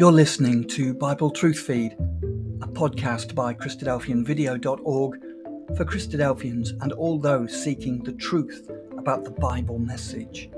You're 0.00 0.12
listening 0.12 0.66
to 0.68 0.94
Bible 0.94 1.30
Truth 1.30 1.58
Feed, 1.58 1.92
a 2.62 2.66
podcast 2.66 3.34
by 3.34 3.52
Christadelphianvideo.org 3.52 5.20
for 5.76 5.84
Christadelphians 5.84 6.70
and 6.82 6.92
all 6.92 7.18
those 7.18 7.62
seeking 7.62 8.02
the 8.02 8.14
truth 8.14 8.70
about 8.96 9.24
the 9.24 9.30
Bible 9.32 9.78
message. 9.78 10.48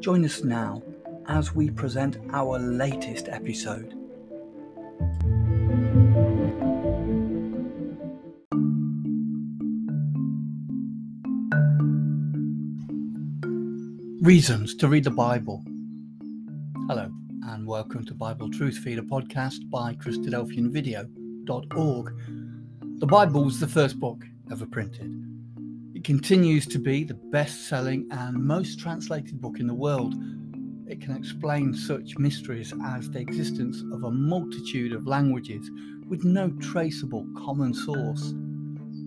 Join 0.00 0.24
us 0.24 0.42
now 0.42 0.82
as 1.28 1.54
we 1.54 1.68
present 1.68 2.16
our 2.32 2.58
latest 2.58 3.28
episode. 3.28 3.92
Reasons 14.22 14.74
to 14.76 14.88
read 14.88 15.04
the 15.04 15.10
Bible. 15.10 15.62
Hello 16.88 17.12
and 17.64 17.70
welcome 17.70 18.04
to 18.04 18.12
Bible 18.12 18.50
Truth 18.50 18.76
Feeder 18.76 19.00
podcast 19.00 19.70
by 19.70 19.94
Christadelphianvideo.org. 19.94 22.14
The 22.98 23.06
Bible 23.06 23.42
was 23.42 23.58
the 23.58 23.66
first 23.66 23.98
book 23.98 24.22
ever 24.52 24.66
printed. 24.66 25.10
It 25.94 26.04
continues 26.04 26.66
to 26.66 26.78
be 26.78 27.04
the 27.04 27.14
best 27.14 27.66
selling 27.66 28.06
and 28.10 28.36
most 28.36 28.78
translated 28.78 29.40
book 29.40 29.60
in 29.60 29.66
the 29.66 29.72
world. 29.72 30.14
It 30.86 31.00
can 31.00 31.16
explain 31.16 31.72
such 31.72 32.18
mysteries 32.18 32.74
as 32.84 33.08
the 33.08 33.20
existence 33.20 33.82
of 33.94 34.04
a 34.04 34.10
multitude 34.10 34.92
of 34.92 35.06
languages 35.06 35.70
with 36.06 36.22
no 36.22 36.50
traceable 36.60 37.26
common 37.34 37.72
source, 37.72 38.34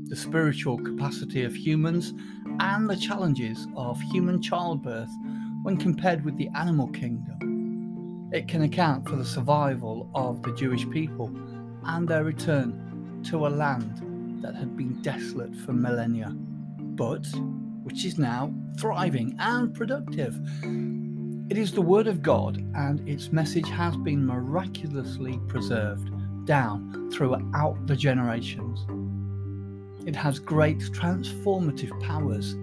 the 0.09 0.15
spiritual 0.15 0.79
capacity 0.79 1.43
of 1.43 1.55
humans, 1.55 2.15
and 2.59 2.89
the 2.89 2.97
challenges 2.97 3.67
of 3.75 4.01
human 4.11 4.41
childbirth 4.41 5.11
when 5.61 5.77
compared 5.77 6.25
with 6.25 6.35
the 6.37 6.49
animal 6.55 6.87
kingdom 6.87 7.36
it 8.31 8.47
can 8.47 8.63
account 8.63 9.07
for 9.07 9.15
the 9.15 9.25
survival 9.25 10.09
of 10.13 10.43
the 10.43 10.53
Jewish 10.53 10.89
people 10.89 11.31
and 11.85 12.07
their 12.07 12.23
return 12.23 13.21
to 13.25 13.47
a 13.47 13.49
land 13.49 14.43
that 14.43 14.55
had 14.55 14.75
been 14.75 15.01
desolate 15.01 15.55
for 15.55 15.73
millennia, 15.73 16.29
but 16.79 17.25
which 17.83 18.03
is 18.03 18.17
now 18.17 18.53
thriving 18.77 19.35
and 19.39 19.73
productive. 19.73 20.37
It 21.49 21.57
is 21.57 21.71
the 21.71 21.81
Word 21.81 22.07
of 22.07 22.21
God, 22.21 22.57
and 22.75 23.07
its 23.07 23.31
message 23.31 23.69
has 23.69 23.95
been 23.95 24.25
miraculously 24.25 25.39
preserved 25.47 26.11
down 26.45 27.09
throughout 27.11 27.87
the 27.87 27.95
generations. 27.95 28.85
It 30.05 30.15
has 30.15 30.39
great 30.39 30.79
transformative 30.79 31.97
powers 32.01 32.55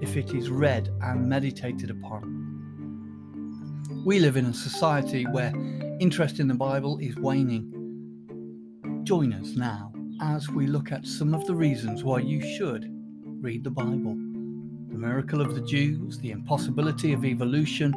if 0.00 0.16
it 0.16 0.32
is 0.34 0.50
read 0.50 0.90
and 1.00 1.28
meditated 1.28 1.90
upon. 1.90 2.41
We 4.04 4.18
live 4.18 4.36
in 4.36 4.46
a 4.46 4.52
society 4.52 5.28
where 5.28 5.52
interest 6.00 6.40
in 6.40 6.48
the 6.48 6.54
Bible 6.54 6.98
is 6.98 7.14
waning. 7.14 7.70
Join 9.04 9.32
us 9.32 9.54
now 9.54 9.92
as 10.20 10.48
we 10.48 10.66
look 10.66 10.90
at 10.90 11.06
some 11.06 11.32
of 11.34 11.46
the 11.46 11.54
reasons 11.54 12.02
why 12.02 12.18
you 12.18 12.40
should 12.40 12.88
read 13.40 13.62
the 13.62 13.70
Bible 13.70 14.16
the 14.90 14.98
miracle 14.98 15.40
of 15.40 15.54
the 15.54 15.60
Jews, 15.60 16.18
the 16.18 16.32
impossibility 16.32 17.12
of 17.12 17.24
evolution, 17.24 17.94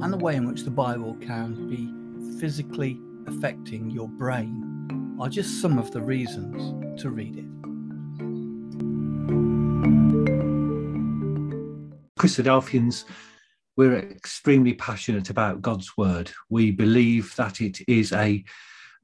and 0.00 0.10
the 0.10 0.16
way 0.16 0.36
in 0.36 0.48
which 0.48 0.62
the 0.62 0.70
Bible 0.70 1.14
can 1.20 1.68
be 1.68 2.40
physically 2.40 2.98
affecting 3.26 3.90
your 3.90 4.08
brain 4.08 5.16
are 5.20 5.28
just 5.28 5.60
some 5.60 5.78
of 5.78 5.90
the 5.90 6.00
reasons 6.00 7.02
to 7.02 7.10
read 7.10 7.36
it. 7.36 7.44
Christadelphians 12.18 13.04
we're 13.80 13.96
extremely 13.96 14.74
passionate 14.74 15.30
about 15.30 15.62
God's 15.62 15.96
word. 15.96 16.30
We 16.50 16.70
believe 16.70 17.34
that 17.36 17.62
it 17.62 17.78
is 17.88 18.12
a 18.12 18.44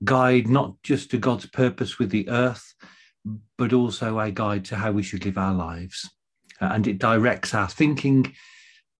guide 0.05 0.49
not 0.49 0.75
just 0.83 1.11
to 1.13 1.17
God's 1.17 1.47
purpose 1.47 1.99
with 1.99 2.11
the 2.11 2.29
earth, 2.29 2.75
but 3.57 3.73
also 3.73 4.19
a 4.19 4.31
guide 4.31 4.67
to 4.67 4.77
how 4.77 4.93
we 4.93 5.03
should 5.03 5.25
live 5.25 5.39
our 5.39 5.55
lives. 5.55 6.11
Uh, 6.61 6.69
and 6.73 6.87
it 6.87 6.99
directs 6.99 7.55
our 7.55 7.71
thinking 7.71 8.31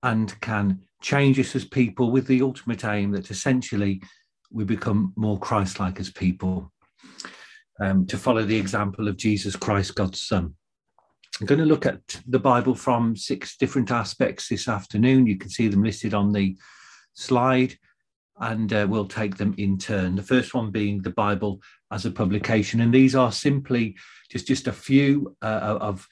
and 0.03 0.41
can 0.41 0.81
change 1.03 1.39
us 1.39 1.55
as 1.55 1.67
people 1.67 2.11
with 2.11 2.27
the 2.27 2.41
ultimate 2.41 2.87
aim 2.87 3.11
that 3.11 3.31
essentially 3.31 4.01
we 4.51 4.65
become 4.65 5.13
more 5.15 5.39
Christ 5.39 5.79
like 5.79 6.01
as 6.01 6.11
people. 6.11 6.73
Um, 7.83 8.07
to 8.07 8.17
follow 8.17 8.45
the 8.45 8.57
example 8.57 9.09
of 9.09 9.19
Jesus 9.19 9.57
Christ, 9.57 9.95
God's 9.95 10.23
Son. 10.23 10.55
I'm 11.41 11.47
going 11.47 11.59
to 11.59 11.67
look 11.67 11.85
at 11.85 12.01
the 12.27 12.39
Bible 12.39 12.75
from 12.75 13.15
six 13.15 13.59
different 13.59 13.91
aspects 13.91 14.49
this 14.49 14.69
afternoon. 14.69 15.27
You 15.27 15.37
can 15.37 15.51
see 15.51 15.69
them 15.69 15.83
listed 15.83 16.15
on 16.15 16.33
the 16.33 16.57
slide, 17.13 17.79
and 18.39 18.73
uh, 18.73 18.87
we'll 18.89 19.07
take 19.07 19.37
them 19.37 19.55
in 19.59 19.77
turn. 19.77 20.17
The 20.17 20.23
first 20.23 20.55
one 20.55 20.71
being 20.71 21.03
the 21.03 21.11
Bible 21.11 21.61
as 21.91 22.07
a 22.07 22.11
publication, 22.11 22.81
and 22.81 22.93
these 22.93 23.15
are 23.15 23.31
simply 23.31 23.97
just 24.31 24.47
just 24.47 24.67
a 24.67 24.73
few 24.73 25.37
uh, 25.43 25.77
of 25.79 26.09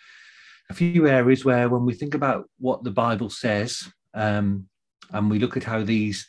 a 0.68 0.74
few 0.74 1.08
areas 1.08 1.42
where, 1.42 1.70
when 1.70 1.86
we 1.86 1.94
think 1.94 2.14
about 2.14 2.50
what 2.58 2.84
the 2.84 2.90
Bible 2.90 3.30
says, 3.30 3.90
um, 4.12 4.68
and 5.10 5.30
we 5.30 5.38
look 5.38 5.56
at 5.56 5.64
how 5.64 5.82
these 5.82 6.26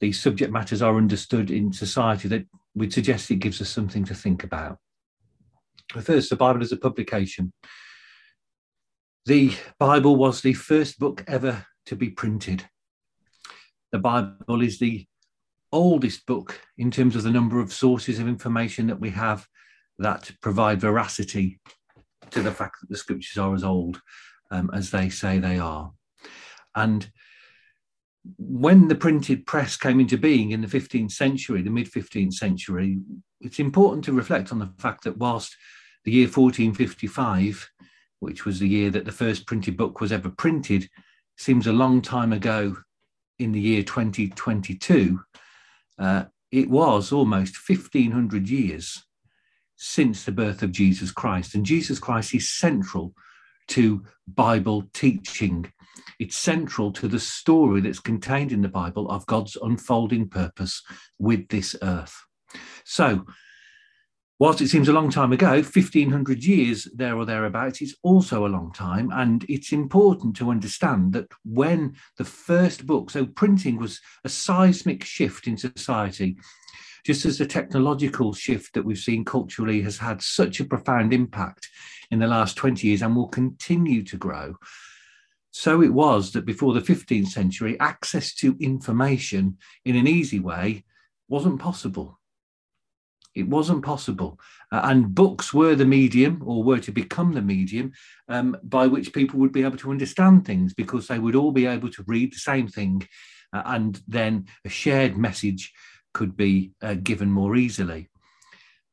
these 0.00 0.20
subject 0.20 0.52
matters 0.52 0.82
are 0.82 0.98
understood 0.98 1.50
in 1.50 1.72
society, 1.72 2.28
that 2.28 2.44
we'd 2.74 2.92
suggest 2.92 3.30
it 3.30 3.36
gives 3.36 3.62
us 3.62 3.70
something 3.70 4.04
to 4.04 4.14
think 4.14 4.44
about. 4.44 4.78
First, 6.02 6.28
the 6.28 6.36
Bible 6.36 6.60
as 6.62 6.72
a 6.72 6.76
publication. 6.76 7.54
The 9.26 9.54
Bible 9.78 10.16
was 10.16 10.42
the 10.42 10.52
first 10.52 10.98
book 10.98 11.24
ever 11.26 11.64
to 11.86 11.96
be 11.96 12.10
printed. 12.10 12.68
The 13.90 13.98
Bible 13.98 14.60
is 14.60 14.78
the 14.78 15.06
oldest 15.72 16.26
book 16.26 16.60
in 16.76 16.90
terms 16.90 17.16
of 17.16 17.22
the 17.22 17.30
number 17.30 17.58
of 17.58 17.72
sources 17.72 18.18
of 18.18 18.28
information 18.28 18.86
that 18.88 19.00
we 19.00 19.10
have 19.10 19.46
that 19.98 20.30
provide 20.42 20.78
veracity 20.78 21.58
to 22.32 22.42
the 22.42 22.52
fact 22.52 22.76
that 22.80 22.90
the 22.90 22.98
scriptures 22.98 23.38
are 23.38 23.54
as 23.54 23.64
old 23.64 24.02
um, 24.50 24.70
as 24.74 24.90
they 24.90 25.08
say 25.08 25.38
they 25.38 25.58
are. 25.58 25.90
And 26.74 27.10
when 28.36 28.88
the 28.88 28.94
printed 28.94 29.46
press 29.46 29.76
came 29.76 30.00
into 30.00 30.18
being 30.18 30.50
in 30.50 30.60
the 30.60 30.66
15th 30.66 31.12
century, 31.12 31.62
the 31.62 31.70
mid 31.70 31.90
15th 31.90 32.34
century, 32.34 32.98
it's 33.40 33.58
important 33.58 34.04
to 34.04 34.12
reflect 34.12 34.52
on 34.52 34.58
the 34.58 34.72
fact 34.76 35.04
that 35.04 35.16
whilst 35.16 35.56
the 36.04 36.12
year 36.12 36.26
1455 36.26 37.70
which 38.24 38.44
was 38.44 38.58
the 38.58 38.68
year 38.68 38.90
that 38.90 39.04
the 39.04 39.12
first 39.12 39.46
printed 39.46 39.76
book 39.76 40.00
was 40.00 40.10
ever 40.10 40.30
printed, 40.30 40.88
seems 41.36 41.66
a 41.66 41.72
long 41.72 42.02
time 42.02 42.32
ago 42.32 42.76
in 43.38 43.52
the 43.52 43.60
year 43.60 43.82
2022. 43.82 45.20
Uh, 45.98 46.24
it 46.50 46.68
was 46.70 47.12
almost 47.12 47.56
1500 47.68 48.48
years 48.48 49.04
since 49.76 50.24
the 50.24 50.32
birth 50.32 50.62
of 50.62 50.72
Jesus 50.72 51.10
Christ. 51.10 51.54
And 51.54 51.66
Jesus 51.66 51.98
Christ 51.98 52.34
is 52.34 52.48
central 52.48 53.14
to 53.68 54.04
Bible 54.28 54.84
teaching. 54.94 55.70
It's 56.18 56.36
central 56.36 56.92
to 56.92 57.08
the 57.08 57.20
story 57.20 57.80
that's 57.80 58.00
contained 58.00 58.52
in 58.52 58.62
the 58.62 58.68
Bible 58.68 59.10
of 59.10 59.26
God's 59.26 59.56
unfolding 59.60 60.28
purpose 60.28 60.82
with 61.18 61.48
this 61.48 61.74
earth. 61.82 62.14
So, 62.84 63.26
whilst 64.38 64.60
it 64.60 64.68
seems 64.68 64.88
a 64.88 64.92
long 64.92 65.10
time 65.10 65.32
ago, 65.32 65.52
1500 65.52 66.44
years 66.44 66.88
there 66.94 67.16
or 67.16 67.24
thereabouts 67.24 67.80
is 67.82 67.96
also 68.02 68.46
a 68.46 68.48
long 68.48 68.72
time. 68.72 69.10
And 69.12 69.44
it's 69.48 69.72
important 69.72 70.36
to 70.36 70.50
understand 70.50 71.12
that 71.12 71.28
when 71.44 71.94
the 72.18 72.24
first 72.24 72.86
book, 72.86 73.10
so 73.10 73.26
printing 73.26 73.78
was 73.78 74.00
a 74.24 74.28
seismic 74.28 75.04
shift 75.04 75.46
in 75.46 75.56
society, 75.56 76.36
just 77.04 77.24
as 77.26 77.38
the 77.38 77.46
technological 77.46 78.32
shift 78.32 78.74
that 78.74 78.84
we've 78.84 78.98
seen 78.98 79.24
culturally 79.24 79.82
has 79.82 79.98
had 79.98 80.22
such 80.22 80.58
a 80.58 80.64
profound 80.64 81.12
impact 81.12 81.68
in 82.10 82.18
the 82.18 82.26
last 82.26 82.56
20 82.56 82.86
years 82.86 83.02
and 83.02 83.14
will 83.14 83.28
continue 83.28 84.02
to 84.02 84.16
grow. 84.16 84.56
So 85.50 85.82
it 85.82 85.92
was 85.92 86.32
that 86.32 86.46
before 86.46 86.74
the 86.74 86.80
15th 86.80 87.28
century, 87.28 87.78
access 87.78 88.34
to 88.36 88.56
information 88.58 89.58
in 89.84 89.94
an 89.94 90.08
easy 90.08 90.40
way 90.40 90.84
wasn't 91.28 91.60
possible 91.60 92.18
it 93.34 93.48
wasn't 93.48 93.84
possible. 93.84 94.38
Uh, 94.70 94.82
and 94.84 95.14
books 95.14 95.52
were 95.52 95.74
the 95.74 95.84
medium, 95.84 96.42
or 96.44 96.62
were 96.62 96.78
to 96.78 96.92
become 96.92 97.32
the 97.32 97.42
medium, 97.42 97.92
um, 98.28 98.56
by 98.62 98.86
which 98.86 99.12
people 99.12 99.40
would 99.40 99.52
be 99.52 99.64
able 99.64 99.76
to 99.78 99.90
understand 99.90 100.44
things 100.44 100.74
because 100.74 101.08
they 101.08 101.18
would 101.18 101.34
all 101.34 101.52
be 101.52 101.66
able 101.66 101.90
to 101.90 102.04
read 102.06 102.32
the 102.32 102.38
same 102.38 102.68
thing. 102.68 103.06
Uh, 103.52 103.62
and 103.66 104.00
then 104.08 104.46
a 104.64 104.68
shared 104.68 105.16
message 105.16 105.72
could 106.12 106.36
be 106.36 106.72
uh, 106.82 106.94
given 106.94 107.30
more 107.30 107.56
easily. 107.56 108.08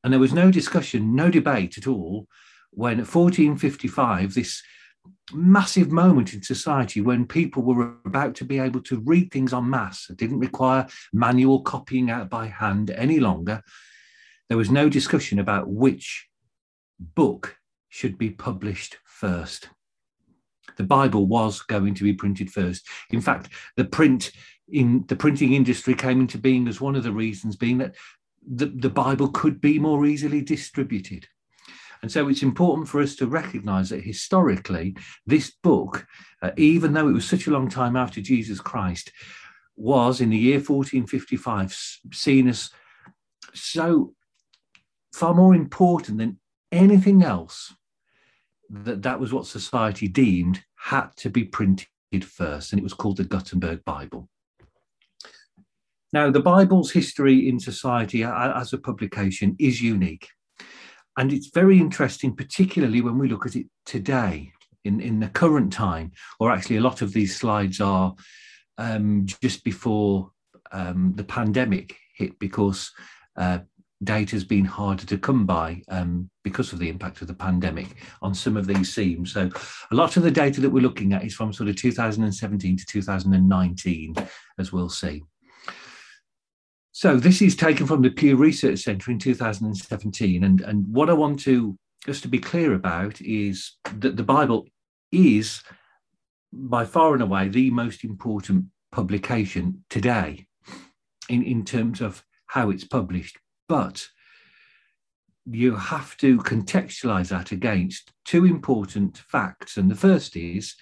And 0.04 0.12
there 0.12 0.20
was 0.20 0.34
no 0.34 0.52
discussion, 0.52 1.16
no 1.16 1.30
debate 1.30 1.78
at 1.78 1.88
all 1.88 2.28
when 2.72 2.98
1455, 2.98 4.34
this 4.34 4.64
massive 5.34 5.92
moment 5.92 6.34
in 6.34 6.42
society 6.42 7.02
when 7.02 7.26
people 7.26 7.64
were 7.64 7.96
about 8.06 8.36
to 8.36 8.46
be 8.46 8.60
able 8.60 8.82
to 8.82 9.00
read 9.06 9.32
things 9.32 9.54
en 9.54 9.70
masse. 9.70 10.10
It 10.10 10.18
didn't 10.18 10.40
require 10.40 10.88
manual 11.14 11.62
copying 11.62 12.10
out 12.10 12.30
by 12.30 12.48
hand 12.48 12.92
any 12.92 13.20
longer 13.20 13.62
there 14.51 14.57
was 14.57 14.69
no 14.69 14.89
discussion 14.89 15.39
about 15.39 15.69
which 15.69 16.27
book 17.00 17.56
should 17.88 18.18
be 18.18 18.30
published 18.30 18.98
first. 19.06 19.69
The 20.75 20.83
Bible 20.83 21.25
was 21.25 21.62
going 21.62 21.94
to 21.94 22.03
be 22.03 22.12
printed 22.12 22.51
first. 22.51 22.86
In 23.12 23.21
fact, 23.21 23.48
the 23.77 23.86
print 23.86 24.33
in 24.68 25.06
the 25.07 25.15
printing 25.15 25.53
industry 25.53 25.94
came 25.94 26.19
into 26.19 26.38
being 26.38 26.68
as 26.68 26.81
one 26.81 26.98
of 26.98 27.03
the 27.03 27.13
reasons 27.13 27.56
being 27.56 27.77
that 27.77 27.95
the, 28.45 28.65
the 28.65 28.89
Bible 28.89 29.30
could 29.30 29.62
be 29.62 29.80
more 29.80 30.06
easily 30.06 30.42
distributed. 30.42 31.30
And 32.01 32.12
so 32.12 32.27
it's 32.27 32.44
important 32.44 32.89
for 32.89 33.01
us 33.01 33.15
to 33.15 33.27
recognize 33.27 33.88
that 33.92 34.03
historically, 34.03 34.98
this 35.25 35.50
book, 35.63 36.06
uh, 36.42 36.51
even 36.57 36.92
though 36.92 37.07
it 37.07 37.13
was 37.13 37.24
such 37.25 37.48
a 37.48 37.51
long 37.51 37.69
time 37.69 37.95
after 37.95 38.19
Jesus 38.19 38.59
Christ, 38.59 39.13
was 39.77 40.19
in 40.19 40.30
the 40.30 40.38
year 40.38 40.57
1455 40.57 41.74
seen 42.12 42.50
as 42.50 42.69
so 43.53 44.13
far 45.12 45.34
more 45.34 45.56
important 45.56 46.18
than 46.18 46.40
anything 46.72 47.24
else 47.24 47.74
that 48.69 49.02
that 49.02 49.19
was 49.19 49.34
what 49.34 49.46
society 49.46 50.08
deemed 50.08 50.63
had 50.75 51.08
to 51.18 51.30
be 51.30 51.44
printed 51.44 51.88
first 52.25 52.72
and 52.72 52.80
it 52.80 52.84
was 52.84 52.94
called 52.94 53.18
the 53.18 53.24
gutenberg 53.24 53.84
bible. 53.86 54.30
Now 56.13 56.30
the 56.30 56.40
bible's 56.40 56.92
history 56.92 57.48
in 57.48 57.60
society 57.60 58.24
as 58.24 58.74
a 58.74 58.78
publication 58.78 59.56
is 59.60 59.81
unique 59.81 60.28
and 61.18 61.34
it's 61.34 61.52
very 61.54 61.80
interesting 61.80 62.36
particularly 62.36 63.02
when 63.02 63.18
we 63.18 63.28
look 63.28 63.46
at 63.46 63.56
it 63.56 63.68
today 63.86 64.52
in, 64.86 65.00
in 65.02 65.19
the 65.19 65.28
current 65.28 65.72
time 65.72 66.12
or 66.40 66.52
actually 66.52 66.78
a 66.78 66.81
lot 66.81 67.02
of 67.02 67.13
these 67.13 67.36
slides 67.36 67.80
are 67.81 68.16
um, 68.78 69.25
just 69.42 69.63
before 69.63 70.31
um, 70.72 71.13
the 71.16 71.24
pandemic 71.24 71.98
hit 72.16 72.38
because 72.40 72.92
uh, 73.38 73.60
data 74.03 74.36
has 74.36 74.44
been 74.44 74.65
harder 74.65 75.06
to 75.06 75.18
come 75.18 75.45
by 75.45 75.81
um, 75.89 76.30
because 76.44 76.74
of 76.74 76.80
the 76.80 76.89
impact 76.89 77.21
of 77.21 77.27
the 77.27 77.33
pandemic 77.33 77.88
on 78.21 78.33
some 78.33 78.57
of 78.57 78.65
these 78.65 78.94
themes. 78.95 79.33
So 79.33 79.50
a 79.92 79.95
lot 79.95 80.18
of 80.18 80.24
the 80.24 80.31
data 80.31 80.59
that 80.62 80.69
we're 80.69 80.81
looking 80.81 81.13
at 81.13 81.24
is 81.24 81.36
from 81.36 81.53
sort 81.53 81.69
of 81.69 81.75
2017 81.75 82.77
to 82.77 82.86
2019, 82.86 84.15
as 84.57 84.71
we'll 84.71 84.89
see. 84.89 85.24
So 86.92 87.18
this 87.18 87.42
is 87.42 87.56
taken 87.56 87.88
from 87.88 88.01
the 88.01 88.09
Pew 88.09 88.36
Research 88.36 88.80
Centre 88.80 89.12
in 89.12 89.19
2017. 89.19 90.44
And, 90.44 90.62
and 90.62 90.86
what 90.88 91.09
I 91.09 91.13
want 91.13 91.39
to 91.42 91.77
just 92.06 92.24
to 92.24 92.27
be 92.27 92.39
clear 92.39 92.74
about 92.74 93.21
is 93.21 93.77
that 94.00 94.18
the 94.18 94.24
Bible 94.24 94.65
is 95.12 95.62
by 96.51 96.86
far 96.86 97.13
and 97.13 97.21
away 97.21 97.48
the 97.48 97.69
most 97.69 98.03
important 98.03 98.65
publication 98.92 99.83
today 99.89 100.48
in, 101.30 101.44
in 101.44 101.63
terms 101.63 102.01
of 102.01 102.24
how 102.48 102.69
it's 102.69 102.83
published. 102.83 103.38
But 103.72 104.06
you 105.50 105.78
have 105.78 106.18
to 106.18 106.40
contextualize 106.40 107.30
that 107.30 107.54
against 107.54 108.12
two 108.26 108.44
important 108.44 109.20
facts. 109.20 109.78
And 109.78 109.90
the 109.90 109.96
first 109.96 110.36
is 110.36 110.76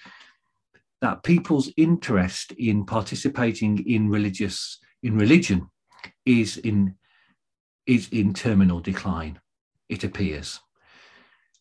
that 1.00 1.22
people's 1.22 1.70
interest 1.76 2.50
in 2.50 2.84
participating 2.84 3.86
in 3.86 4.08
religious 4.08 4.80
in 5.04 5.16
religion 5.16 5.70
is 6.26 6.56
in 6.56 6.96
is 7.86 8.08
in 8.08 8.34
terminal 8.34 8.80
decline, 8.80 9.38
it 9.88 10.02
appears. 10.02 10.58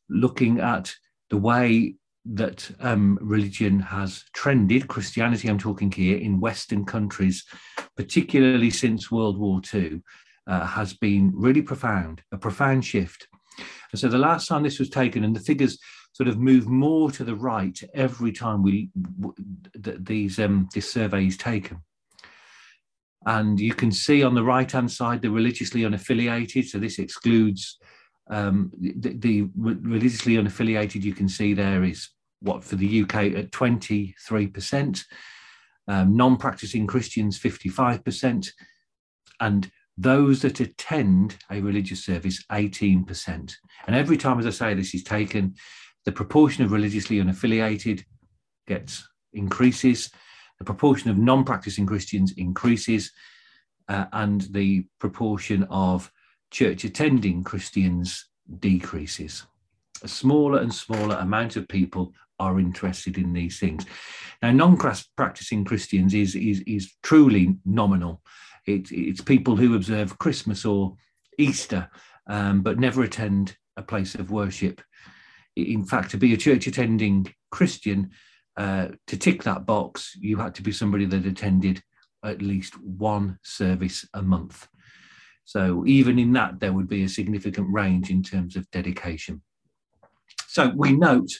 Looking 0.09 0.59
at 0.59 0.95
the 1.29 1.37
way 1.37 1.93
that 2.25 2.71
um, 2.79 3.19
religion 3.21 3.79
has 3.81 4.25
trended, 4.33 4.87
Christianity, 4.87 5.47
I'm 5.47 5.59
talking 5.59 5.91
here, 5.91 6.17
in 6.17 6.39
Western 6.39 6.85
countries, 6.85 7.45
particularly 7.95 8.71
since 8.71 9.11
World 9.11 9.37
War 9.37 9.61
II, 9.71 10.01
uh, 10.49 10.65
has 10.65 10.93
been 10.93 11.31
really 11.35 11.61
profound, 11.61 12.23
a 12.31 12.37
profound 12.37 12.83
shift. 12.83 13.27
And 13.91 13.99
so 13.99 14.09
the 14.09 14.17
last 14.17 14.47
time 14.47 14.63
this 14.63 14.79
was 14.79 14.89
taken, 14.89 15.23
and 15.23 15.35
the 15.35 15.39
figures 15.39 15.77
sort 16.13 16.27
of 16.27 16.39
move 16.39 16.67
more 16.67 17.11
to 17.11 17.23
the 17.23 17.35
right 17.35 17.79
every 17.93 18.31
time 18.31 18.63
we 18.63 18.89
these 19.75 20.39
um, 20.39 20.67
this 20.73 20.91
survey 20.91 21.27
is 21.27 21.37
taken. 21.37 21.81
And 23.25 23.59
you 23.59 23.73
can 23.73 23.91
see 23.91 24.23
on 24.23 24.33
the 24.33 24.43
right 24.43 24.69
hand 24.71 24.91
side 24.91 25.21
the 25.21 25.29
religiously 25.29 25.81
unaffiliated. 25.81 26.65
So 26.65 26.79
this 26.79 26.99
excludes 26.99 27.77
um, 28.29 28.71
the, 28.79 29.13
the, 29.13 29.49
religiously 29.55 30.35
unaffiliated. 30.35 31.03
You 31.03 31.13
can 31.13 31.27
see 31.29 31.53
there 31.53 31.83
is 31.83 32.09
what 32.41 32.63
for 32.63 32.75
the 32.75 33.01
UK 33.03 33.15
at 33.35 33.51
23%, 33.51 35.03
um, 35.87 36.15
non 36.15 36.37
practicing 36.37 36.87
Christians 36.87 37.37
55%, 37.37 38.49
and 39.41 39.69
those 39.99 40.41
that 40.41 40.61
attend 40.61 41.35
a 41.51 41.59
religious 41.59 42.05
service 42.05 42.43
18%. 42.51 43.53
And 43.85 43.95
every 43.95 44.15
time, 44.15 44.39
as 44.39 44.45
I 44.45 44.51
say, 44.51 44.73
this 44.73 44.95
is 44.95 45.03
taken, 45.03 45.55
the 46.05 46.11
proportion 46.11 46.63
of 46.63 46.71
religiously 46.71 47.17
unaffiliated 47.17 48.03
gets 48.65 49.07
increases, 49.33 50.09
the 50.57 50.63
proportion 50.63 51.09
of 51.09 51.17
non 51.17 51.43
practicing 51.43 51.85
Christians 51.85 52.33
increases, 52.37 53.11
uh, 53.89 54.05
and 54.13 54.41
the 54.51 54.85
proportion 54.99 55.67
of 55.69 56.09
church 56.49 56.85
attending 56.85 57.43
Christians 57.43 58.29
decreases. 58.59 59.43
A 60.01 60.07
smaller 60.07 60.59
and 60.59 60.73
smaller 60.73 61.17
amount 61.17 61.57
of 61.57 61.67
people 61.67 62.13
are 62.39 62.59
interested 62.59 63.17
in 63.17 63.33
these 63.33 63.59
things. 63.59 63.85
Now, 64.41 64.51
non-practicing 64.51 65.65
Christians 65.65 66.13
is, 66.13 66.35
is, 66.35 66.61
is 66.61 66.93
truly 67.03 67.57
nominal. 67.65 68.21
It, 68.65 68.91
it's 68.91 69.21
people 69.21 69.55
who 69.55 69.75
observe 69.75 70.17
Christmas 70.19 70.65
or 70.65 70.95
Easter, 71.37 71.89
um, 72.27 72.61
but 72.61 72.79
never 72.79 73.03
attend 73.03 73.57
a 73.77 73.83
place 73.83 74.15
of 74.15 74.31
worship. 74.31 74.81
In 75.55 75.85
fact, 75.85 76.11
to 76.11 76.17
be 76.17 76.33
a 76.33 76.37
church 76.37 76.67
attending 76.67 77.33
Christian, 77.51 78.11
uh, 78.57 78.89
to 79.07 79.17
tick 79.17 79.43
that 79.43 79.65
box, 79.65 80.15
you 80.19 80.37
had 80.37 80.53
to 80.55 80.61
be 80.61 80.71
somebody 80.71 81.05
that 81.05 81.25
attended 81.25 81.81
at 82.23 82.41
least 82.41 82.73
one 82.81 83.39
service 83.41 84.07
a 84.13 84.21
month. 84.21 84.67
So 85.45 85.83
even 85.87 86.19
in 86.19 86.33
that, 86.33 86.59
there 86.59 86.73
would 86.73 86.87
be 86.87 87.03
a 87.03 87.09
significant 87.09 87.67
range 87.71 88.11
in 88.11 88.21
terms 88.21 88.55
of 88.55 88.69
dedication. 88.71 89.41
So 90.47 90.71
we 90.75 90.91
note 90.91 91.31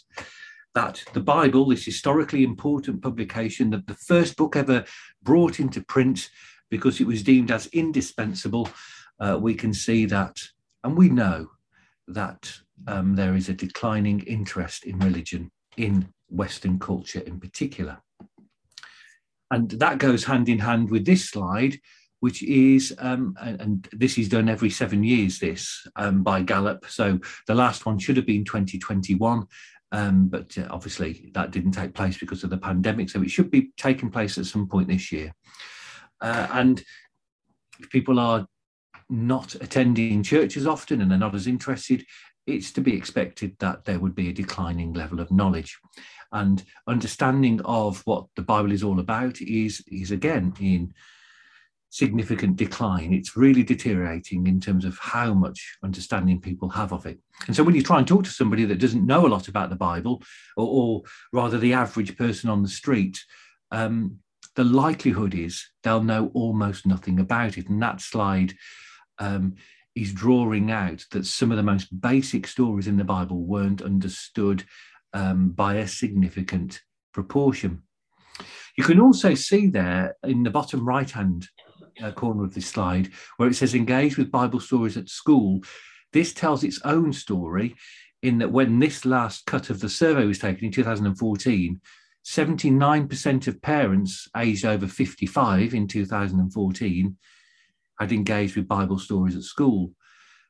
that 0.75 1.03
the 1.13 1.19
Bible, 1.19 1.67
this 1.67 1.85
historically 1.85 2.43
important 2.43 3.01
publication, 3.01 3.69
that 3.71 3.87
the 3.87 3.95
first 3.95 4.37
book 4.37 4.55
ever 4.55 4.85
brought 5.21 5.59
into 5.59 5.83
print 5.83 6.29
because 6.69 6.99
it 6.99 7.07
was 7.07 7.23
deemed 7.23 7.51
as 7.51 7.67
indispensable, 7.67 8.69
uh, 9.19 9.37
we 9.39 9.53
can 9.53 9.73
see 9.73 10.05
that, 10.05 10.37
and 10.83 10.97
we 10.97 11.09
know 11.09 11.49
that 12.07 12.51
um, 12.87 13.15
there 13.15 13.35
is 13.35 13.49
a 13.49 13.53
declining 13.53 14.21
interest 14.21 14.85
in 14.85 14.97
religion 14.99 15.51
in 15.77 16.09
Western 16.29 16.79
culture 16.79 17.19
in 17.19 17.39
particular. 17.39 17.99
And 19.51 19.71
that 19.71 19.97
goes 19.97 20.23
hand 20.23 20.47
in 20.47 20.59
hand 20.59 20.91
with 20.91 21.05
this 21.05 21.29
slide, 21.29 21.79
which 22.19 22.43
is, 22.43 22.93
um, 22.99 23.35
and, 23.41 23.61
and, 23.61 23.89
this 23.93 24.17
is 24.17 24.29
done 24.29 24.49
every 24.49 24.69
seven 24.69 25.03
years, 25.03 25.39
this 25.39 25.87
um, 25.95 26.21
by 26.21 26.41
Gallup. 26.43 26.85
So 26.87 27.19
the 27.47 27.55
last 27.55 27.85
one 27.85 27.97
should 27.97 28.17
have 28.17 28.25
been 28.25 28.45
2021, 28.45 29.47
um, 29.91 30.27
but 30.27 30.55
uh, 30.57 30.67
obviously 30.69 31.31
that 31.33 31.51
didn't 31.51 31.71
take 31.71 31.93
place 31.93 32.17
because 32.17 32.43
of 32.43 32.51
the 32.51 32.57
pandemic. 32.57 33.09
So 33.09 33.21
it 33.21 33.31
should 33.31 33.49
be 33.49 33.71
taking 33.77 34.11
place 34.11 34.37
at 34.37 34.45
some 34.45 34.67
point 34.67 34.89
this 34.89 35.11
year. 35.11 35.33
Uh, 36.21 36.47
and 36.51 36.83
if 37.79 37.89
people 37.89 38.19
are 38.19 38.47
not 39.09 39.55
attending 39.55 40.21
churches 40.23 40.67
often 40.67 41.01
and 41.01 41.09
they're 41.09 41.17
not 41.17 41.35
as 41.35 41.47
interested, 41.47 42.05
it's 42.45 42.71
to 42.71 42.81
be 42.81 42.95
expected 42.95 43.55
that 43.59 43.85
there 43.85 43.99
would 43.99 44.15
be 44.15 44.29
a 44.29 44.33
declining 44.33 44.93
level 44.93 45.19
of 45.19 45.31
knowledge. 45.31 45.77
And 46.31 46.63
understanding 46.87 47.61
of 47.61 48.01
what 48.05 48.25
the 48.35 48.41
Bible 48.41 48.71
is 48.71 48.83
all 48.83 48.99
about 48.99 49.41
is, 49.41 49.83
is 49.87 50.11
again 50.11 50.53
in 50.59 50.93
significant 51.89 52.55
decline. 52.55 53.13
It's 53.13 53.35
really 53.35 53.63
deteriorating 53.63 54.45
in 54.45 54.59
terms 54.59 54.85
of 54.85 54.97
how 54.99 55.33
much 55.33 55.77
understanding 55.83 56.39
people 56.39 56.69
have 56.69 56.93
of 56.93 57.05
it. 57.07 57.19
And 57.47 57.55
so 57.55 57.63
when 57.63 57.73
you 57.73 57.81
try 57.81 57.97
and 57.97 58.07
talk 58.07 58.23
to 58.25 58.29
somebody 58.29 58.65
that 58.65 58.79
doesn't 58.79 59.07
know 59.07 59.25
a 59.25 59.29
lot 59.29 59.47
about 59.47 59.71
the 59.71 59.75
Bible, 59.75 60.21
or, 60.55 60.67
or 60.67 61.01
rather 61.33 61.57
the 61.57 61.73
average 61.73 62.15
person 62.15 62.49
on 62.49 62.61
the 62.61 62.69
street, 62.69 63.19
um, 63.71 64.19
the 64.59 64.65
likelihood 64.65 65.33
is 65.33 65.69
they'll 65.83 66.03
know 66.03 66.29
almost 66.33 66.85
nothing 66.85 67.21
about 67.21 67.57
it. 67.57 67.69
And 67.69 67.81
that 67.81 68.01
slide 68.01 68.53
um, 69.17 69.55
is 69.95 70.11
drawing 70.11 70.69
out 70.69 71.05
that 71.11 71.25
some 71.25 71.49
of 71.49 71.55
the 71.55 71.63
most 71.63 72.01
basic 72.01 72.45
stories 72.45 72.85
in 72.85 72.97
the 72.97 73.05
Bible 73.05 73.37
weren't 73.37 73.81
understood 73.81 74.65
um, 75.13 75.51
by 75.51 75.75
a 75.75 75.87
significant 75.87 76.81
proportion. 77.13 77.83
You 78.77 78.83
can 78.83 78.99
also 78.99 79.33
see 79.33 79.67
there 79.67 80.17
in 80.23 80.43
the 80.43 80.49
bottom 80.49 80.85
right 80.85 81.09
hand 81.09 81.47
uh, 82.03 82.11
corner 82.11 82.43
of 82.43 82.53
this 82.53 82.67
slide 82.67 83.11
where 83.37 83.47
it 83.47 83.55
says 83.55 83.73
engage 83.73 84.17
with 84.17 84.29
Bible 84.29 84.59
stories 84.59 84.97
at 84.97 85.07
school. 85.07 85.61
This 86.11 86.33
tells 86.33 86.65
its 86.65 86.81
own 86.83 87.13
story 87.13 87.77
in 88.23 88.39
that 88.39 88.51
when 88.51 88.79
this 88.79 89.05
last 89.05 89.45
cut 89.45 89.69
of 89.69 89.79
the 89.79 89.87
survey 89.87 90.25
was 90.25 90.37
taken 90.37 90.65
in 90.65 90.71
2014, 90.73 91.79
79% 92.29 93.47
of 93.47 93.59
parents 93.59 94.27
aged 94.37 94.63
over 94.63 94.85
55 94.85 95.73
in 95.73 95.87
2014 95.87 97.17
had 97.99 98.11
engaged 98.11 98.55
with 98.55 98.67
Bible 98.67 98.99
stories 98.99 99.35
at 99.35 99.41
school, 99.41 99.93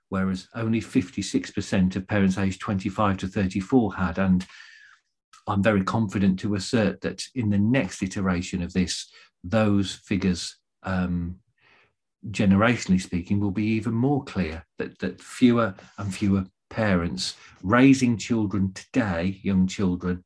whereas 0.09 0.49
only 0.53 0.81
56% 0.81 1.95
of 1.95 2.05
parents 2.05 2.37
aged 2.37 2.59
25 2.59 3.17
to 3.19 3.27
34 3.27 3.95
had. 3.95 4.19
And 4.19 4.45
I'm 5.47 5.63
very 5.63 5.81
confident 5.85 6.37
to 6.41 6.55
assert 6.55 6.99
that 6.99 7.23
in 7.33 7.49
the 7.49 7.57
next 7.57 8.03
iteration 8.03 8.61
of 8.61 8.73
this, 8.73 9.09
those 9.45 9.95
figures, 10.05 10.57
um, 10.83 11.39
generationally 12.29 12.99
speaking, 12.99 13.39
will 13.39 13.51
be 13.51 13.67
even 13.67 13.93
more 13.93 14.25
clear 14.25 14.65
that, 14.79 14.99
that 14.99 15.21
fewer 15.21 15.73
and 15.97 16.13
fewer 16.13 16.43
parents 16.69 17.37
raising 17.63 18.17
children 18.17 18.73
today, 18.73 19.39
young 19.43 19.65
children, 19.65 20.25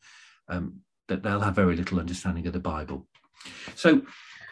um, 0.49 0.79
that 1.07 1.23
they'll 1.23 1.39
have 1.39 1.55
very 1.55 1.75
little 1.75 1.99
understanding 1.99 2.47
of 2.47 2.53
the 2.53 2.59
Bible. 2.59 3.07
So 3.75 4.01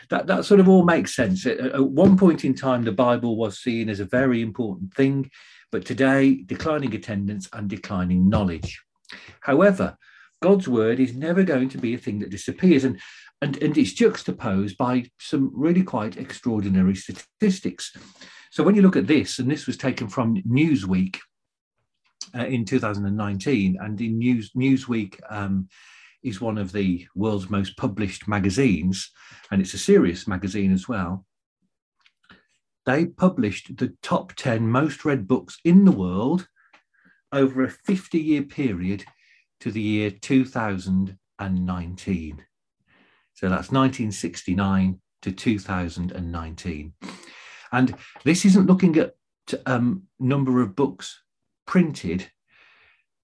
that, 0.10 0.28
that 0.28 0.46
sort 0.46 0.60
of 0.60 0.68
all 0.68 0.84
makes 0.84 1.16
sense. 1.16 1.46
At, 1.46 1.60
at 1.60 1.84
one 1.84 2.18
point 2.18 2.44
in 2.44 2.54
time, 2.54 2.84
the 2.84 2.92
Bible 2.92 3.38
was 3.38 3.60
seen 3.60 3.90
as 3.90 4.00
a 4.00 4.06
very 4.06 4.42
important 4.42 4.94
thing, 4.94 5.32
but 5.72 5.86
today, 5.86 6.44
declining 6.46 6.94
attendance 6.94 7.48
and 7.54 7.70
declining 7.70 8.30
knowledge. 8.30 8.82
However, 9.40 9.98
God's 10.42 10.68
word 10.68 11.00
is 11.00 11.16
never 11.16 11.44
going 11.44 11.70
to 11.70 11.78
be 11.78 11.94
a 11.94 11.98
thing 11.98 12.20
that 12.20 12.32
disappears. 12.32 12.84
And, 12.84 13.00
and, 13.42 13.62
and 13.62 13.78
it's 13.78 13.94
juxtaposed 13.94 14.78
by 14.78 15.06
some 15.20 15.52
really 15.54 15.84
quite 15.84 16.18
extraordinary 16.18 16.96
statistics. 16.96 17.96
So 18.52 18.64
when 18.64 18.76
you 18.76 18.82
look 18.82 18.98
at 18.98 19.08
this, 19.08 19.40
and 19.40 19.50
this 19.50 19.68
was 19.68 19.78
taken 19.78 20.10
from 20.10 20.36
Newsweek 20.44 21.20
uh, 22.36 22.46
in 22.46 22.66
2019, 22.66 23.78
and 23.80 24.02
in 24.02 24.18
News, 24.18 24.52
Newsweek 24.52 25.20
um, 25.30 25.70
is 26.24 26.42
one 26.42 26.58
of 26.58 26.72
the 26.72 27.06
world's 27.16 27.50
most 27.50 27.76
published 27.78 28.28
magazines, 28.28 29.12
and 29.52 29.62
it's 29.62 29.74
a 29.74 29.80
serious 29.80 30.28
magazine 30.28 30.72
as 30.72 30.88
well. 30.88 31.26
They 32.86 33.06
published 33.06 33.78
the 33.78 33.96
top 34.02 34.34
10 34.36 34.68
most 34.68 35.06
read 35.06 35.28
books 35.28 35.60
in 35.64 35.86
the 35.86 35.92
world 35.92 36.48
over 37.32 37.64
a 37.64 37.70
50 37.70 38.20
year 38.20 38.42
period 38.44 39.06
to 39.60 39.72
the 39.72 39.82
year 39.82 40.12
2019. 40.12 42.46
So 43.34 43.50
that's 43.50 43.72
1969 43.72 45.02
to 45.22 45.32
2019. 45.32 46.94
And 47.72 47.96
this 48.24 48.46
isn't 48.46 48.68
looking 48.68 48.98
at 48.98 49.16
um, 49.66 50.04
number 50.20 50.62
of 50.62 50.76
books 50.76 51.24
printed. 51.66 52.30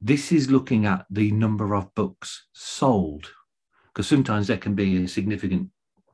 This 0.02 0.32
is 0.32 0.52
looking 0.52 0.86
at 0.86 1.06
the 1.10 1.32
number 1.32 1.76
of 1.76 1.94
books 1.96 2.48
sold, 2.54 3.32
because 3.88 4.08
sometimes 4.08 4.48
there 4.48 4.58
can 4.58 4.76
be 4.76 5.04
a 5.04 5.08
significant 5.08 5.70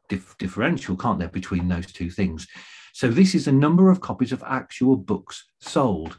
dif- 0.07 0.37
differential, 0.37 0.95
can't 0.95 1.19
there, 1.19 1.27
between 1.27 1.67
those 1.67 1.91
two 1.91 2.09
things. 2.09 2.47
So 2.93 3.09
this 3.09 3.35
is 3.35 3.45
the 3.45 3.51
number 3.51 3.89
of 3.89 3.99
copies 3.99 4.31
of 4.31 4.43
actual 4.45 4.95
books 4.95 5.45
sold. 5.59 6.17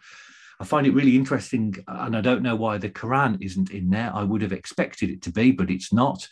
I 0.61 0.64
find 0.64 0.87
it 0.87 0.94
really 0.94 1.16
interesting, 1.16 1.75
and 1.87 2.16
I 2.16 2.21
don't 2.21 2.42
know 2.42 2.56
why 2.56 2.78
the 2.78 2.90
Quran 2.90 3.38
isn't 3.40 3.71
in 3.71 3.90
there. 3.90 4.12
I 4.14 4.25
would 4.25 4.42
have 4.42 4.52
expected 4.52 5.09
it 5.09 5.23
to 5.23 5.33
be, 5.33 5.50
but 5.50 5.71
it's 5.71 5.92
not. 5.92 6.28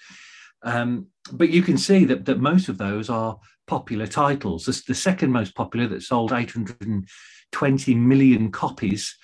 Um, 0.63 1.07
but 1.33 1.51
you 1.51 1.63
can 1.63 1.79
see 1.79 2.05
that, 2.05 2.25
that 2.27 2.41
most 2.41 2.69
of 2.69 2.79
those 2.79 3.09
are 3.09 3.39
popular 3.67 4.07
titles. 4.07 4.65
The, 4.65 4.83
the 4.89 4.95
second 4.95 5.33
most 5.33 5.55
popular 5.55 5.87
that 5.89 6.03
sold 6.03 6.33
820 6.33 7.95
million 7.95 8.53
copies 8.53 9.17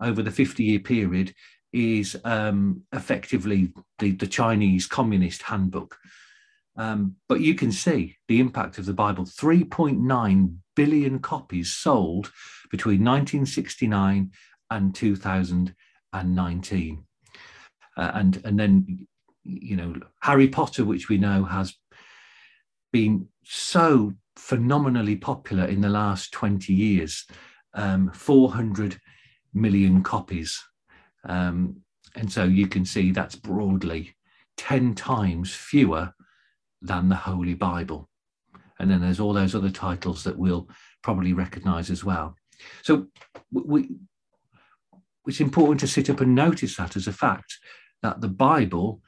over 0.00 0.22
the 0.22 0.30
50 0.30 0.62
year 0.62 0.78
period 0.78 1.34
is 1.76 2.18
um, 2.24 2.82
effectively 2.94 3.70
the, 3.98 4.12
the 4.12 4.26
Chinese 4.26 4.86
Communist 4.86 5.42
Handbook. 5.42 5.98
Um, 6.76 7.16
but 7.28 7.40
you 7.40 7.54
can 7.54 7.70
see 7.70 8.16
the 8.28 8.40
impact 8.40 8.78
of 8.78 8.86
the 8.86 8.94
Bible 8.94 9.24
3.9 9.24 10.56
billion 10.74 11.18
copies 11.18 11.72
sold 11.72 12.32
between 12.70 13.04
1969 13.04 14.30
and 14.70 14.94
2019. 14.94 17.04
Uh, 17.96 18.10
and, 18.14 18.40
and 18.44 18.58
then, 18.58 19.06
you 19.44 19.76
know, 19.76 19.94
Harry 20.20 20.48
Potter, 20.48 20.84
which 20.84 21.10
we 21.10 21.18
know 21.18 21.44
has 21.44 21.74
been 22.92 23.28
so 23.44 24.12
phenomenally 24.36 25.16
popular 25.16 25.66
in 25.66 25.82
the 25.82 25.88
last 25.88 26.32
20 26.32 26.72
years 26.72 27.26
um, 27.74 28.10
400 28.12 28.98
million 29.52 30.02
copies. 30.02 30.62
Um, 31.28 31.82
and 32.14 32.32
so 32.32 32.44
you 32.44 32.66
can 32.66 32.84
see 32.84 33.10
that's 33.10 33.36
broadly 33.36 34.14
10 34.56 34.94
times 34.94 35.54
fewer 35.54 36.14
than 36.80 37.08
the 37.08 37.16
Holy 37.16 37.54
Bible. 37.54 38.08
And 38.78 38.90
then 38.90 39.00
there's 39.00 39.20
all 39.20 39.32
those 39.32 39.54
other 39.54 39.70
titles 39.70 40.24
that 40.24 40.38
we'll 40.38 40.68
probably 41.02 41.32
recognize 41.32 41.90
as 41.90 42.04
well. 42.04 42.36
So 42.82 43.06
we, 43.52 43.90
it's 45.26 45.40
important 45.40 45.80
to 45.80 45.86
sit 45.86 46.10
up 46.10 46.20
and 46.20 46.34
notice 46.34 46.76
that 46.76 46.96
as 46.96 47.06
a 47.06 47.12
fact 47.12 47.58
that 48.02 48.20
the 48.20 48.28
Bible 48.28 49.02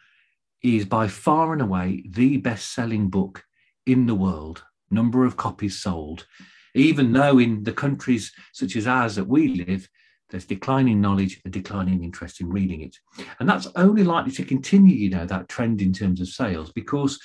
is 0.62 0.84
by 0.84 1.08
far 1.08 1.52
and 1.52 1.62
away 1.62 2.04
the 2.08 2.38
best 2.38 2.74
selling 2.74 3.08
book 3.08 3.44
in 3.86 4.06
the 4.06 4.14
world, 4.14 4.64
number 4.90 5.24
of 5.24 5.36
copies 5.36 5.80
sold, 5.80 6.26
even 6.74 7.12
though 7.12 7.38
in 7.38 7.64
the 7.64 7.72
countries 7.72 8.32
such 8.52 8.76
as 8.76 8.86
ours 8.86 9.14
that 9.16 9.28
we 9.28 9.48
live, 9.48 9.88
there's 10.30 10.44
declining 10.44 11.00
knowledge 11.00 11.40
and 11.44 11.52
declining 11.52 12.04
interest 12.04 12.40
in 12.40 12.50
reading 12.50 12.82
it. 12.82 12.96
And 13.40 13.48
that's 13.48 13.68
only 13.76 14.04
likely 14.04 14.32
to 14.32 14.44
continue, 14.44 14.94
you 14.94 15.10
know, 15.10 15.26
that 15.26 15.48
trend 15.48 15.80
in 15.80 15.92
terms 15.92 16.20
of 16.20 16.28
sales 16.28 16.72
because 16.72 17.18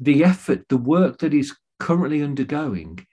the 0.00 0.24
effort, 0.24 0.68
the 0.68 0.76
work 0.76 1.18
that 1.18 1.34
is 1.34 1.56
currently 1.78 2.22
undergoing 2.22 3.06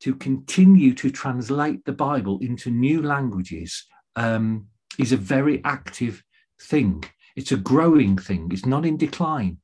to 0.00 0.14
continue 0.14 0.94
to 0.94 1.10
translate 1.10 1.84
the 1.84 1.92
Bible 1.92 2.38
into 2.40 2.70
new 2.70 3.02
languages 3.02 3.86
um, 4.16 4.66
is 4.98 5.12
a 5.12 5.16
very 5.16 5.62
active 5.64 6.22
thing. 6.60 7.04
It's 7.36 7.52
a 7.52 7.56
growing 7.56 8.18
thing. 8.18 8.50
It's 8.52 8.66
not 8.66 8.84
in 8.84 8.96
decline. 8.96 9.58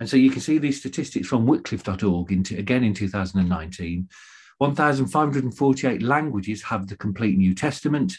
And 0.00 0.08
so 0.08 0.16
you 0.16 0.30
can 0.30 0.40
see 0.40 0.58
these 0.58 0.78
statistics 0.78 1.26
from 1.28 1.46
Wycliffe.org 1.46 2.30
into, 2.32 2.58
again 2.58 2.84
in 2.84 2.92
2019. 2.92 4.08
1,548 4.58 6.02
languages 6.02 6.62
have 6.62 6.86
the 6.86 6.96
complete 6.96 7.36
New 7.36 7.54
Testament. 7.54 8.14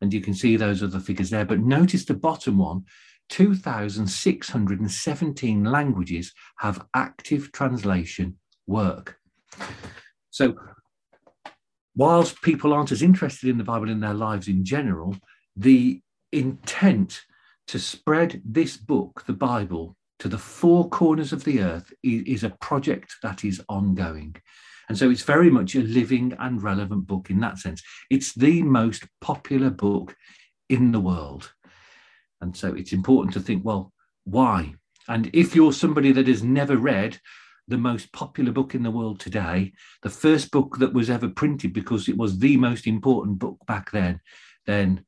And 0.00 0.12
you 0.12 0.20
can 0.20 0.34
see 0.34 0.56
those 0.56 0.82
other 0.82 1.00
figures 1.00 1.30
there. 1.30 1.44
But 1.44 1.60
notice 1.60 2.04
the 2.04 2.14
bottom 2.14 2.58
one 2.58 2.84
2,617 3.28 5.64
languages 5.64 6.32
have 6.58 6.84
active 6.94 7.52
translation 7.52 8.36
work. 8.66 9.18
So, 10.30 10.54
whilst 11.94 12.42
people 12.42 12.72
aren't 12.72 12.92
as 12.92 13.02
interested 13.02 13.48
in 13.48 13.58
the 13.58 13.64
Bible 13.64 13.88
in 13.88 14.00
their 14.00 14.14
lives 14.14 14.48
in 14.48 14.64
general, 14.64 15.16
the 15.56 16.00
intent 16.32 17.22
to 17.68 17.78
spread 17.78 18.42
this 18.44 18.76
book, 18.76 19.24
the 19.26 19.32
Bible, 19.32 19.96
to 20.18 20.28
the 20.28 20.38
four 20.38 20.88
corners 20.88 21.32
of 21.32 21.44
the 21.44 21.60
earth 21.60 21.92
is, 22.02 22.22
is 22.26 22.44
a 22.44 22.56
project 22.60 23.14
that 23.22 23.44
is 23.44 23.62
ongoing. 23.68 24.36
And 24.90 24.98
so 24.98 25.08
it's 25.08 25.22
very 25.22 25.50
much 25.50 25.76
a 25.76 25.82
living 25.82 26.34
and 26.40 26.60
relevant 26.60 27.06
book 27.06 27.30
in 27.30 27.38
that 27.38 27.58
sense. 27.58 27.80
It's 28.10 28.34
the 28.34 28.60
most 28.64 29.04
popular 29.20 29.70
book 29.70 30.16
in 30.68 30.90
the 30.90 30.98
world. 30.98 31.52
And 32.40 32.56
so 32.56 32.74
it's 32.74 32.92
important 32.92 33.32
to 33.34 33.40
think, 33.40 33.64
well, 33.64 33.92
why? 34.24 34.74
And 35.06 35.30
if 35.32 35.54
you're 35.54 35.72
somebody 35.72 36.10
that 36.10 36.26
has 36.26 36.42
never 36.42 36.76
read 36.76 37.20
the 37.68 37.78
most 37.78 38.12
popular 38.12 38.50
book 38.50 38.74
in 38.74 38.82
the 38.82 38.90
world 38.90 39.20
today, 39.20 39.74
the 40.02 40.10
first 40.10 40.50
book 40.50 40.78
that 40.78 40.92
was 40.92 41.08
ever 41.08 41.28
printed 41.28 41.72
because 41.72 42.08
it 42.08 42.16
was 42.16 42.40
the 42.40 42.56
most 42.56 42.88
important 42.88 43.38
book 43.38 43.58
back 43.68 43.92
then, 43.92 44.18
then 44.66 45.04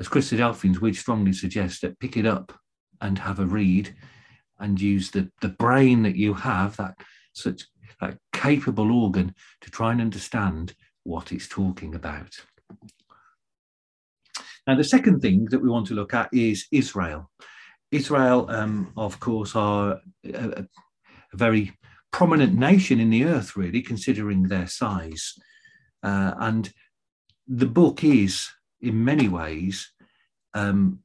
as 0.00 0.08
Chris 0.08 0.32
Christadelphians, 0.32 0.80
we'd 0.80 0.96
strongly 0.96 1.34
suggest 1.34 1.82
that 1.82 2.00
pick 2.00 2.16
it 2.16 2.24
up 2.24 2.58
and 3.02 3.18
have 3.18 3.40
a 3.40 3.44
read 3.44 3.94
and 4.58 4.80
use 4.80 5.10
the, 5.10 5.30
the 5.42 5.50
brain 5.50 6.02
that 6.04 6.16
you 6.16 6.32
have, 6.32 6.78
that 6.78 6.94
such 7.34 7.64
that 8.00 8.18
capable 8.32 8.92
organ 8.92 9.34
to 9.60 9.70
try 9.70 9.92
and 9.92 10.00
understand 10.00 10.74
what 11.04 11.32
it's 11.32 11.48
talking 11.48 11.94
about. 11.94 12.34
Now, 14.66 14.76
the 14.76 14.84
second 14.84 15.20
thing 15.20 15.46
that 15.46 15.60
we 15.60 15.68
want 15.68 15.86
to 15.88 15.94
look 15.94 16.12
at 16.12 16.28
is 16.32 16.66
Israel. 16.70 17.30
Israel, 17.90 18.50
um, 18.50 18.92
of 18.96 19.18
course, 19.18 19.56
are 19.56 20.00
a, 20.24 20.48
a, 20.62 20.66
very 21.32 21.72
prominent 22.10 22.54
nation 22.54 23.00
in 23.00 23.08
the 23.10 23.24
earth, 23.24 23.56
really, 23.56 23.80
considering 23.80 24.42
their 24.42 24.66
size. 24.66 25.34
Uh, 26.02 26.34
and 26.38 26.70
the 27.46 27.66
book 27.66 28.04
is, 28.04 28.48
in 28.82 29.04
many 29.04 29.28
ways, 29.28 29.90
um, 30.52 31.00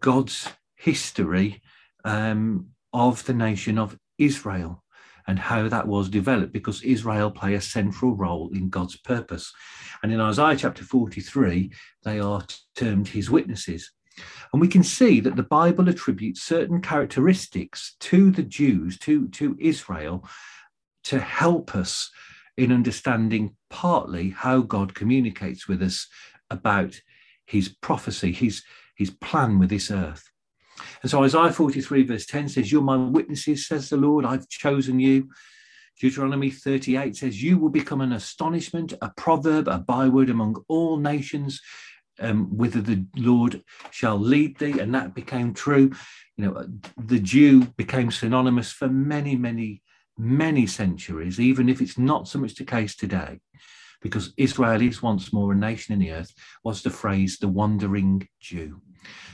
God's 0.00 0.48
history 0.74 1.62
um, 2.04 2.68
of 2.92 3.24
the 3.24 3.34
nation 3.34 3.78
of 3.78 3.96
Israel 4.18 4.82
and 5.26 5.38
how 5.38 5.68
that 5.68 5.88
was 5.88 6.08
developed 6.08 6.52
because 6.52 6.82
Israel 6.82 7.30
play 7.30 7.54
a 7.54 7.60
central 7.60 8.14
role 8.14 8.50
in 8.52 8.68
God's 8.68 8.96
purpose. 8.96 9.52
And 10.02 10.12
in 10.12 10.20
Isaiah 10.20 10.56
chapter 10.56 10.84
43, 10.84 11.72
they 12.04 12.20
are 12.20 12.44
termed 12.76 13.08
his 13.08 13.30
witnesses. 13.30 13.90
And 14.52 14.60
we 14.60 14.68
can 14.68 14.82
see 14.82 15.20
that 15.20 15.36
the 15.36 15.42
Bible 15.42 15.88
attributes 15.88 16.42
certain 16.42 16.80
characteristics 16.80 17.96
to 18.00 18.30
the 18.30 18.42
Jews, 18.42 18.98
to, 19.00 19.28
to 19.28 19.56
Israel, 19.60 20.26
to 21.04 21.18
help 21.18 21.74
us 21.74 22.10
in 22.56 22.72
understanding 22.72 23.54
partly 23.68 24.30
how 24.30 24.60
God 24.60 24.94
communicates 24.94 25.68
with 25.68 25.82
us 25.82 26.06
about 26.50 26.98
his 27.46 27.68
prophecy, 27.68 28.32
his, 28.32 28.62
his 28.96 29.10
plan 29.10 29.58
with 29.58 29.70
this 29.70 29.90
earth. 29.90 30.30
And 31.02 31.10
so 31.10 31.22
Isaiah 31.22 31.52
43, 31.52 32.02
verse 32.04 32.26
10 32.26 32.48
says, 32.48 32.70
You're 32.70 32.82
my 32.82 32.96
witnesses, 32.96 33.66
says 33.66 33.88
the 33.88 33.96
Lord, 33.96 34.24
I've 34.24 34.48
chosen 34.48 35.00
you. 35.00 35.28
Deuteronomy 36.00 36.50
38 36.50 37.16
says, 37.16 37.42
You 37.42 37.58
will 37.58 37.70
become 37.70 38.00
an 38.00 38.12
astonishment, 38.12 38.92
a 39.00 39.10
proverb, 39.16 39.68
a 39.68 39.78
byword 39.78 40.30
among 40.30 40.62
all 40.68 40.98
nations, 40.98 41.60
um, 42.20 42.56
whither 42.56 42.80
the 42.80 43.04
Lord 43.16 43.62
shall 43.90 44.18
lead 44.18 44.58
thee. 44.58 44.78
And 44.78 44.94
that 44.94 45.14
became 45.14 45.54
true. 45.54 45.90
You 46.36 46.44
know, 46.44 46.66
the 46.98 47.18
Jew 47.18 47.64
became 47.76 48.10
synonymous 48.10 48.72
for 48.72 48.88
many, 48.88 49.36
many, 49.36 49.82
many 50.18 50.66
centuries, 50.66 51.40
even 51.40 51.68
if 51.68 51.80
it's 51.80 51.98
not 51.98 52.28
so 52.28 52.38
much 52.38 52.54
the 52.54 52.64
case 52.64 52.94
today, 52.94 53.40
because 54.02 54.34
Israel 54.36 54.82
is 54.82 55.02
once 55.02 55.32
more 55.32 55.52
a 55.52 55.56
nation 55.56 55.94
in 55.94 56.00
the 56.00 56.12
earth, 56.12 56.32
was 56.62 56.82
the 56.82 56.90
phrase 56.90 57.38
the 57.38 57.48
wandering 57.48 58.28
Jew, 58.38 58.82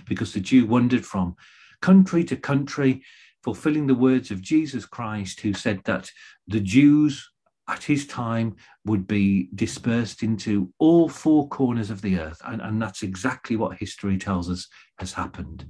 because 0.06 0.32
the 0.32 0.40
Jew 0.40 0.66
wandered 0.66 1.04
from 1.04 1.36
country 1.80 2.24
to 2.24 2.36
country, 2.36 3.02
fulfilling 3.42 3.86
the 3.86 3.94
words 3.94 4.30
of 4.30 4.40
Jesus 4.40 4.86
Christ, 4.86 5.40
who 5.40 5.52
said 5.52 5.80
that 5.84 6.10
the 6.46 6.60
Jews 6.60 7.28
at 7.68 7.84
his 7.84 8.06
time 8.06 8.56
would 8.84 9.06
be 9.06 9.48
dispersed 9.54 10.22
into 10.22 10.72
all 10.78 11.08
four 11.08 11.48
corners 11.48 11.90
of 11.90 12.02
the 12.02 12.18
earth. 12.18 12.40
And, 12.44 12.60
and 12.60 12.82
that's 12.82 13.02
exactly 13.02 13.56
what 13.56 13.78
history 13.78 14.18
tells 14.18 14.50
us 14.50 14.68
has 14.98 15.12
happened. 15.12 15.66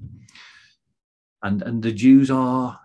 And, 1.43 1.63
and 1.63 1.83
the 1.83 1.93
Jews 1.93 2.31
are, 2.31 2.81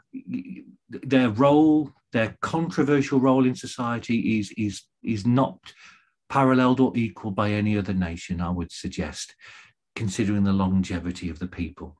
their 0.89 1.29
role, 1.29 1.91
their 2.11 2.37
controversial 2.41 3.19
role 3.19 3.45
in 3.45 3.55
society 3.55 4.39
is, 4.39 4.51
is, 4.57 4.83
is 5.03 5.25
not 5.25 5.59
paralleled 6.29 6.79
or 6.79 6.91
equal 6.95 7.31
by 7.31 7.51
any 7.51 7.77
other 7.77 7.93
nation, 7.93 8.41
I 8.41 8.49
would 8.49 8.71
suggest, 8.71 9.35
considering 9.97 10.43
the 10.43 10.53
longevity 10.53 11.29
of 11.29 11.39
the 11.39 11.47
people. 11.47 11.97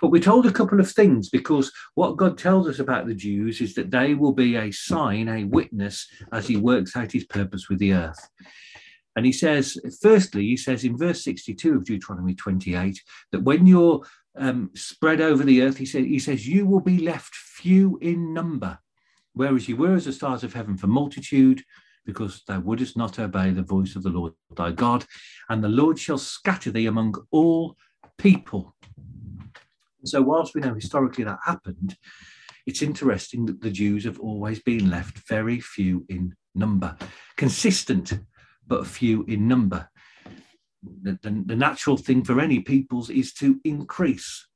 But 0.00 0.08
we're 0.08 0.22
told 0.22 0.46
a 0.46 0.52
couple 0.52 0.80
of 0.80 0.90
things 0.90 1.28
because 1.28 1.70
what 1.94 2.16
God 2.16 2.36
tells 2.36 2.66
us 2.66 2.80
about 2.80 3.06
the 3.06 3.14
Jews 3.14 3.60
is 3.60 3.74
that 3.74 3.90
they 3.90 4.14
will 4.14 4.32
be 4.32 4.56
a 4.56 4.72
sign, 4.72 5.28
a 5.28 5.44
witness, 5.44 6.08
as 6.32 6.48
he 6.48 6.56
works 6.56 6.96
out 6.96 7.12
his 7.12 7.24
purpose 7.24 7.68
with 7.68 7.78
the 7.78 7.92
earth. 7.92 8.28
And 9.14 9.26
he 9.26 9.32
says, 9.32 9.76
firstly, 10.00 10.42
he 10.42 10.56
says 10.56 10.84
in 10.84 10.96
verse 10.96 11.22
62 11.22 11.76
of 11.76 11.84
Deuteronomy 11.84 12.34
28 12.34 12.98
that 13.30 13.42
when 13.42 13.66
you're 13.66 14.02
um, 14.36 14.70
spread 14.74 15.20
over 15.20 15.44
the 15.44 15.62
earth, 15.62 15.76
he 15.76 15.86
said, 15.86 16.04
he 16.04 16.18
says, 16.18 16.48
you 16.48 16.66
will 16.66 16.80
be 16.80 16.98
left 16.98 17.34
few 17.34 17.98
in 18.00 18.32
number, 18.32 18.78
whereas 19.34 19.68
you 19.68 19.76
were 19.76 19.94
as 19.94 20.06
the 20.06 20.14
stars 20.14 20.42
of 20.42 20.54
heaven 20.54 20.78
for 20.78 20.86
multitude, 20.86 21.62
because 22.04 22.42
thou 22.46 22.60
wouldest 22.60 22.96
not 22.96 23.18
obey 23.18 23.50
the 23.50 23.62
voice 23.62 23.96
of 23.96 24.02
the 24.02 24.10
Lord 24.10 24.32
thy 24.56 24.72
God, 24.72 25.04
and 25.48 25.62
the 25.62 25.68
Lord 25.68 25.98
shall 25.98 26.18
scatter 26.18 26.70
thee 26.70 26.86
among 26.86 27.14
all 27.30 27.76
people. 28.18 28.74
So, 30.04 30.20
whilst 30.20 30.54
we 30.54 30.60
know 30.60 30.74
historically 30.74 31.24
that 31.24 31.38
happened, 31.44 31.96
it's 32.66 32.82
interesting 32.82 33.46
that 33.46 33.60
the 33.60 33.70
Jews 33.70 34.04
have 34.04 34.20
always 34.20 34.60
been 34.60 34.90
left 34.90 35.18
very 35.28 35.60
few 35.60 36.04
in 36.08 36.34
number, 36.54 36.96
consistent, 37.36 38.12
but 38.66 38.86
few 38.86 39.24
in 39.24 39.48
number. 39.48 39.88
The, 41.02 41.18
the, 41.22 41.42
the 41.46 41.56
natural 41.56 41.96
thing 41.96 42.24
for 42.24 42.40
any 42.40 42.60
peoples 42.60 43.10
is 43.10 43.32
to 43.34 43.60
increase 43.64 44.46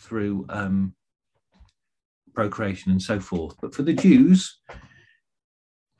through 0.00 0.46
um, 0.48 0.94
procreation 2.34 2.92
and 2.92 3.00
so 3.00 3.20
forth. 3.20 3.56
But 3.60 3.74
for 3.74 3.82
the 3.82 3.92
Jews, 3.92 4.60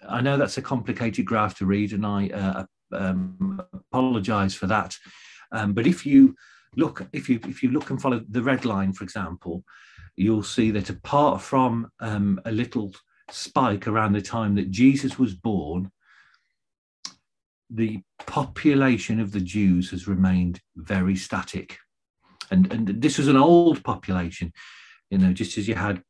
I 0.08 0.20
know 0.20 0.36
that's 0.36 0.58
a 0.58 0.62
complicated 0.62 1.26
graph 1.26 1.56
to 1.58 1.66
read, 1.66 1.92
and 1.92 2.06
I 2.06 2.28
uh, 2.28 2.64
um, 2.92 3.62
apologize 3.72 4.54
for 4.54 4.66
that. 4.66 4.96
Um, 5.52 5.72
but 5.72 5.86
if 5.86 6.04
you 6.04 6.34
look 6.76 7.06
if 7.12 7.28
you 7.28 7.40
if 7.46 7.62
you 7.62 7.70
look 7.70 7.90
and 7.90 8.00
follow 8.00 8.20
the 8.28 8.42
red 8.42 8.64
line, 8.64 8.92
for 8.92 9.04
example, 9.04 9.64
you'll 10.16 10.42
see 10.42 10.70
that 10.72 10.90
apart 10.90 11.40
from 11.40 11.90
um, 12.00 12.40
a 12.44 12.52
little 12.52 12.92
spike 13.30 13.86
around 13.86 14.12
the 14.12 14.22
time 14.22 14.54
that 14.54 14.70
Jesus 14.70 15.18
was 15.18 15.34
born, 15.34 15.90
the 17.70 18.02
population 18.26 19.20
of 19.20 19.32
the 19.32 19.40
Jews 19.40 19.90
has 19.90 20.06
remained 20.06 20.60
very 20.76 21.16
static. 21.16 21.78
And, 22.50 22.70
and 22.72 22.88
this 23.00 23.18
was 23.18 23.28
an 23.28 23.36
old 23.36 23.82
population, 23.82 24.52
you 25.10 25.18
know, 25.18 25.32
just 25.32 25.56
as 25.56 25.66
you 25.66 25.74
had 25.74 26.02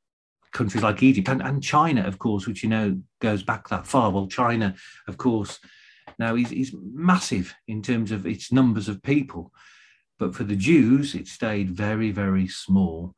countries 0.54 0.82
like 0.82 1.02
Egypt 1.02 1.28
and, 1.28 1.42
and 1.42 1.62
China, 1.62 2.06
of 2.06 2.18
course, 2.18 2.46
which 2.46 2.62
you 2.62 2.68
know 2.70 2.98
goes 3.20 3.42
back 3.42 3.68
that 3.68 3.86
far. 3.86 4.10
Well, 4.10 4.28
China, 4.28 4.74
of 5.06 5.18
course, 5.18 5.58
now 6.18 6.36
is, 6.36 6.52
is 6.52 6.74
massive 6.92 7.54
in 7.68 7.82
terms 7.82 8.10
of 8.12 8.24
its 8.24 8.50
numbers 8.50 8.88
of 8.88 9.02
people. 9.02 9.52
But 10.18 10.34
for 10.34 10.44
the 10.44 10.56
Jews, 10.56 11.14
it 11.14 11.28
stayed 11.28 11.70
very, 11.70 12.10
very 12.12 12.48
small 12.48 13.14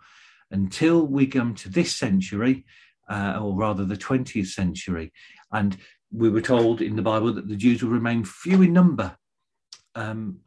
until 0.51 1.07
we 1.07 1.27
come 1.27 1.55
to 1.57 1.69
this 1.69 1.95
century, 1.95 2.65
uh, 3.09 3.39
or 3.41 3.55
rather 3.55 3.85
the 3.85 3.97
20th 3.97 4.49
century. 4.49 5.13
And 5.53 5.77
we 6.11 6.31
were 6.31 6.41
told 6.41 6.81
in 6.81 6.97
the 6.97 7.03
Bible 7.03 7.33
that 7.35 7.49
the 7.49 7.57
Jews 7.57 7.83
will 7.83 7.91
remain 7.91 8.25
few 8.25 8.63
in 8.63 8.73
number 8.73 9.17
um, 9.95 10.39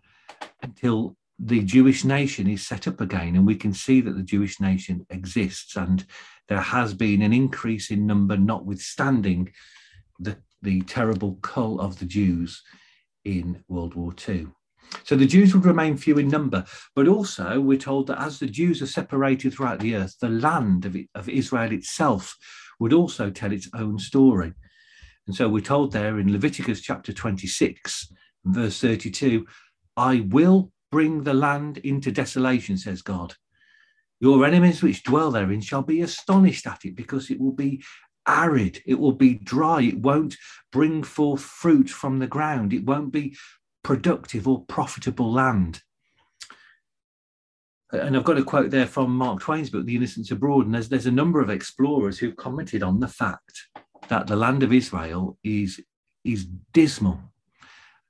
until 0.64 1.16
the 1.38 1.62
Jewish 1.62 2.04
nation 2.04 2.50
is 2.50 2.66
set 2.66 2.88
up 2.88 3.00
again. 3.00 3.36
And 3.36 3.46
we 3.46 3.56
can 3.56 3.74
see 3.74 4.02
that 4.02 4.16
the 4.16 4.24
Jewish 4.24 4.60
nation 4.60 5.06
exists. 5.10 5.76
And 5.76 6.06
there 6.50 6.60
has 6.60 6.94
been 6.94 7.22
an 7.22 7.32
increase 7.32 7.92
in 7.92 8.06
number, 8.06 8.36
notwithstanding 8.36 9.52
the, 10.20 10.38
the 10.62 10.82
terrible 10.82 11.36
cull 11.42 11.80
of 11.80 12.00
the 12.00 12.06
Jews 12.06 12.62
in 13.24 13.64
World 13.68 13.94
War 13.94 14.14
II. 14.28 14.48
So 15.04 15.16
the 15.16 15.28
Jews 15.28 15.54
would 15.54 15.66
remain 15.66 15.96
few 15.96 16.18
in 16.18 16.28
number, 16.28 16.66
but 16.96 17.08
also 17.08 17.60
we're 17.62 17.78
told 17.78 18.08
that 18.08 18.20
as 18.20 18.40
the 18.40 18.48
Jews 18.48 18.82
are 18.82 18.88
separated 18.88 19.54
throughout 19.54 19.80
the 19.80 19.96
earth, 19.96 20.18
the 20.20 20.30
land 20.30 20.86
of, 20.86 20.98
of 21.14 21.30
Israel 21.30 21.72
itself 21.72 22.36
would 22.80 22.94
also 22.94 23.30
tell 23.30 23.52
its 23.52 23.70
own 23.76 24.00
story. 24.00 24.52
And 25.28 25.36
so 25.36 25.48
we're 25.48 25.62
told 25.62 25.92
there 25.92 26.20
in 26.20 26.32
Leviticus 26.32 26.82
chapter 26.82 27.14
26, 27.14 28.12
verse 28.46 28.82
32, 28.82 29.46
I 29.96 30.26
will 30.28 30.72
bring 30.92 31.24
the 31.24 31.36
land 31.36 31.78
into 31.80 32.12
desolation, 32.12 32.78
says 32.78 33.04
God. 33.04 33.36
Your 34.20 34.46
enemies 34.46 34.84
which 34.84 35.04
dwell 35.04 35.32
therein 35.32 35.62
shall 35.62 35.82
be 35.82 36.02
astonished 36.02 36.68
at 36.68 36.86
it 36.86 36.96
because 36.96 37.30
it 37.30 37.40
will 37.40 37.54
be 37.54 37.84
arid, 38.28 38.82
it 38.86 39.00
will 39.00 39.14
be 39.14 39.36
dry, 39.36 39.82
it 39.82 40.00
won't 40.00 40.36
bring 40.72 41.04
forth 41.04 41.42
fruit 41.42 41.90
from 41.90 42.20
the 42.20 42.28
ground, 42.28 42.74
it 42.74 42.86
won't 42.86 43.12
be 43.12 43.36
productive 43.84 44.48
or 44.48 44.66
profitable 44.66 45.32
land. 45.32 45.82
And 47.92 48.16
I've 48.16 48.24
got 48.24 48.38
a 48.38 48.44
quote 48.44 48.70
there 48.70 48.86
from 48.86 49.16
Mark 49.16 49.40
Twain's 49.40 49.72
book, 49.72 49.86
The 49.86 49.96
Innocents 49.96 50.30
Abroad. 50.30 50.66
And 50.66 50.76
there's, 50.76 50.90
there's 50.90 51.08
a 51.08 51.12
number 51.12 51.42
of 51.42 51.50
explorers 51.50 52.20
who've 52.20 52.36
commented 52.36 52.84
on 52.84 53.00
the 53.00 53.08
fact 53.08 53.64
that 54.10 54.28
the 54.28 54.36
land 54.36 54.62
of 54.62 54.72
Israel 54.72 55.40
is, 55.44 55.82
is 56.24 56.46
dismal. 56.72 57.20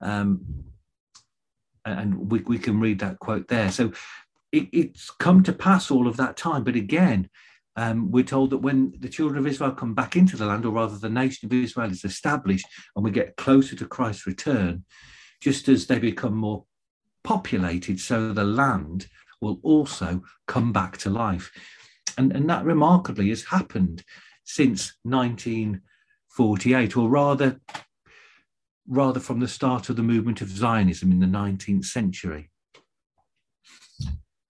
Um, 0.02 0.66
and 1.86 2.30
we, 2.30 2.40
we 2.40 2.60
can 2.60 2.82
read 2.82 3.00
that 3.00 3.20
quote 3.20 3.48
there. 3.48 3.72
So 3.72 3.94
it, 4.52 4.68
it's 4.72 5.12
come 5.12 5.44
to 5.44 5.54
pass 5.54 5.92
all 5.92 6.08
of 6.08 6.18
that 6.18 6.38
time. 6.38 6.64
But 6.64 6.76
again, 6.76 7.30
um, 7.76 8.12
we're 8.12 8.24
told 8.24 8.50
that 8.50 8.58
when 8.58 8.94
the 9.00 9.10
children 9.10 9.40
of 9.40 9.48
Israel 9.48 9.72
come 9.72 9.94
back 9.94 10.16
into 10.16 10.36
the 10.36 10.46
land, 10.46 10.66
or 10.66 10.72
rather 10.72 10.98
the 10.98 11.10
nation 11.10 11.46
of 11.46 11.54
Israel 11.54 11.92
is 11.92 12.04
established, 12.04 12.66
and 12.96 13.06
we 13.06 13.12
get 13.12 13.38
closer 13.38 13.76
to 13.76 13.86
Christ's 13.86 14.28
return, 14.28 14.84
just 15.42 15.70
as 15.70 15.88
they 15.88 16.00
become 16.00 16.36
more 16.36 16.66
populated, 17.24 18.00
so 18.00 18.34
the 18.34 18.44
land 18.44 19.08
will 19.42 19.60
also 19.64 20.22
come 20.48 20.74
back 20.74 20.98
to 20.98 21.10
life. 21.10 21.52
And, 22.18 22.34
and 22.34 22.50
that 22.50 22.66
remarkably 22.66 23.30
has 23.30 23.44
happened 23.44 24.04
since 24.44 24.94
1948, 25.04 26.98
or 26.98 27.08
rather, 27.08 27.62
rather 28.88 29.20
from 29.20 29.40
the 29.40 29.48
start 29.48 29.90
of 29.90 29.96
the 29.96 30.04
movement 30.04 30.42
of 30.42 30.50
Zionism 30.50 31.12
in 31.12 31.20
the 31.20 31.28
19th 31.28 31.86
century. 31.86 32.50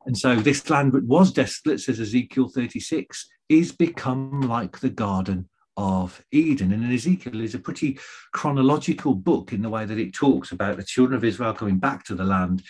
And 0.10 0.18
so 0.18 0.36
this 0.38 0.68
land 0.72 0.94
that 0.94 1.04
was 1.04 1.32
desolate, 1.32 1.82
says 1.82 2.00
Ezekiel 2.00 2.50
36, 2.50 3.30
is 3.48 3.72
become 3.72 4.42
like 4.42 4.80
the 4.80 4.90
Garden 4.90 5.48
of 5.78 6.26
Eden. 6.32 6.74
And 6.74 6.92
Ezekiel 6.92 7.42
is 7.42 7.54
a 7.54 7.60
pretty 7.60 8.00
chronological 8.34 9.14
book 9.14 9.54
in 9.54 9.62
the 9.62 9.70
way 9.70 9.86
that 9.86 10.00
it 10.00 10.16
talks 10.16 10.52
about 10.52 10.78
the 10.78 10.84
children 10.84 11.16
of 11.16 11.24
Israel 11.24 11.54
coming 11.54 11.78
back 11.78 12.06
to 12.06 12.16
the 12.16 12.24
land 12.24 12.64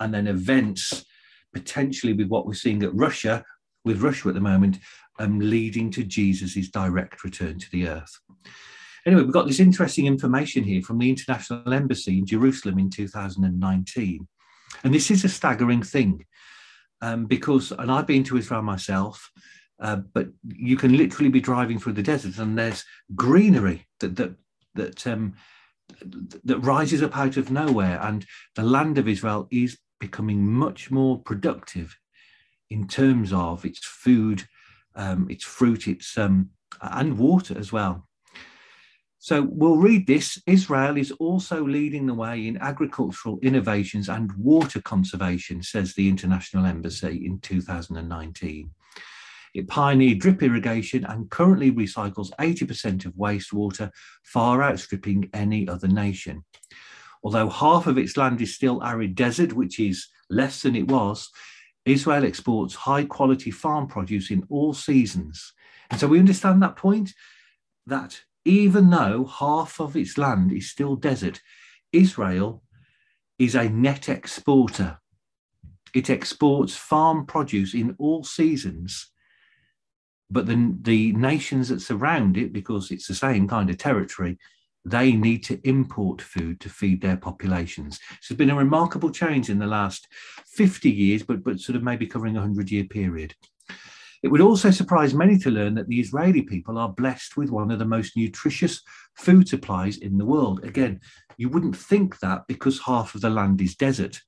and 0.00 0.14
then 0.14 0.26
events 0.26 1.04
potentially 1.52 2.14
with 2.14 2.28
what 2.28 2.46
we're 2.46 2.54
seeing 2.54 2.82
at 2.82 2.94
Russia, 2.94 3.44
with 3.84 4.00
Russia 4.00 4.28
at 4.28 4.34
the 4.34 4.40
moment, 4.40 4.78
um, 5.18 5.38
leading 5.38 5.90
to 5.90 6.02
Jesus' 6.02 6.70
direct 6.70 7.24
return 7.24 7.58
to 7.58 7.70
the 7.72 7.88
earth. 7.88 8.20
Anyway, 9.04 9.20
we've 9.20 9.32
got 9.34 9.46
this 9.46 9.60
interesting 9.60 10.06
information 10.06 10.64
here 10.64 10.80
from 10.80 10.96
the 10.96 11.10
International 11.10 11.74
Embassy 11.74 12.16
in 12.16 12.24
Jerusalem 12.24 12.78
in 12.78 12.88
2019. 12.88 14.26
And 14.82 14.94
this 14.94 15.10
is 15.10 15.24
a 15.24 15.28
staggering 15.28 15.82
thing 15.82 16.24
um, 17.02 17.26
because, 17.26 17.72
and 17.72 17.90
I've 17.90 18.06
been 18.06 18.24
to 18.24 18.36
Israel 18.36 18.62
myself, 18.62 19.30
uh, 19.80 19.96
but 19.96 20.28
you 20.44 20.76
can 20.76 20.96
literally 20.96 21.30
be 21.30 21.40
driving 21.40 21.78
through 21.78 21.92
the 21.92 22.02
desert 22.02 22.38
and 22.38 22.58
there's 22.58 22.84
greenery 23.14 23.86
that 24.00 24.16
that 24.16 24.34
that 24.74 25.06
um, 25.06 25.34
that 26.44 26.58
rises 26.58 27.02
up 27.02 27.16
out 27.16 27.36
of 27.36 27.50
nowhere, 27.50 28.00
and 28.02 28.24
the 28.54 28.62
land 28.62 28.98
of 28.98 29.08
Israel 29.08 29.48
is 29.50 29.78
becoming 30.00 30.44
much 30.44 30.90
more 30.90 31.20
productive 31.20 31.96
in 32.70 32.86
terms 32.86 33.32
of 33.32 33.64
its 33.64 33.84
food, 33.84 34.44
um, 34.94 35.28
its 35.30 35.44
fruit, 35.44 35.86
its 35.88 36.18
um, 36.18 36.50
and 36.80 37.18
water 37.18 37.56
as 37.56 37.72
well. 37.72 38.06
So 39.26 39.42
we'll 39.42 39.78
read 39.78 40.06
this. 40.06 40.40
Israel 40.46 40.96
is 40.96 41.10
also 41.10 41.66
leading 41.66 42.06
the 42.06 42.14
way 42.14 42.46
in 42.46 42.58
agricultural 42.58 43.40
innovations 43.42 44.08
and 44.08 44.32
water 44.34 44.80
conservation, 44.80 45.64
says 45.64 45.94
the 45.94 46.08
International 46.08 46.64
Embassy 46.64 47.26
in 47.26 47.40
2019. 47.40 48.70
It 49.52 49.66
pioneered 49.66 50.20
drip 50.20 50.44
irrigation 50.44 51.04
and 51.04 51.28
currently 51.28 51.72
recycles 51.72 52.30
80% 52.38 53.04
of 53.04 53.14
wastewater, 53.14 53.90
far 54.22 54.62
outstripping 54.62 55.28
any 55.34 55.68
other 55.68 55.88
nation. 55.88 56.44
Although 57.24 57.48
half 57.48 57.88
of 57.88 57.98
its 57.98 58.16
land 58.16 58.40
is 58.40 58.54
still 58.54 58.80
arid 58.84 59.16
desert, 59.16 59.52
which 59.54 59.80
is 59.80 60.06
less 60.30 60.62
than 60.62 60.76
it 60.76 60.86
was, 60.86 61.30
Israel 61.84 62.24
exports 62.24 62.76
high 62.76 63.04
quality 63.04 63.50
farm 63.50 63.88
produce 63.88 64.30
in 64.30 64.46
all 64.50 64.72
seasons. 64.72 65.52
And 65.90 65.98
so 65.98 66.06
we 66.06 66.20
understand 66.20 66.62
that 66.62 66.76
point 66.76 67.12
that 67.88 68.20
even 68.46 68.90
though 68.90 69.24
half 69.24 69.80
of 69.80 69.96
its 69.96 70.16
land 70.16 70.52
is 70.52 70.70
still 70.70 70.94
desert, 70.94 71.40
Israel 71.92 72.62
is 73.38 73.54
a 73.54 73.68
net 73.68 74.08
exporter. 74.08 74.98
It 75.92 76.08
exports 76.08 76.76
farm 76.76 77.26
produce 77.26 77.74
in 77.74 77.96
all 77.98 78.22
seasons, 78.22 79.10
but 80.30 80.46
the, 80.46 80.76
the 80.82 81.12
nations 81.12 81.68
that 81.68 81.80
surround 81.80 82.36
it, 82.36 82.52
because 82.52 82.90
it's 82.90 83.08
the 83.08 83.14
same 83.14 83.48
kind 83.48 83.68
of 83.68 83.78
territory, 83.78 84.38
they 84.84 85.12
need 85.12 85.42
to 85.44 85.60
import 85.68 86.22
food 86.22 86.60
to 86.60 86.68
feed 86.68 87.00
their 87.00 87.16
populations. 87.16 87.98
So 88.20 88.32
it's 88.32 88.38
been 88.38 88.50
a 88.50 88.56
remarkable 88.56 89.10
change 89.10 89.50
in 89.50 89.58
the 89.58 89.66
last 89.66 90.06
50 90.54 90.88
years, 90.88 91.24
but, 91.24 91.42
but 91.42 91.58
sort 91.58 91.74
of 91.74 91.82
maybe 91.82 92.06
covering 92.06 92.36
a 92.36 92.40
100 92.40 92.70
year 92.70 92.84
period. 92.84 93.34
It 94.26 94.32
would 94.32 94.40
also 94.40 94.72
surprise 94.72 95.14
many 95.14 95.38
to 95.38 95.52
learn 95.52 95.76
that 95.76 95.86
the 95.86 96.00
Israeli 96.00 96.42
people 96.42 96.78
are 96.78 96.88
blessed 96.88 97.36
with 97.36 97.50
one 97.50 97.70
of 97.70 97.78
the 97.78 97.84
most 97.84 98.16
nutritious 98.16 98.82
food 99.14 99.46
supplies 99.48 99.98
in 99.98 100.18
the 100.18 100.24
world. 100.24 100.64
Again, 100.64 101.00
you 101.36 101.48
wouldn't 101.48 101.76
think 101.76 102.18
that 102.18 102.42
because 102.48 102.80
half 102.80 103.14
of 103.14 103.20
the 103.20 103.30
land 103.30 103.60
is 103.60 103.76
desert. 103.76 104.20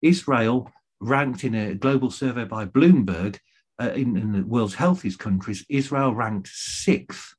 Israel 0.00 0.70
ranked 1.00 1.42
in 1.42 1.56
a 1.56 1.74
global 1.74 2.08
survey 2.08 2.44
by 2.44 2.66
Bloomberg 2.66 3.40
uh, 3.82 3.90
in, 3.96 4.16
in, 4.16 4.30
the 4.30 4.46
world's 4.46 4.76
healthiest 4.76 5.18
countries, 5.18 5.66
Israel 5.68 6.14
ranked 6.14 6.50
sixth. 6.52 7.34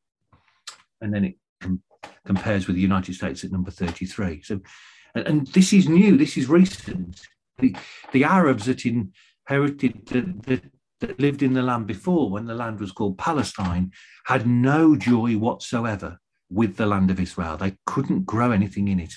And 0.99 1.13
then 1.13 1.23
it 1.23 1.35
com- 1.61 1.81
compares 2.25 2.67
with 2.67 2.75
the 2.75 2.81
United 2.81 3.15
States 3.15 3.45
at 3.45 3.53
number 3.53 3.71
33. 3.71 4.41
So, 4.41 4.59
and, 5.15 5.25
and 5.25 5.47
this 5.47 5.71
is 5.71 5.87
new, 5.87 6.17
this 6.17 6.35
is 6.35 6.49
recent. 6.49 7.21
The, 7.59 7.73
the 8.11 8.25
Arabs 8.25 8.65
that 8.65 8.85
inherited 8.85 10.05
the, 10.07 10.33
the 10.45 10.61
that 11.05 11.19
lived 11.19 11.43
in 11.43 11.53
the 11.53 11.61
land 11.61 11.87
before, 11.87 12.29
when 12.29 12.45
the 12.45 12.55
land 12.55 12.79
was 12.79 12.91
called 12.91 13.17
Palestine, 13.17 13.91
had 14.25 14.47
no 14.47 14.95
joy 14.95 15.37
whatsoever 15.37 16.19
with 16.49 16.77
the 16.77 16.85
land 16.85 17.11
of 17.11 17.19
Israel. 17.19 17.57
They 17.57 17.77
couldn't 17.85 18.25
grow 18.25 18.51
anything 18.51 18.87
in 18.87 18.99
it. 18.99 19.13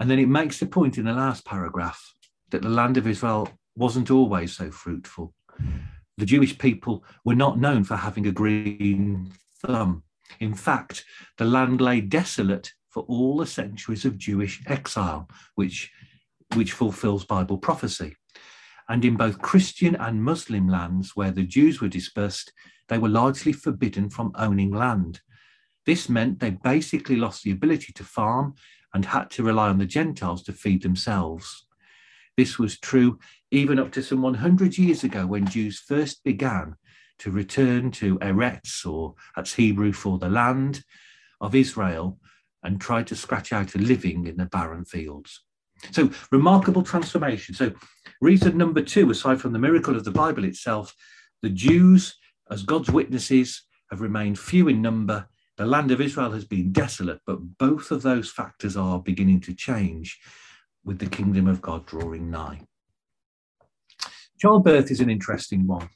And 0.00 0.10
then 0.10 0.18
it 0.18 0.28
makes 0.28 0.58
the 0.58 0.66
point 0.66 0.98
in 0.98 1.04
the 1.04 1.12
last 1.12 1.44
paragraph 1.44 2.14
that 2.50 2.62
the 2.62 2.68
land 2.68 2.96
of 2.96 3.06
Israel 3.06 3.48
wasn't 3.76 4.10
always 4.10 4.56
so 4.56 4.70
fruitful. 4.70 5.34
The 6.16 6.26
Jewish 6.26 6.58
people 6.58 7.04
were 7.24 7.34
not 7.34 7.58
known 7.58 7.84
for 7.84 7.96
having 7.96 8.26
a 8.26 8.32
green 8.32 9.32
thumb. 9.64 10.02
In 10.40 10.54
fact, 10.54 11.04
the 11.36 11.44
land 11.44 11.80
lay 11.80 12.00
desolate 12.00 12.72
for 12.88 13.04
all 13.04 13.36
the 13.36 13.46
centuries 13.46 14.04
of 14.04 14.18
Jewish 14.18 14.62
exile, 14.66 15.28
which, 15.54 15.92
which 16.54 16.72
fulfills 16.72 17.24
Bible 17.24 17.58
prophecy 17.58 18.16
and 18.88 19.04
in 19.04 19.16
both 19.16 19.42
Christian 19.42 19.94
and 19.96 20.22
Muslim 20.22 20.68
lands 20.68 21.14
where 21.14 21.30
the 21.30 21.42
Jews 21.42 21.80
were 21.80 21.88
dispersed, 21.88 22.52
they 22.88 22.98
were 22.98 23.08
largely 23.08 23.52
forbidden 23.52 24.08
from 24.08 24.32
owning 24.34 24.72
land. 24.72 25.20
This 25.84 26.08
meant 26.08 26.40
they 26.40 26.50
basically 26.50 27.16
lost 27.16 27.42
the 27.42 27.50
ability 27.50 27.92
to 27.94 28.04
farm 28.04 28.54
and 28.94 29.04
had 29.04 29.30
to 29.30 29.42
rely 29.42 29.68
on 29.68 29.78
the 29.78 29.86
Gentiles 29.86 30.42
to 30.44 30.52
feed 30.52 30.82
themselves. 30.82 31.66
This 32.36 32.58
was 32.58 32.78
true 32.78 33.18
even 33.50 33.78
up 33.78 33.92
to 33.92 34.02
some 34.02 34.22
100 34.22 34.78
years 34.78 35.04
ago 35.04 35.26
when 35.26 35.46
Jews 35.46 35.80
first 35.80 36.22
began 36.24 36.76
to 37.18 37.30
return 37.30 37.90
to 37.90 38.18
Eretz, 38.18 38.86
or 38.86 39.14
that's 39.34 39.54
Hebrew 39.54 39.92
for 39.92 40.18
the 40.18 40.28
land 40.28 40.84
of 41.40 41.54
Israel, 41.54 42.18
and 42.62 42.80
tried 42.80 43.06
to 43.08 43.16
scratch 43.16 43.52
out 43.52 43.74
a 43.74 43.78
living 43.78 44.26
in 44.26 44.36
the 44.36 44.46
barren 44.46 44.84
fields. 44.84 45.42
So, 45.92 46.10
remarkable 46.30 46.82
transformation. 46.82 47.54
So, 47.54 47.72
reason 48.20 48.56
number 48.56 48.82
two, 48.82 49.10
aside 49.10 49.40
from 49.40 49.52
the 49.52 49.58
miracle 49.58 49.96
of 49.96 50.04
the 50.04 50.10
Bible 50.10 50.44
itself, 50.44 50.94
the 51.42 51.50
Jews, 51.50 52.16
as 52.50 52.62
God's 52.62 52.90
witnesses, 52.90 53.62
have 53.90 54.00
remained 54.00 54.38
few 54.38 54.68
in 54.68 54.82
number. 54.82 55.28
The 55.56 55.66
land 55.66 55.90
of 55.90 56.00
Israel 56.00 56.32
has 56.32 56.44
been 56.44 56.72
desolate, 56.72 57.20
but 57.26 57.58
both 57.58 57.90
of 57.90 58.02
those 58.02 58.30
factors 58.30 58.76
are 58.76 59.00
beginning 59.00 59.40
to 59.42 59.54
change 59.54 60.18
with 60.84 60.98
the 60.98 61.06
kingdom 61.06 61.48
of 61.48 61.60
God 61.60 61.86
drawing 61.86 62.30
nigh. 62.30 62.60
Childbirth 64.40 64.90
is 64.90 65.00
an 65.00 65.10
interesting 65.10 65.66
one. 65.66 65.88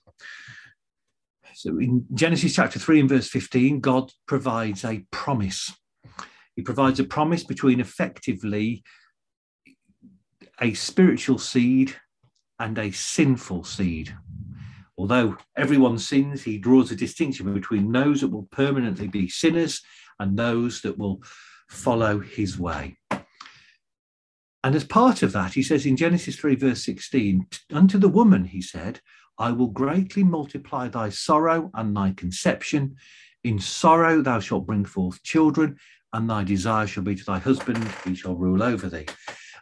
So 1.54 1.78
in 1.78 2.06
Genesis 2.12 2.54
chapter 2.56 2.78
3 2.78 3.00
and 3.00 3.08
verse 3.08 3.28
15, 3.28 3.80
God 3.80 4.10
provides 4.26 4.84
a 4.84 5.04
promise. 5.12 5.72
He 6.56 6.62
provides 6.62 6.98
a 6.98 7.04
promise 7.04 7.44
between 7.44 7.78
effectively 7.78 8.82
a 10.60 10.74
spiritual 10.74 11.38
seed 11.38 11.94
and 12.58 12.78
a 12.78 12.90
sinful 12.90 13.64
seed. 13.64 14.14
Although 14.96 15.36
everyone 15.56 15.98
sins, 15.98 16.42
he 16.42 16.58
draws 16.58 16.90
a 16.90 16.96
distinction 16.96 17.52
between 17.52 17.90
those 17.90 18.20
that 18.20 18.28
will 18.28 18.48
permanently 18.52 19.08
be 19.08 19.28
sinners 19.28 19.82
and 20.20 20.36
those 20.36 20.80
that 20.82 20.98
will 20.98 21.22
follow 21.68 22.20
his 22.20 22.58
way. 22.58 22.98
And 24.64 24.76
as 24.76 24.84
part 24.84 25.22
of 25.22 25.32
that, 25.32 25.54
he 25.54 25.62
says 25.62 25.86
in 25.86 25.96
Genesis 25.96 26.36
3, 26.36 26.54
verse 26.54 26.84
16, 26.84 27.46
Unto 27.72 27.98
the 27.98 28.08
woman, 28.08 28.44
he 28.44 28.62
said, 28.62 29.00
I 29.38 29.50
will 29.50 29.68
greatly 29.68 30.22
multiply 30.22 30.88
thy 30.88 31.08
sorrow 31.08 31.70
and 31.74 31.96
thy 31.96 32.12
conception. 32.12 32.96
In 33.42 33.58
sorrow 33.58 34.22
thou 34.22 34.38
shalt 34.38 34.66
bring 34.66 34.84
forth 34.84 35.22
children, 35.24 35.78
and 36.12 36.30
thy 36.30 36.44
desire 36.44 36.86
shall 36.86 37.02
be 37.02 37.16
to 37.16 37.24
thy 37.24 37.40
husband, 37.40 37.82
he 38.04 38.14
shall 38.14 38.36
rule 38.36 38.62
over 38.62 38.88
thee. 38.88 39.06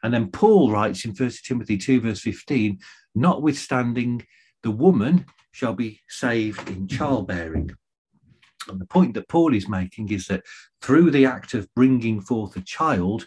And 0.03 0.13
then 0.15 0.31
Paul 0.31 0.71
writes 0.71 1.05
in 1.05 1.13
1 1.13 1.31
Timothy 1.45 1.77
2, 1.77 2.01
verse 2.01 2.21
15, 2.21 2.79
notwithstanding 3.15 4.27
the 4.63 4.71
woman 4.71 5.27
shall 5.53 5.75
be 5.75 6.01
saved 6.09 6.69
in 6.69 6.87
childbearing. 6.87 7.71
And 8.69 8.81
the 8.81 8.87
point 8.87 9.15
that 9.15 9.29
Paul 9.29 9.55
is 9.55 9.69
making 9.69 10.11
is 10.11 10.27
that 10.27 10.45
through 10.81 11.11
the 11.11 11.27
act 11.27 11.55
of 11.55 11.73
bringing 11.75 12.21
forth 12.21 12.57
a 12.57 12.61
child, 12.61 13.27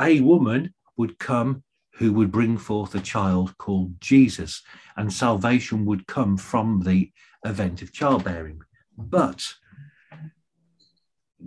a 0.00 0.20
woman 0.20 0.74
would 0.96 1.18
come 1.18 1.64
who 1.96 2.12
would 2.12 2.32
bring 2.32 2.56
forth 2.56 2.94
a 2.94 3.00
child 3.00 3.56
called 3.58 4.00
Jesus, 4.00 4.62
and 4.96 5.12
salvation 5.12 5.84
would 5.84 6.06
come 6.06 6.36
from 6.36 6.80
the 6.80 7.10
event 7.44 7.82
of 7.82 7.92
childbearing. 7.92 8.60
But 8.96 9.54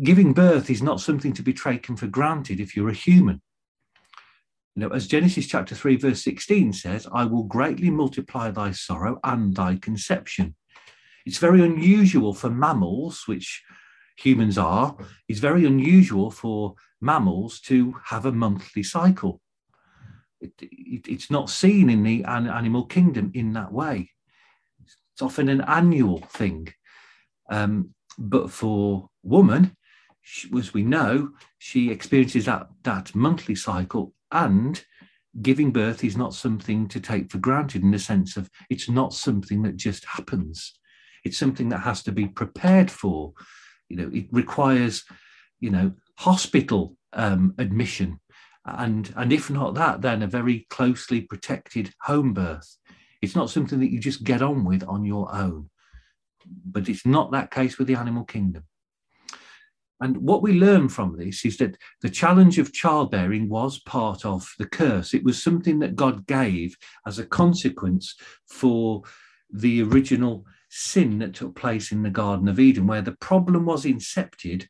giving 0.03 0.33
birth 0.33 0.69
is 0.69 0.83
not 0.83 1.01
something 1.01 1.33
to 1.33 1.41
be 1.41 1.53
taken 1.53 1.95
for 1.95 2.07
granted 2.07 2.59
if 2.59 2.75
you're 2.75 2.89
a 2.89 2.93
human. 2.93 3.41
You 4.75 4.81
know, 4.81 4.89
as 4.93 5.07
Genesis 5.07 5.47
chapter 5.47 5.73
3, 5.73 5.95
verse 5.95 6.21
16 6.21 6.73
says, 6.73 7.07
I 7.13 7.23
will 7.23 7.43
greatly 7.43 7.89
multiply 7.89 8.51
thy 8.51 8.71
sorrow 8.71 9.19
and 9.23 9.55
thy 9.55 9.77
conception. 9.77 10.55
It's 11.25 11.37
very 11.37 11.63
unusual 11.63 12.33
for 12.33 12.49
mammals, 12.49 13.23
which 13.25 13.63
humans 14.17 14.57
are, 14.57 14.97
it's 15.29 15.39
very 15.39 15.65
unusual 15.65 16.29
for 16.29 16.75
mammals 16.99 17.61
to 17.61 17.95
have 18.05 18.25
a 18.25 18.33
monthly 18.33 18.83
cycle. 18.83 19.39
It, 20.41 20.51
it, 20.61 21.07
it's 21.07 21.31
not 21.31 21.49
seen 21.49 21.89
in 21.89 22.03
the 22.03 22.25
animal 22.25 22.85
kingdom 22.85 23.31
in 23.33 23.53
that 23.53 23.71
way. 23.71 24.11
It's 24.83 25.21
often 25.21 25.47
an 25.47 25.61
annual 25.61 26.19
thing. 26.19 26.73
Um, 27.49 27.91
but 28.17 28.51
for 28.51 29.09
woman, 29.23 29.77
she, 30.21 30.49
as 30.57 30.73
we 30.73 30.83
know, 30.83 31.29
she 31.59 31.91
experiences 31.91 32.45
that, 32.45 32.67
that 32.83 33.15
monthly 33.15 33.55
cycle 33.55 34.14
and 34.31 34.83
giving 35.41 35.71
birth 35.71 36.03
is 36.03 36.15
not 36.15 36.33
something 36.33 36.87
to 36.87 36.99
take 36.99 37.31
for 37.31 37.37
granted 37.37 37.83
in 37.83 37.91
the 37.91 37.99
sense 37.99 38.37
of 38.37 38.49
it's 38.69 38.89
not 38.89 39.13
something 39.13 39.63
that 39.63 39.75
just 39.75 40.05
happens. 40.05 40.77
It's 41.23 41.37
something 41.37 41.69
that 41.69 41.79
has 41.79 42.03
to 42.03 42.11
be 42.11 42.27
prepared 42.27 42.89
for. 42.89 43.33
You 43.89 43.97
know, 43.97 44.11
it 44.13 44.27
requires, 44.31 45.03
you 45.59 45.71
know, 45.71 45.91
hospital 46.17 46.95
um, 47.13 47.53
admission, 47.57 48.19
and 48.65 49.13
and 49.15 49.33
if 49.33 49.49
not 49.49 49.75
that, 49.75 50.01
then 50.01 50.23
a 50.23 50.27
very 50.27 50.65
closely 50.69 51.21
protected 51.21 51.93
home 52.01 52.33
birth. 52.33 52.77
It's 53.21 53.35
not 53.35 53.49
something 53.49 53.79
that 53.79 53.91
you 53.91 53.99
just 53.99 54.23
get 54.23 54.41
on 54.41 54.63
with 54.65 54.83
on 54.83 55.03
your 55.03 55.33
own. 55.33 55.69
But 56.65 56.89
it's 56.89 57.05
not 57.05 57.31
that 57.31 57.51
case 57.51 57.77
with 57.77 57.87
the 57.87 57.95
animal 57.95 58.23
kingdom. 58.23 58.63
And 60.01 60.17
what 60.17 60.41
we 60.41 60.53
learn 60.53 60.89
from 60.89 61.17
this 61.17 61.45
is 61.45 61.57
that 61.57 61.77
the 62.01 62.09
challenge 62.09 62.59
of 62.59 62.73
childbearing 62.73 63.47
was 63.47 63.79
part 63.79 64.25
of 64.25 64.53
the 64.59 64.67
curse. 64.67 65.13
It 65.13 65.23
was 65.23 65.41
something 65.41 65.79
that 65.79 65.95
God 65.95 66.27
gave 66.27 66.75
as 67.07 67.17
a 67.17 67.25
consequence 67.25 68.15
for 68.47 69.03
the 69.49 69.83
original 69.83 70.45
sin 70.69 71.19
that 71.19 71.33
took 71.33 71.55
place 71.55 71.91
in 71.91 72.03
the 72.03 72.09
Garden 72.09 72.49
of 72.49 72.59
Eden, 72.59 72.87
where 72.87 73.01
the 73.01 73.13
problem 73.13 73.65
was 73.65 73.85
incepted 73.85 74.67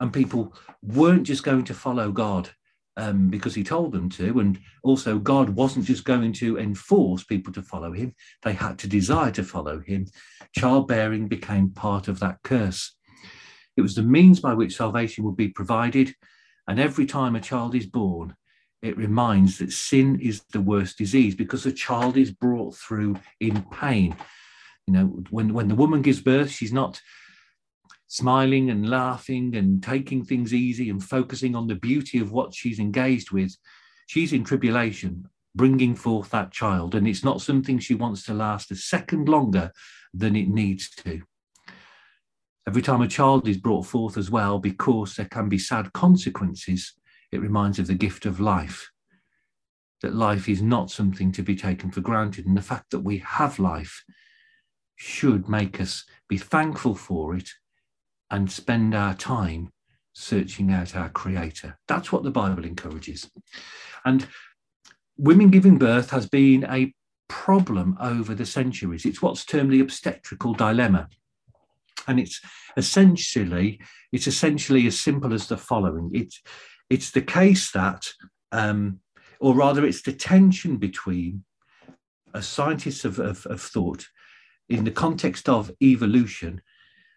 and 0.00 0.12
people 0.12 0.54
weren't 0.82 1.22
just 1.22 1.44
going 1.44 1.64
to 1.64 1.74
follow 1.74 2.10
God 2.10 2.50
um, 2.96 3.28
because 3.28 3.54
he 3.54 3.64
told 3.64 3.92
them 3.92 4.10
to. 4.10 4.40
And 4.40 4.58
also, 4.82 5.18
God 5.18 5.50
wasn't 5.50 5.86
just 5.86 6.04
going 6.04 6.32
to 6.34 6.58
enforce 6.58 7.24
people 7.24 7.52
to 7.54 7.62
follow 7.62 7.92
him, 7.92 8.14
they 8.42 8.52
had 8.52 8.78
to 8.80 8.88
desire 8.88 9.30
to 9.32 9.44
follow 9.44 9.80
him. 9.80 10.06
Childbearing 10.56 11.28
became 11.28 11.70
part 11.70 12.08
of 12.08 12.20
that 12.20 12.38
curse. 12.42 12.94
It 13.76 13.82
was 13.82 13.94
the 13.94 14.02
means 14.02 14.40
by 14.40 14.54
which 14.54 14.76
salvation 14.76 15.24
would 15.24 15.36
be 15.36 15.48
provided. 15.48 16.14
And 16.68 16.78
every 16.78 17.06
time 17.06 17.34
a 17.34 17.40
child 17.40 17.74
is 17.74 17.86
born, 17.86 18.36
it 18.82 18.96
reminds 18.96 19.58
that 19.58 19.72
sin 19.72 20.18
is 20.20 20.42
the 20.52 20.60
worst 20.60 20.98
disease 20.98 21.34
because 21.34 21.64
a 21.66 21.72
child 21.72 22.16
is 22.16 22.30
brought 22.30 22.74
through 22.74 23.16
in 23.40 23.62
pain. 23.70 24.16
You 24.86 24.94
know, 24.94 25.04
when, 25.30 25.54
when 25.54 25.68
the 25.68 25.76
woman 25.76 26.02
gives 26.02 26.20
birth, 26.20 26.50
she's 26.50 26.72
not 26.72 27.00
smiling 28.08 28.70
and 28.70 28.90
laughing 28.90 29.56
and 29.56 29.82
taking 29.82 30.24
things 30.24 30.52
easy 30.52 30.90
and 30.90 31.02
focusing 31.02 31.54
on 31.54 31.66
the 31.66 31.76
beauty 31.76 32.18
of 32.18 32.32
what 32.32 32.52
she's 32.52 32.78
engaged 32.78 33.30
with. 33.30 33.56
She's 34.06 34.32
in 34.32 34.44
tribulation, 34.44 35.28
bringing 35.54 35.94
forth 35.94 36.30
that 36.30 36.50
child. 36.50 36.94
And 36.94 37.06
it's 37.06 37.24
not 37.24 37.40
something 37.40 37.78
she 37.78 37.94
wants 37.94 38.24
to 38.24 38.34
last 38.34 38.70
a 38.70 38.76
second 38.76 39.28
longer 39.28 39.72
than 40.12 40.36
it 40.36 40.48
needs 40.48 40.90
to. 40.90 41.22
Every 42.66 42.82
time 42.82 43.02
a 43.02 43.08
child 43.08 43.48
is 43.48 43.56
brought 43.56 43.86
forth 43.86 44.16
as 44.16 44.30
well, 44.30 44.58
because 44.58 45.16
there 45.16 45.26
can 45.26 45.48
be 45.48 45.58
sad 45.58 45.92
consequences, 45.92 46.94
it 47.32 47.40
reminds 47.40 47.78
of 47.78 47.86
the 47.86 47.94
gift 47.94 48.24
of 48.24 48.40
life. 48.40 48.90
That 50.02 50.14
life 50.14 50.48
is 50.48 50.62
not 50.62 50.90
something 50.90 51.32
to 51.32 51.42
be 51.42 51.56
taken 51.56 51.90
for 51.90 52.00
granted. 52.00 52.46
And 52.46 52.56
the 52.56 52.62
fact 52.62 52.90
that 52.90 53.00
we 53.00 53.18
have 53.18 53.58
life 53.58 54.04
should 54.96 55.48
make 55.48 55.80
us 55.80 56.04
be 56.28 56.38
thankful 56.38 56.94
for 56.94 57.34
it 57.34 57.50
and 58.30 58.50
spend 58.50 58.94
our 58.94 59.14
time 59.14 59.70
searching 60.12 60.72
out 60.72 60.94
our 60.94 61.08
creator. 61.08 61.78
That's 61.88 62.12
what 62.12 62.22
the 62.22 62.30
Bible 62.30 62.64
encourages. 62.64 63.30
And 64.04 64.26
women 65.16 65.50
giving 65.50 65.78
birth 65.78 66.10
has 66.10 66.28
been 66.28 66.64
a 66.64 66.92
problem 67.28 67.96
over 68.00 68.34
the 68.34 68.46
centuries. 68.46 69.04
It's 69.04 69.22
what's 69.22 69.44
termed 69.44 69.72
the 69.72 69.80
obstetrical 69.80 70.54
dilemma. 70.54 71.08
And 72.06 72.18
it's 72.18 72.40
essentially, 72.76 73.80
it's 74.12 74.26
essentially 74.26 74.86
as 74.86 75.00
simple 75.00 75.32
as 75.32 75.46
the 75.46 75.56
following. 75.56 76.10
It's 76.12 76.40
it's 76.90 77.10
the 77.10 77.22
case 77.22 77.70
that, 77.72 78.06
um, 78.50 79.00
or 79.40 79.54
rather, 79.54 79.86
it's 79.86 80.02
the 80.02 80.12
tension 80.12 80.76
between 80.76 81.44
a 82.34 82.42
scientist 82.42 83.04
of, 83.04 83.18
of, 83.18 83.46
of 83.46 83.60
thought 83.60 84.06
in 84.68 84.84
the 84.84 84.90
context 84.90 85.48
of 85.48 85.70
evolution. 85.82 86.60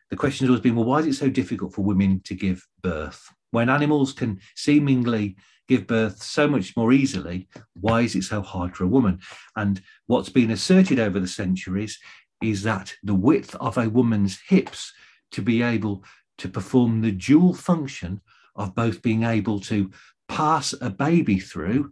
The 0.09 0.15
question 0.15 0.45
has 0.45 0.49
always 0.49 0.61
been, 0.61 0.75
well, 0.75 0.85
why 0.85 0.99
is 0.99 1.07
it 1.07 1.13
so 1.15 1.29
difficult 1.29 1.73
for 1.73 1.81
women 1.81 2.21
to 2.25 2.35
give 2.35 2.65
birth? 2.81 3.29
When 3.51 3.69
animals 3.69 4.13
can 4.13 4.39
seemingly 4.55 5.35
give 5.67 5.87
birth 5.87 6.21
so 6.21 6.47
much 6.47 6.77
more 6.77 6.93
easily, 6.93 7.49
why 7.73 8.01
is 8.01 8.15
it 8.15 8.23
so 8.23 8.41
hard 8.41 8.75
for 8.75 8.83
a 8.83 8.87
woman? 8.87 9.19
And 9.55 9.81
what's 10.07 10.29
been 10.29 10.51
asserted 10.51 10.99
over 10.99 11.19
the 11.19 11.27
centuries 11.27 11.97
is 12.41 12.63
that 12.63 12.93
the 13.03 13.15
width 13.15 13.55
of 13.55 13.77
a 13.77 13.89
woman's 13.89 14.39
hips 14.47 14.93
to 15.31 15.41
be 15.41 15.61
able 15.61 16.03
to 16.37 16.49
perform 16.49 17.01
the 17.01 17.11
dual 17.11 17.53
function 17.53 18.21
of 18.55 18.75
both 18.75 19.01
being 19.01 19.23
able 19.23 19.59
to 19.59 19.91
pass 20.27 20.73
a 20.81 20.89
baby 20.89 21.39
through 21.39 21.91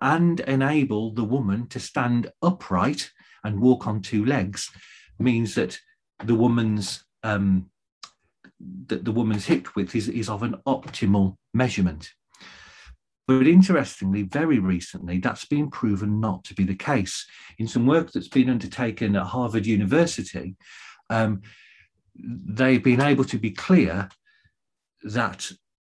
and 0.00 0.40
enable 0.40 1.12
the 1.12 1.24
woman 1.24 1.66
to 1.68 1.80
stand 1.80 2.30
upright 2.42 3.10
and 3.44 3.60
walk 3.60 3.86
on 3.86 4.00
two 4.00 4.24
legs 4.24 4.70
means 5.18 5.54
that 5.54 5.78
the 6.24 6.34
woman's 6.34 7.04
um, 7.22 7.70
that 8.86 9.04
the 9.04 9.12
woman's 9.12 9.46
hip 9.46 9.74
width 9.76 9.94
is, 9.94 10.08
is 10.08 10.28
of 10.28 10.42
an 10.42 10.56
optimal 10.66 11.36
measurement. 11.54 12.12
But 13.28 13.46
interestingly, 13.46 14.22
very 14.22 14.58
recently, 14.58 15.18
that's 15.18 15.44
been 15.44 15.70
proven 15.70 16.18
not 16.18 16.44
to 16.44 16.54
be 16.54 16.64
the 16.64 16.74
case. 16.74 17.26
In 17.58 17.68
some 17.68 17.86
work 17.86 18.10
that's 18.10 18.28
been 18.28 18.48
undertaken 18.48 19.14
at 19.16 19.26
Harvard 19.26 19.66
University, 19.66 20.56
um, 21.10 21.42
they've 22.16 22.82
been 22.82 23.02
able 23.02 23.24
to 23.24 23.38
be 23.38 23.50
clear 23.50 24.08
that 25.02 25.50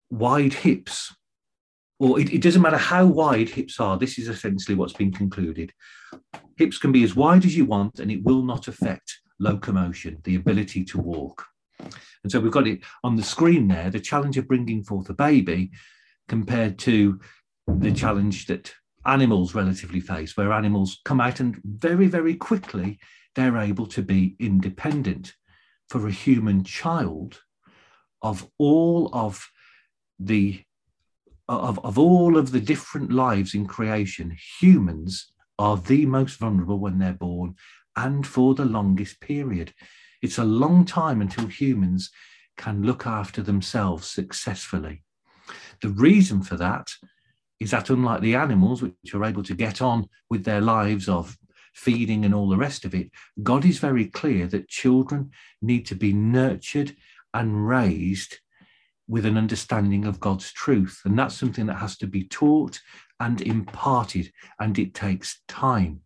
wide 0.10 0.54
hips, 0.54 1.14
or 2.00 2.22
it, 2.22 2.34
it, 2.34 2.42
doesn't 2.42 2.62
matter 2.62 2.78
how 2.78 3.06
wide 3.06 3.50
hips 3.50 3.82
are, 3.82 3.98
this 3.98 4.18
is 4.18 4.30
essentially 4.30 4.76
what's 4.76 4.94
been 4.94 5.12
concluded. 5.12 5.74
Hips 6.56 6.78
can 6.78 6.94
be 6.94 7.04
as 7.04 7.18
wide 7.18 7.44
as 7.44 7.58
you 7.58 7.66
want, 7.66 8.00
and 8.00 8.10
it 8.10 8.24
will 8.24 8.44
not 8.44 8.70
affect 8.70 9.20
locomotion, 9.42 10.22
the 10.24 10.36
ability 10.36 10.86
to 10.86 11.00
walk. 11.00 11.46
And 11.80 12.32
so 12.32 12.40
we've 12.40 12.50
got 12.50 12.66
it 12.66 12.80
on 13.04 13.18
the 13.18 13.24
screen 13.24 13.68
there 13.68 13.90
the 13.90 14.00
challenge 14.00 14.38
of 14.38 14.48
bringing 14.48 14.84
forth 14.84 15.10
a 15.10 15.14
baby 15.14 15.72
compared 16.28 16.78
to 16.80 17.20
the 17.68 17.92
challenge 17.92 18.48
that 18.48 18.74
animals 19.06 19.56
relatively 19.56 20.00
face, 20.00 20.36
where 20.36 20.52
animals 20.52 21.02
come 21.06 21.22
out 21.22 21.40
and 21.40 21.60
very, 21.64 22.08
very 22.08 22.36
quickly 22.36 23.00
they're 23.36 23.58
able 23.58 23.86
to 23.88 24.02
be 24.02 24.36
independent. 24.40 25.34
For 25.90 26.08
a 26.08 26.12
human 26.12 26.64
child, 26.64 27.42
of 28.22 28.50
all 28.58 29.10
of 29.14 29.48
the 30.20 30.64
of, 31.48 31.78
of 31.86 32.00
all 32.00 32.38
of 32.38 32.52
the 32.52 32.60
different 32.60 33.12
lives 33.12 33.54
in 33.54 33.68
creation, 33.68 34.36
humans 34.60 35.32
are 35.60 35.78
the 35.78 36.08
most 36.08 36.40
vulnerable 36.40 36.80
when 36.80 36.98
they're 36.98 37.14
born 37.14 37.56
and 37.96 38.26
for 38.26 38.56
the 38.56 38.66
longest 38.66 39.22
period. 39.22 39.74
It's 40.22 40.40
a 40.40 40.44
long 40.44 40.86
time 40.86 41.22
until 41.22 41.48
humans 41.48 42.10
can 42.58 42.82
look 42.82 43.06
after 43.06 43.42
themselves 43.42 44.08
successfully. 44.08 45.04
The 45.82 45.90
reason 45.90 46.42
for 46.42 46.56
that 46.58 46.90
is 47.60 47.72
that, 47.72 47.90
unlike 47.90 48.22
the 48.22 48.36
animals, 48.36 48.82
which 48.82 49.14
are 49.14 49.26
able 49.26 49.44
to 49.44 49.56
get 49.56 49.82
on 49.82 50.08
with 50.30 50.44
their 50.44 50.62
lives 50.62 51.08
of 51.08 51.38
feeding 51.74 52.26
and 52.26 52.34
all 52.34 52.50
the 52.50 52.58
rest 52.58 52.86
of 52.86 52.94
it, 52.94 53.12
God 53.44 53.66
is 53.66 53.80
very 53.80 54.06
clear 54.06 54.48
that 54.48 54.70
children 54.70 55.32
need 55.62 55.86
to 55.88 55.96
be 55.96 56.14
nurtured 56.14 56.96
and 57.34 57.68
raised 57.68 58.40
with 59.08 59.26
an 59.26 59.38
understanding 59.38 60.06
of 60.06 60.20
God's 60.20 60.52
truth. 60.52 61.02
And 61.06 61.18
that's 61.18 61.36
something 61.36 61.66
that 61.68 61.76
has 61.76 61.98
to 61.98 62.08
be 62.08 62.24
taught 62.24 62.80
and 63.20 63.42
imparted, 63.42 64.32
and 64.60 64.78
it 64.80 64.94
takes 64.94 65.42
time. 65.48 66.02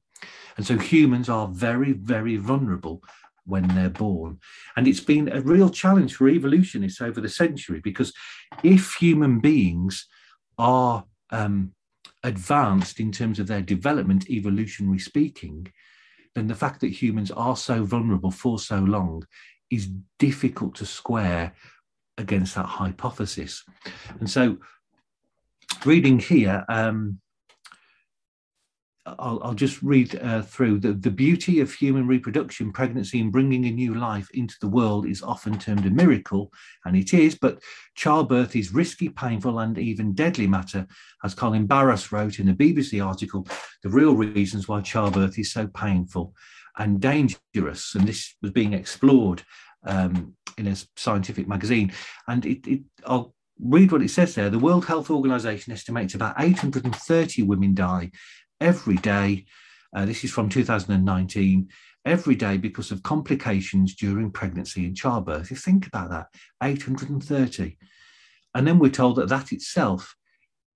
And 0.57 0.65
so 0.65 0.77
humans 0.77 1.29
are 1.29 1.47
very, 1.47 1.93
very 1.93 2.35
vulnerable 2.35 3.01
when 3.49 3.67
they're 3.69 3.89
born. 3.89 4.39
And 4.75 4.87
it's 4.87 4.99
been 4.99 5.29
a 5.29 5.41
real 5.41 5.69
challenge 5.69 6.15
for 6.15 6.29
evolutionists 6.29 7.01
over 7.01 7.19
the 7.19 7.29
century 7.29 7.81
because 7.83 8.13
if 8.63 8.93
human 8.93 9.39
beings 9.39 10.07
are 10.57 11.03
um, 11.31 11.73
advanced 12.23 12.99
in 12.99 13.11
terms 13.11 13.39
of 13.39 13.47
their 13.47 13.61
development, 13.61 14.29
evolutionary 14.29 14.99
speaking, 14.99 15.71
then 16.35 16.47
the 16.47 16.55
fact 16.55 16.81
that 16.81 16.89
humans 16.89 17.31
are 17.31 17.55
so 17.55 17.83
vulnerable 17.83 18.31
for 18.31 18.59
so 18.59 18.79
long 18.79 19.25
is 19.69 19.89
difficult 20.17 20.75
to 20.75 20.85
square 20.85 21.53
against 22.17 22.55
that 22.55 22.65
hypothesis. 22.65 23.63
And 24.19 24.29
so, 24.29 24.57
reading 25.85 26.19
here, 26.19 26.65
um, 26.69 27.19
I'll, 29.05 29.39
I'll 29.43 29.53
just 29.53 29.81
read 29.81 30.19
uh, 30.21 30.41
through 30.41 30.79
the, 30.79 30.93
the 30.93 31.11
beauty 31.11 31.59
of 31.61 31.73
human 31.73 32.07
reproduction, 32.07 32.71
pregnancy, 32.71 33.19
and 33.19 33.31
bringing 33.31 33.65
a 33.65 33.71
new 33.71 33.95
life 33.95 34.29
into 34.33 34.55
the 34.61 34.67
world 34.67 35.07
is 35.07 35.23
often 35.23 35.57
termed 35.57 35.85
a 35.85 35.89
miracle, 35.89 36.51
and 36.85 36.95
it 36.95 37.13
is, 37.13 37.35
but 37.35 37.61
childbirth 37.95 38.55
is 38.55 38.73
risky, 38.73 39.09
painful, 39.09 39.59
and 39.59 39.77
even 39.77 40.13
deadly 40.13 40.47
matter. 40.47 40.85
As 41.23 41.33
Colin 41.33 41.65
Barras 41.65 42.11
wrote 42.11 42.39
in 42.39 42.49
a 42.49 42.53
BBC 42.53 43.05
article, 43.05 43.47
the 43.83 43.89
real 43.89 44.15
reasons 44.15 44.67
why 44.67 44.81
childbirth 44.81 45.39
is 45.39 45.51
so 45.51 45.67
painful 45.67 46.33
and 46.77 46.99
dangerous, 46.99 47.95
and 47.95 48.07
this 48.07 48.35
was 48.41 48.51
being 48.51 48.73
explored 48.73 49.43
um, 49.85 50.35
in 50.57 50.67
a 50.67 50.75
scientific 50.95 51.47
magazine. 51.47 51.91
And 52.27 52.45
it, 52.45 52.67
it, 52.67 52.81
I'll 53.05 53.33
read 53.61 53.91
what 53.91 54.01
it 54.01 54.09
says 54.09 54.35
there. 54.35 54.49
The 54.49 54.59
World 54.59 54.85
Health 54.85 55.09
Organization 55.09 55.73
estimates 55.73 56.15
about 56.15 56.35
830 56.39 57.43
women 57.43 57.73
die 57.73 58.11
every 58.61 58.97
day. 58.97 59.45
Uh, 59.95 60.05
this 60.05 60.23
is 60.23 60.31
from 60.31 60.49
2019. 60.49 61.69
Every 62.05 62.35
day 62.35 62.57
because 62.57 62.91
of 62.91 63.03
complications 63.03 63.95
during 63.95 64.31
pregnancy 64.31 64.85
and 64.85 64.95
childbirth. 64.95 65.51
You 65.51 65.57
think 65.57 65.87
about 65.87 66.09
that 66.09 66.27
830. 66.63 67.77
And 68.55 68.67
then 68.67 68.79
we're 68.79 68.89
told 68.89 69.17
that 69.17 69.29
that 69.29 69.51
itself 69.51 70.15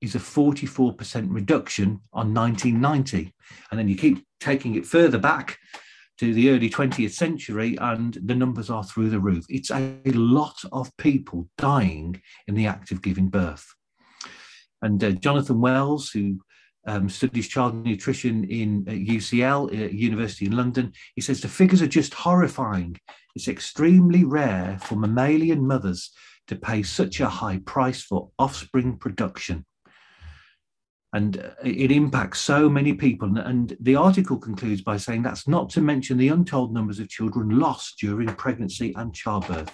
is 0.02 0.16
a 0.16 0.20
44% 0.20 1.28
reduction 1.30 2.02
on 2.12 2.34
1990. 2.34 3.34
And 3.72 3.80
then 3.80 3.88
you 3.88 3.96
keep 3.96 4.26
taking 4.40 4.76
it 4.76 4.86
further 4.86 5.18
back 5.18 5.58
to 6.20 6.34
the 6.34 6.52
early 6.52 6.70
20th 6.70 7.12
century, 7.12 7.76
and 7.82 8.18
the 8.24 8.36
numbers 8.36 8.70
are 8.70 8.84
through 8.84 9.10
the 9.10 9.20
roof. 9.20 9.46
It's 9.50 9.72
a 9.72 9.98
lot 10.06 10.58
of 10.72 10.96
people 10.98 11.50
dying 11.58 12.22
in 12.48 12.56
the 12.56 12.68
act 12.68 12.92
of 12.92 13.02
giving 13.02 13.30
birth. 13.30 13.66
And 14.82 15.04
uh, 15.04 15.12
Jonathan 15.12 15.62
Wells, 15.62 16.10
who 16.10 16.40
um, 16.86 17.10
studies 17.10 17.48
child 17.48 17.76
nutrition 17.86 18.44
in 18.46 18.86
UCL, 18.86 19.72
uh, 19.72 19.90
University 19.90 20.46
in 20.46 20.56
London, 20.56 20.94
he 21.16 21.22
says 21.22 21.42
the 21.42 21.48
figures 21.48 21.82
are 21.82 21.88
just 21.88 22.14
horrifying. 22.14 22.98
It's 23.36 23.48
extremely 23.48 24.24
rare 24.24 24.78
for 24.82 24.96
mammalian 24.96 25.66
mothers 25.66 26.12
to 26.48 26.56
pay 26.56 26.84
such 26.84 27.20
a 27.20 27.30
high 27.30 27.60
price 27.66 28.02
for 28.02 28.30
offspring 28.38 28.98
production 28.98 29.66
and 31.14 31.38
uh, 31.38 31.52
it 31.64 31.92
impacts 31.92 32.42
so 32.42 32.68
many 32.68 32.94
people. 32.94 33.38
And 33.38 33.78
the 33.80 33.96
article 33.96 34.38
concludes 34.38 34.82
by 34.82 34.98
saying 34.98 35.22
that's 35.22 35.48
not 35.48 35.70
to 35.72 35.82
mention 35.82 36.18
the 36.18 36.30
untold 36.30 36.74
numbers 36.74 37.00
of 37.00 37.08
children 37.08 37.60
lost 37.60 38.00
during 38.00 38.28
pregnancy 38.36 38.94
and 38.98 39.14
childbirth. 39.14 39.72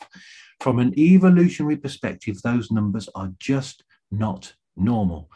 From 0.59 0.79
an 0.79 0.97
evolutionary 0.99 1.77
perspective, 1.77 2.41
those 2.41 2.69
numbers 2.69 3.07
are 3.15 3.31
just 3.39 3.83
not 4.11 4.53
normal. 4.75 5.29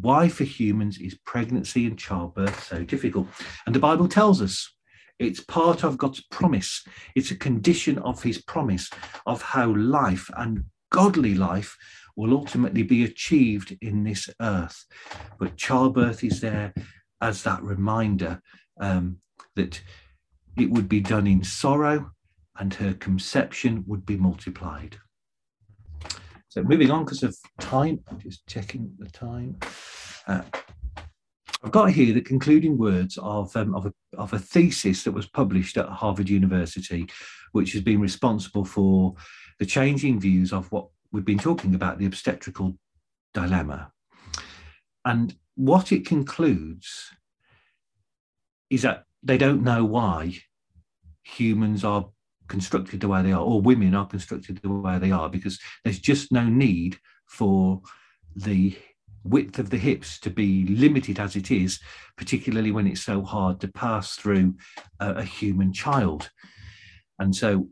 Why, 0.00 0.28
for 0.28 0.44
humans, 0.44 0.98
is 0.98 1.18
pregnancy 1.26 1.86
and 1.86 1.98
childbirth 1.98 2.64
so 2.64 2.84
difficult? 2.84 3.28
And 3.66 3.74
the 3.74 3.80
Bible 3.80 4.08
tells 4.08 4.40
us 4.40 4.72
it's 5.18 5.40
part 5.40 5.84
of 5.84 5.98
God's 5.98 6.22
promise. 6.30 6.84
It's 7.14 7.30
a 7.30 7.36
condition 7.36 7.98
of 7.98 8.22
his 8.22 8.40
promise 8.42 8.90
of 9.26 9.42
how 9.42 9.74
life 9.76 10.28
and 10.36 10.64
godly 10.90 11.34
life 11.34 11.76
will 12.16 12.34
ultimately 12.34 12.82
be 12.82 13.04
achieved 13.04 13.76
in 13.80 14.04
this 14.04 14.28
earth. 14.40 14.84
But 15.38 15.56
childbirth 15.56 16.24
is 16.24 16.40
there 16.40 16.74
as 17.20 17.42
that 17.42 17.62
reminder 17.62 18.40
um, 18.80 19.18
that 19.56 19.80
it 20.56 20.70
would 20.70 20.88
be 20.88 21.00
done 21.00 21.26
in 21.26 21.44
sorrow 21.44 22.10
and 22.58 22.74
her 22.74 22.94
conception 22.94 23.84
would 23.86 24.04
be 24.04 24.16
multiplied. 24.16 24.98
So 26.52 26.62
moving 26.62 26.90
on 26.90 27.06
because 27.06 27.22
of 27.22 27.34
time, 27.60 28.00
I'm 28.10 28.18
just 28.18 28.46
checking 28.46 28.92
the 28.98 29.08
time. 29.08 29.56
Uh, 30.26 30.42
I've 31.64 31.70
got 31.70 31.90
here 31.92 32.12
the 32.12 32.20
concluding 32.20 32.76
words 32.76 33.18
of, 33.22 33.56
um, 33.56 33.74
of, 33.74 33.86
a, 33.86 33.92
of 34.18 34.34
a 34.34 34.38
thesis 34.38 35.02
that 35.04 35.12
was 35.12 35.26
published 35.26 35.78
at 35.78 35.88
Harvard 35.88 36.28
University, 36.28 37.08
which 37.52 37.72
has 37.72 37.80
been 37.80 38.02
responsible 38.02 38.66
for 38.66 39.14
the 39.60 39.64
changing 39.64 40.20
views 40.20 40.52
of 40.52 40.70
what 40.70 40.88
we've 41.10 41.24
been 41.24 41.38
talking 41.38 41.74
about 41.74 41.98
the 41.98 42.04
obstetrical 42.04 42.76
dilemma. 43.32 43.90
And 45.06 45.34
what 45.54 45.90
it 45.90 46.04
concludes 46.04 47.12
is 48.68 48.82
that 48.82 49.04
they 49.22 49.38
don't 49.38 49.62
know 49.62 49.86
why 49.86 50.36
humans 51.22 51.82
are 51.82 52.10
constructed 52.52 53.00
the 53.00 53.08
way 53.08 53.22
they 53.22 53.32
are, 53.32 53.42
or 53.50 53.62
women 53.62 53.94
are 53.94 54.06
constructed 54.06 54.58
the 54.58 54.68
way 54.68 54.98
they 54.98 55.10
are, 55.10 55.30
because 55.30 55.58
there's 55.82 55.98
just 55.98 56.30
no 56.30 56.44
need 56.44 56.98
for 57.26 57.80
the 58.36 58.76
width 59.24 59.58
of 59.58 59.70
the 59.70 59.78
hips 59.78 60.20
to 60.20 60.28
be 60.28 60.66
limited 60.66 61.18
as 61.18 61.34
it 61.34 61.50
is, 61.50 61.80
particularly 62.18 62.70
when 62.70 62.86
it's 62.86 63.00
so 63.12 63.22
hard 63.22 63.58
to 63.58 63.68
pass 63.68 64.16
through 64.16 64.54
a, 65.00 65.14
a 65.14 65.22
human 65.22 65.72
child. 65.72 66.30
And 67.18 67.34
so 67.34 67.68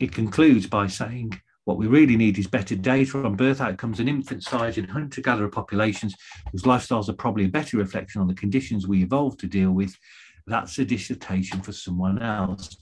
it 0.00 0.10
concludes 0.12 0.66
by 0.66 0.88
saying 0.88 1.40
what 1.66 1.78
we 1.78 1.86
really 1.86 2.16
need 2.16 2.36
is 2.36 2.48
better 2.48 2.74
data 2.74 3.18
on 3.24 3.36
birth 3.36 3.60
outcomes 3.60 4.00
and 4.00 4.08
infant 4.08 4.42
size 4.42 4.76
in 4.76 4.88
hunter 4.88 5.20
gatherer 5.20 5.48
populations 5.48 6.14
whose 6.50 6.62
lifestyles 6.62 7.08
are 7.08 7.22
probably 7.24 7.44
a 7.44 7.56
better 7.58 7.76
reflection 7.76 8.20
on 8.20 8.26
the 8.26 8.42
conditions 8.42 8.88
we 8.88 9.04
evolved 9.04 9.38
to 9.40 9.46
deal 9.46 9.70
with. 9.70 9.94
That's 10.48 10.78
a 10.78 10.84
dissertation 10.84 11.60
for 11.60 11.72
someone 11.72 12.20
else. 12.20 12.76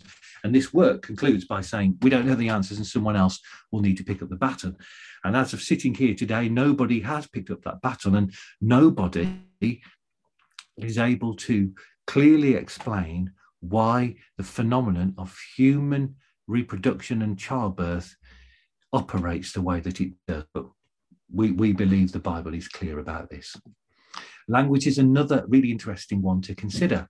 And 0.45 0.55
this 0.55 0.75
work 0.75 1.01
concludes 1.03 1.47
by 1.47 1.63
saying 1.63 1.97
we 2.03 2.11
don't 2.11 2.27
know 2.27 2.35
the 2.35 2.51
answers 2.51 2.77
and 2.77 2.87
someone 2.87 3.17
else 3.17 3.41
will 3.73 3.81
need 3.81 3.97
to 3.97 4.05
pick 4.05 4.23
up 4.23 4.29
the 4.29 4.37
baton. 4.37 4.77
And 5.25 5.35
as 5.35 5.55
of 5.55 5.63
sitting 5.63 5.95
here 5.95 6.15
today, 6.15 6.51
nobody 6.51 7.01
has 7.01 7.27
picked 7.27 7.51
up 7.51 7.63
that 7.63 7.81
baton 7.81 8.15
and 8.15 8.35
nobody 8.61 9.27
is 10.77 10.99
able 10.99 11.35
to 11.37 11.73
clearly 12.07 12.55
explain 12.55 13.33
why 13.61 14.17
the 14.37 14.45
phenomenon 14.45 15.15
of 15.17 15.35
human 15.57 16.17
reproduction 16.47 17.23
and 17.23 17.39
childbirth 17.39 18.15
operates 18.93 19.53
the 19.53 19.63
way 19.63 19.81
that 19.81 19.99
it 20.03 20.13
does. 20.29 20.45
But 20.53 20.67
we, 21.33 21.53
we 21.53 21.73
believe 21.73 22.13
the 22.13 22.19
Bible 22.19 22.53
is 22.53 22.69
clear 22.69 22.99
about 22.99 23.31
this. 23.31 23.57
Language 24.47 24.87
is 24.87 24.99
another 24.99 25.47
really 25.49 25.71
interesting 25.71 26.21
one 26.21 26.43
to 26.43 26.55
consider. 26.55 27.09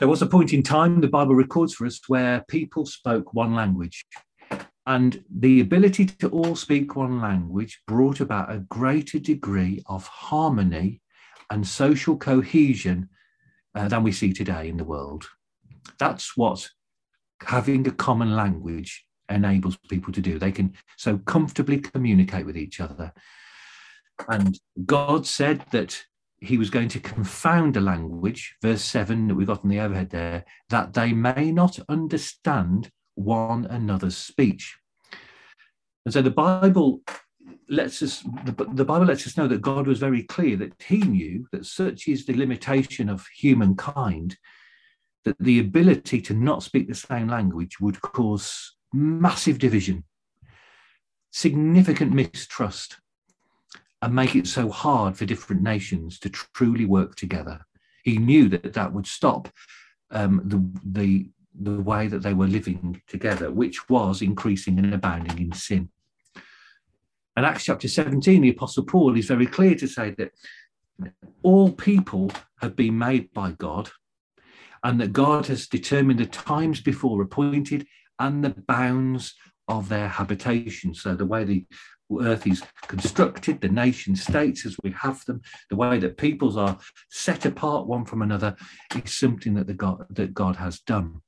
There 0.00 0.08
was 0.08 0.22
a 0.22 0.26
point 0.26 0.54
in 0.54 0.62
time, 0.62 1.02
the 1.02 1.08
Bible 1.08 1.34
records 1.34 1.74
for 1.74 1.84
us, 1.84 2.00
where 2.08 2.42
people 2.48 2.86
spoke 2.86 3.34
one 3.34 3.54
language. 3.54 4.06
And 4.86 5.22
the 5.30 5.60
ability 5.60 6.06
to 6.06 6.30
all 6.30 6.56
speak 6.56 6.96
one 6.96 7.20
language 7.20 7.82
brought 7.86 8.18
about 8.20 8.50
a 8.50 8.64
greater 8.70 9.18
degree 9.18 9.82
of 9.84 10.06
harmony 10.06 11.02
and 11.50 11.68
social 11.68 12.16
cohesion 12.16 13.10
uh, 13.74 13.88
than 13.88 14.02
we 14.02 14.10
see 14.10 14.32
today 14.32 14.70
in 14.70 14.78
the 14.78 14.84
world. 14.84 15.28
That's 15.98 16.34
what 16.34 16.70
having 17.42 17.86
a 17.86 17.92
common 17.92 18.34
language 18.34 19.04
enables 19.28 19.76
people 19.90 20.14
to 20.14 20.22
do. 20.22 20.38
They 20.38 20.50
can 20.50 20.72
so 20.96 21.18
comfortably 21.18 21.78
communicate 21.78 22.46
with 22.46 22.56
each 22.56 22.80
other. 22.80 23.12
And 24.30 24.58
God 24.86 25.26
said 25.26 25.62
that 25.72 26.02
he 26.40 26.56
was 26.56 26.70
going 26.70 26.88
to 26.88 27.00
confound 27.00 27.76
a 27.76 27.80
language, 27.80 28.56
verse 28.62 28.82
7 28.82 29.28
that 29.28 29.34
we 29.34 29.44
got 29.44 29.62
on 29.62 29.70
the 29.70 29.80
overhead 29.80 30.10
there, 30.10 30.44
that 30.70 30.94
they 30.94 31.12
may 31.12 31.52
not 31.52 31.78
understand 31.88 32.90
one 33.14 33.66
another's 33.66 34.16
speech. 34.16 34.78
And 36.04 36.14
so 36.14 36.22
the 36.22 36.30
Bible 36.30 37.02
lets 37.68 38.02
us 38.02 38.22
the, 38.44 38.52
the, 38.72 38.84
bible 38.84 39.06
lets 39.06 39.28
us 39.28 39.36
know 39.36 39.46
that 39.46 39.62
god 39.62 39.86
was 39.86 40.00
very 40.00 40.24
clear 40.24 40.56
that 40.56 40.72
he 40.82 40.98
knew 40.98 41.46
that 41.52 41.64
such 41.64 42.08
is 42.08 42.26
the 42.26 42.34
limitation 42.34 43.08
of 43.08 43.24
humankind 43.36 44.36
that 45.24 45.38
the 45.38 45.60
ability 45.60 46.20
to 46.20 46.34
not 46.34 46.62
speak 46.62 46.88
the 46.88 46.94
same 46.94 47.28
language 47.28 47.80
would 47.80 48.00
cause 48.00 48.76
massive 48.92 49.58
division, 49.58 50.04
significant 51.30 52.12
mistrust, 52.12 52.98
and 54.02 54.14
make 54.14 54.34
it 54.34 54.46
so 54.46 54.70
hard 54.70 55.16
for 55.16 55.26
different 55.26 55.62
nations 55.62 56.18
to 56.20 56.30
truly 56.30 56.84
work 56.84 57.16
together. 57.16 57.60
He 58.02 58.18
knew 58.18 58.48
that 58.48 58.72
that 58.72 58.92
would 58.92 59.06
stop 59.06 59.48
um, 60.10 60.40
the, 60.44 61.00
the, 61.00 61.28
the 61.60 61.82
way 61.82 62.08
that 62.08 62.22
they 62.22 62.32
were 62.32 62.46
living 62.46 63.02
together, 63.06 63.50
which 63.50 63.88
was 63.88 64.22
increasing 64.22 64.78
and 64.78 64.94
abounding 64.94 65.38
in 65.38 65.52
sin. 65.52 65.90
And 67.36 67.46
Acts 67.46 67.64
chapter 67.64 67.88
17, 67.88 68.42
the 68.42 68.50
Apostle 68.50 68.84
Paul 68.84 69.16
is 69.16 69.26
very 69.26 69.46
clear 69.46 69.74
to 69.76 69.86
say 69.86 70.14
that 70.18 70.32
all 71.42 71.70
people 71.70 72.30
have 72.60 72.76
been 72.76 72.98
made 72.98 73.32
by 73.32 73.52
God, 73.52 73.90
and 74.82 75.00
that 75.00 75.12
God 75.12 75.46
has 75.46 75.66
determined 75.66 76.20
the 76.20 76.26
times 76.26 76.80
before 76.80 77.20
appointed 77.22 77.86
and 78.18 78.42
the 78.42 78.54
bounds 78.66 79.34
of 79.68 79.88
their 79.88 80.08
habitation. 80.08 80.94
So 80.94 81.14
the 81.14 81.26
way 81.26 81.44
the 81.44 81.66
earth 82.20 82.46
is 82.46 82.62
constructed, 82.86 83.60
the 83.60 83.68
nation 83.68 84.16
states 84.16 84.66
as 84.66 84.76
we 84.82 84.90
have 84.92 85.24
them, 85.26 85.40
the 85.68 85.76
way 85.76 85.98
that 85.98 86.16
peoples 86.16 86.56
are 86.56 86.78
set 87.10 87.46
apart 87.46 87.86
one 87.86 88.04
from 88.04 88.22
another 88.22 88.56
is 89.04 89.14
something 89.14 89.54
that 89.54 89.66
the 89.66 89.74
God 89.74 90.06
that 90.10 90.34
God 90.34 90.56
has 90.56 90.80
done. 90.80 91.20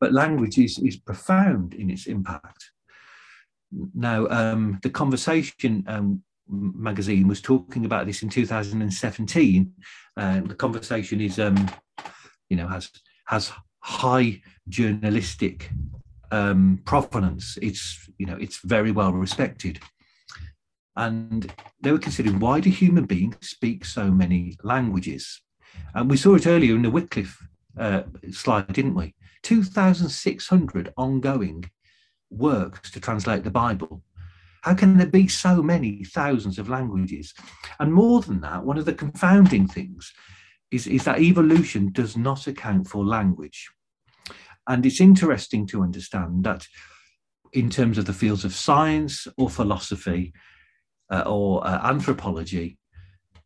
But 0.00 0.14
language 0.14 0.58
is, 0.58 0.78
is 0.78 0.96
profound 0.96 1.74
in 1.74 1.90
its 1.90 2.06
impact. 2.06 2.70
Now, 3.94 4.26
um, 4.28 4.80
the 4.82 4.90
conversation 4.90 5.84
um, 5.86 6.22
magazine 6.48 7.28
was 7.28 7.40
talking 7.40 7.84
about 7.84 8.06
this 8.06 8.22
in 8.22 8.28
2017. 8.28 9.72
Uh, 10.16 10.40
the 10.40 10.54
conversation 10.54 11.20
is, 11.20 11.38
um, 11.38 11.70
you 12.48 12.56
know, 12.56 12.66
has 12.66 12.90
has 13.26 13.52
high 13.80 14.40
journalistic 14.68 15.70
um, 16.30 16.80
provenance. 16.84 17.58
It's 17.62 18.10
you 18.18 18.26
know 18.26 18.36
it's 18.36 18.58
very 18.64 18.92
well 18.92 19.12
respected, 19.12 19.80
and 20.96 21.52
they 21.80 21.92
were 21.92 21.98
considering 21.98 22.38
why 22.38 22.60
do 22.60 22.70
human 22.70 23.06
beings 23.06 23.36
speak 23.40 23.84
so 23.84 24.10
many 24.10 24.56
languages? 24.62 25.42
And 25.94 26.10
we 26.10 26.16
saw 26.16 26.34
it 26.34 26.46
earlier 26.46 26.74
in 26.74 26.82
the 26.82 26.90
Wycliffe 26.90 27.38
uh, 27.78 28.02
slide, 28.30 28.72
didn't 28.72 28.94
we? 28.94 29.14
Two 29.42 29.62
thousand 29.62 30.08
six 30.10 30.48
hundred 30.48 30.92
ongoing 30.96 31.70
works 32.30 32.90
to 32.92 33.00
translate 33.00 33.44
the 33.44 33.50
Bible. 33.50 34.02
How 34.62 34.74
can 34.74 34.98
there 34.98 35.06
be 35.06 35.26
so 35.26 35.62
many 35.62 36.04
thousands 36.04 36.58
of 36.58 36.68
languages? 36.68 37.32
And 37.78 37.92
more 37.92 38.20
than 38.20 38.40
that, 38.42 38.62
one 38.62 38.76
of 38.76 38.84
the 38.84 38.92
confounding 38.92 39.66
things 39.66 40.12
is, 40.70 40.86
is 40.86 41.04
that 41.04 41.18
evolution 41.18 41.90
does 41.92 42.16
not 42.16 42.46
account 42.46 42.86
for 42.86 43.02
language. 43.04 43.70
And 44.68 44.84
it's 44.86 45.00
interesting 45.00 45.66
to 45.68 45.82
understand 45.82 46.44
that 46.44 46.66
in 47.52 47.70
terms 47.70 47.98
of 47.98 48.04
the 48.04 48.12
fields 48.12 48.44
of 48.44 48.54
science 48.54 49.26
or 49.36 49.50
philosophy 49.50 50.32
uh, 51.10 51.24
or 51.26 51.66
uh, 51.66 51.80
anthropology, 51.88 52.78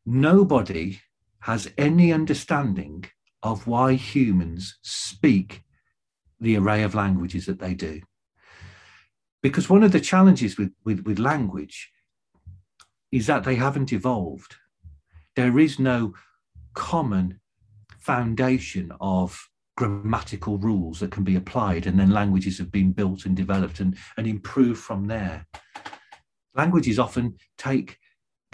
nobody 0.05 1.01
has 1.41 1.71
any 1.79 2.13
understanding 2.13 3.05
of 3.43 3.67
why 3.67 3.95
humans 3.95 4.79
speak 4.83 5.63
the 6.41 6.57
array 6.57 6.83
of 6.83 6.95
languages 6.95 7.47
that 7.47 7.59
they 7.59 7.75
do. 7.75 8.01
Because 9.43 9.69
one 9.69 9.83
of 9.83 9.93
the 9.93 10.01
challenges 10.01 10.57
with, 10.57 10.73
with, 10.85 11.05
with 11.05 11.19
language 11.19 11.91
is 13.13 13.27
that 13.27 13.45
they 13.45 13.55
haven't 13.55 13.93
evolved. 13.93 14.57
There 15.37 15.59
is 15.59 15.79
no 15.79 16.15
common 16.75 17.41
foundation 18.01 18.93
of 19.01 19.49
grammatical 19.77 20.59
rules 20.59 21.01
that 21.01 21.11
can 21.11 21.25
be 21.25 21.37
applied, 21.37 21.87
and 21.87 21.99
then 21.99 22.11
languages 22.11 22.59
have 22.59 22.71
been 22.71 22.93
built 22.93 23.27
and 23.27 23.37
developed 23.37 23.81
and, 23.81 23.97
and 24.17 24.27
improved 24.27 24.81
from 24.81 25.07
there. 25.07 25.47
Languages 26.55 26.99
often 26.99 27.37
take 27.59 27.99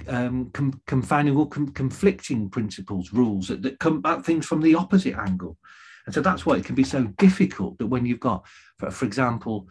um, 0.09 0.51
com- 0.53 0.81
confounding 0.87 1.37
or 1.37 1.49
com- 1.49 1.73
conflicting 1.73 2.49
principles, 2.49 3.12
rules 3.12 3.49
that, 3.49 3.62
that 3.62 3.79
come 3.79 4.01
at 4.05 4.25
things 4.25 4.47
from 4.47 4.62
the 4.62 4.75
opposite 4.75 5.14
angle. 5.14 5.59
And 6.07 6.14
so 6.14 6.21
that's 6.21 6.47
why 6.47 6.57
it 6.57 6.64
can 6.64 6.75
be 6.75 6.85
so 6.85 7.05
difficult 7.18 7.79
that 7.79 7.87
when 7.87 8.07
you've 8.07 8.21
got, 8.21 8.47
for, 8.79 8.91
for 8.91 9.05
example, 9.05 9.68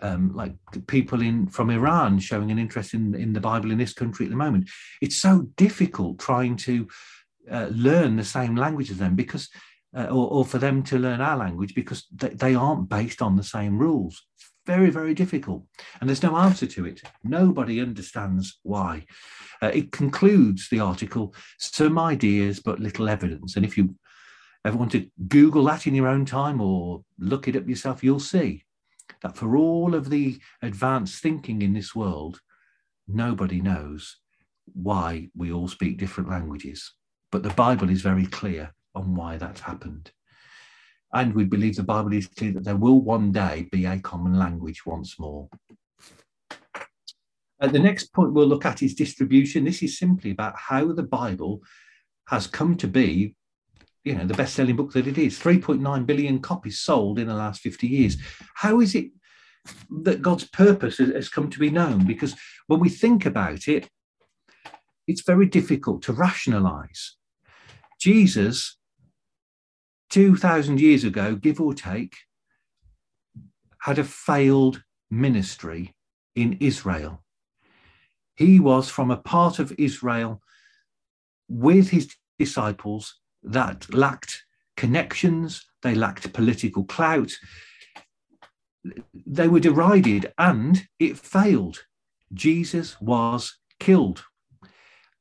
um, 0.00 0.34
like 0.34 0.54
people 0.86 1.22
in 1.22 1.48
from 1.48 1.70
Iran 1.70 2.18
showing 2.18 2.50
an 2.50 2.58
interest 2.58 2.94
in, 2.94 3.14
in 3.14 3.32
the 3.32 3.40
Bible 3.40 3.70
in 3.70 3.78
this 3.78 3.92
country 3.92 4.26
at 4.26 4.30
the 4.30 4.36
moment, 4.36 4.68
it's 5.00 5.20
so 5.20 5.48
difficult 5.56 6.18
trying 6.18 6.56
to 6.56 6.88
uh, 7.50 7.68
learn 7.70 8.16
the 8.16 8.24
same 8.24 8.56
language 8.56 8.90
as 8.90 8.98
them 8.98 9.14
because, 9.14 9.48
uh, 9.96 10.04
or, 10.04 10.28
or, 10.28 10.44
for 10.44 10.58
them 10.58 10.82
to 10.82 10.98
learn 10.98 11.20
our 11.20 11.36
language 11.36 11.74
because 11.74 12.06
they, 12.14 12.28
they 12.28 12.54
aren't 12.54 12.88
based 12.88 13.22
on 13.22 13.36
the 13.36 13.42
same 13.42 13.78
rules. 13.78 14.26
It's 14.36 14.50
Very, 14.66 14.90
very 14.90 15.14
difficult. 15.14 15.64
And 16.00 16.08
there's 16.08 16.22
no 16.22 16.36
answer 16.36 16.66
to 16.66 16.84
it. 16.84 17.00
Nobody 17.24 17.80
understands 17.80 18.58
why. 18.62 19.06
Uh, 19.62 19.70
it 19.72 19.90
concludes 19.90 20.68
the 20.68 20.80
article 20.80 21.34
some 21.58 21.98
ideas, 21.98 22.60
but 22.60 22.80
little 22.80 23.08
evidence. 23.08 23.56
And 23.56 23.64
if 23.64 23.78
you 23.78 23.94
ever 24.64 24.76
want 24.76 24.92
to 24.92 25.08
Google 25.26 25.64
that 25.64 25.86
in 25.86 25.94
your 25.94 26.08
own 26.08 26.26
time 26.26 26.60
or 26.60 27.02
look 27.18 27.48
it 27.48 27.56
up 27.56 27.68
yourself, 27.68 28.04
you'll 28.04 28.20
see 28.20 28.64
that 29.22 29.36
for 29.36 29.56
all 29.56 29.94
of 29.94 30.10
the 30.10 30.38
advanced 30.62 31.22
thinking 31.22 31.62
in 31.62 31.72
this 31.72 31.94
world, 31.94 32.40
nobody 33.06 33.60
knows 33.60 34.18
why 34.74 35.28
we 35.34 35.50
all 35.50 35.66
speak 35.66 35.98
different 35.98 36.28
languages. 36.28 36.92
But 37.32 37.42
the 37.42 37.50
Bible 37.50 37.88
is 37.88 38.02
very 38.02 38.26
clear 38.26 38.74
on 38.98 39.14
why 39.14 39.36
that's 39.36 39.60
happened. 39.60 40.10
And 41.12 41.34
we 41.34 41.44
believe 41.44 41.76
the 41.76 41.82
Bible 41.82 42.12
is 42.12 42.26
clear 42.26 42.52
that 42.52 42.64
there 42.64 42.76
will 42.76 43.00
one 43.00 43.32
day 43.32 43.68
be 43.72 43.86
a 43.86 43.98
common 43.98 44.38
language 44.38 44.84
once 44.84 45.18
more. 45.18 45.48
Uh, 47.60 47.66
the 47.66 47.78
next 47.78 48.12
point 48.12 48.32
we'll 48.32 48.46
look 48.46 48.66
at 48.66 48.82
is 48.82 48.94
distribution. 48.94 49.64
This 49.64 49.82
is 49.82 49.98
simply 49.98 50.30
about 50.30 50.56
how 50.56 50.92
the 50.92 51.02
Bible 51.02 51.62
has 52.28 52.46
come 52.46 52.76
to 52.76 52.86
be, 52.86 53.34
you 54.04 54.14
know, 54.14 54.26
the 54.26 54.34
best-selling 54.34 54.76
book 54.76 54.92
that 54.92 55.06
it 55.06 55.18
is. 55.18 55.38
3.9 55.38 56.06
billion 56.06 56.40
copies 56.40 56.78
sold 56.78 57.18
in 57.18 57.26
the 57.26 57.34
last 57.34 57.60
50 57.62 57.86
years. 57.86 58.16
How 58.54 58.80
is 58.80 58.94
it 58.94 59.10
that 60.02 60.22
God's 60.22 60.44
purpose 60.44 60.98
has 60.98 61.28
come 61.28 61.50
to 61.50 61.58
be 61.58 61.70
known? 61.70 62.06
Because 62.06 62.34
when 62.66 62.80
we 62.80 62.90
think 62.90 63.26
about 63.26 63.66
it, 63.66 63.88
it's 65.06 65.22
very 65.22 65.46
difficult 65.46 66.02
to 66.02 66.12
rationalize. 66.12 67.16
Jesus 67.98 68.77
2,000 70.10 70.80
years 70.80 71.04
ago, 71.04 71.34
give 71.34 71.60
or 71.60 71.74
take, 71.74 72.16
had 73.80 73.98
a 73.98 74.04
failed 74.04 74.82
ministry 75.10 75.94
in 76.34 76.56
Israel. 76.60 77.22
He 78.36 78.60
was 78.60 78.88
from 78.88 79.10
a 79.10 79.16
part 79.16 79.58
of 79.58 79.72
Israel 79.78 80.42
with 81.48 81.90
his 81.90 82.14
disciples 82.38 83.20
that 83.42 83.92
lacked 83.92 84.44
connections, 84.76 85.64
they 85.82 85.94
lacked 85.94 86.32
political 86.32 86.84
clout, 86.84 87.32
they 89.26 89.48
were 89.48 89.60
derided, 89.60 90.32
and 90.38 90.86
it 90.98 91.18
failed. 91.18 91.84
Jesus 92.32 93.00
was 93.00 93.58
killed. 93.80 94.24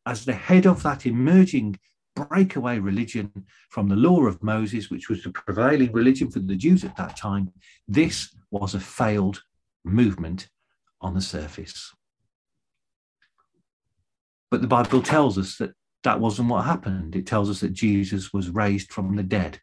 As 0.05 0.25
the 0.25 0.33
head 0.33 0.65
of 0.65 0.83
that 0.83 1.05
emerging 1.05 1.79
breakaway 2.25 2.79
religion 2.79 3.31
from 3.69 3.87
the 3.87 3.95
law 3.95 4.25
of 4.25 4.41
Moses, 4.41 4.89
which 4.89 5.09
was 5.09 5.23
the 5.23 5.31
prevailing 5.31 5.91
religion 5.91 6.31
for 6.31 6.39
the 6.39 6.55
Jews 6.55 6.83
at 6.83 6.97
that 6.97 7.17
time, 7.17 7.51
this 7.87 8.35
was 8.51 8.73
a 8.73 8.79
failed 8.79 9.43
movement 9.83 10.49
on 11.01 11.13
the 11.13 11.21
surface. 11.21 11.93
But 14.49 14.61
the 14.61 14.67
Bible 14.67 15.01
tells 15.01 15.37
us 15.37 15.57
that 15.57 15.71
that 16.03 16.19
wasn't 16.19 16.49
what 16.49 16.65
happened. 16.65 17.15
It 17.15 17.27
tells 17.27 17.49
us 17.49 17.59
that 17.59 17.73
Jesus 17.73 18.31
was 18.31 18.49
raised 18.49 18.91
from 18.91 19.15
the 19.15 19.23
dead. 19.23 19.59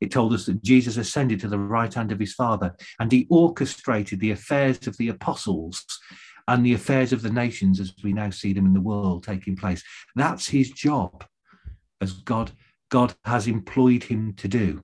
It 0.00 0.10
told 0.10 0.32
us 0.32 0.46
that 0.46 0.62
Jesus 0.64 0.96
ascended 0.96 1.40
to 1.40 1.48
the 1.48 1.58
right 1.58 1.92
hand 1.92 2.10
of 2.10 2.18
his 2.18 2.34
Father 2.34 2.74
and 2.98 3.12
he 3.12 3.26
orchestrated 3.30 4.18
the 4.18 4.32
affairs 4.32 4.86
of 4.86 4.96
the 4.96 5.10
apostles 5.10 5.84
and 6.48 6.66
the 6.66 6.74
affairs 6.74 7.12
of 7.12 7.22
the 7.22 7.30
nations 7.30 7.78
as 7.78 7.92
we 8.02 8.12
now 8.12 8.30
see 8.30 8.52
them 8.52 8.66
in 8.66 8.72
the 8.72 8.80
world 8.80 9.22
taking 9.22 9.54
place. 9.54 9.82
That's 10.16 10.48
his 10.48 10.70
job 10.70 11.24
as 12.02 12.12
God, 12.12 12.50
God 12.90 13.14
has 13.24 13.46
employed 13.46 14.04
him 14.04 14.34
to 14.34 14.48
do. 14.48 14.82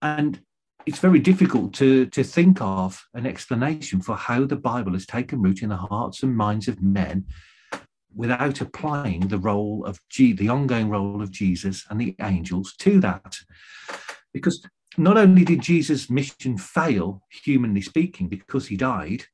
And 0.00 0.40
it's 0.86 1.00
very 1.00 1.18
difficult 1.18 1.74
to, 1.74 2.06
to 2.06 2.22
think 2.22 2.60
of 2.60 3.04
an 3.12 3.26
explanation 3.26 4.00
for 4.00 4.14
how 4.16 4.44
the 4.44 4.56
Bible 4.56 4.92
has 4.92 5.04
taken 5.04 5.42
root 5.42 5.62
in 5.62 5.70
the 5.70 5.76
hearts 5.76 6.22
and 6.22 6.36
minds 6.36 6.68
of 6.68 6.80
men 6.80 7.26
without 8.14 8.60
applying 8.60 9.28
the 9.28 9.38
role 9.38 9.84
of 9.84 10.00
G, 10.08 10.32
the 10.32 10.48
ongoing 10.48 10.88
role 10.88 11.20
of 11.20 11.32
Jesus 11.32 11.84
and 11.90 12.00
the 12.00 12.14
angels 12.22 12.74
to 12.78 13.00
that. 13.00 13.36
Because 14.32 14.64
not 14.96 15.18
only 15.18 15.44
did 15.44 15.60
Jesus' 15.60 16.08
mission 16.08 16.56
fail, 16.56 17.22
humanly 17.30 17.82
speaking, 17.82 18.28
because 18.28 18.68
he 18.68 18.76
died, 18.76 19.24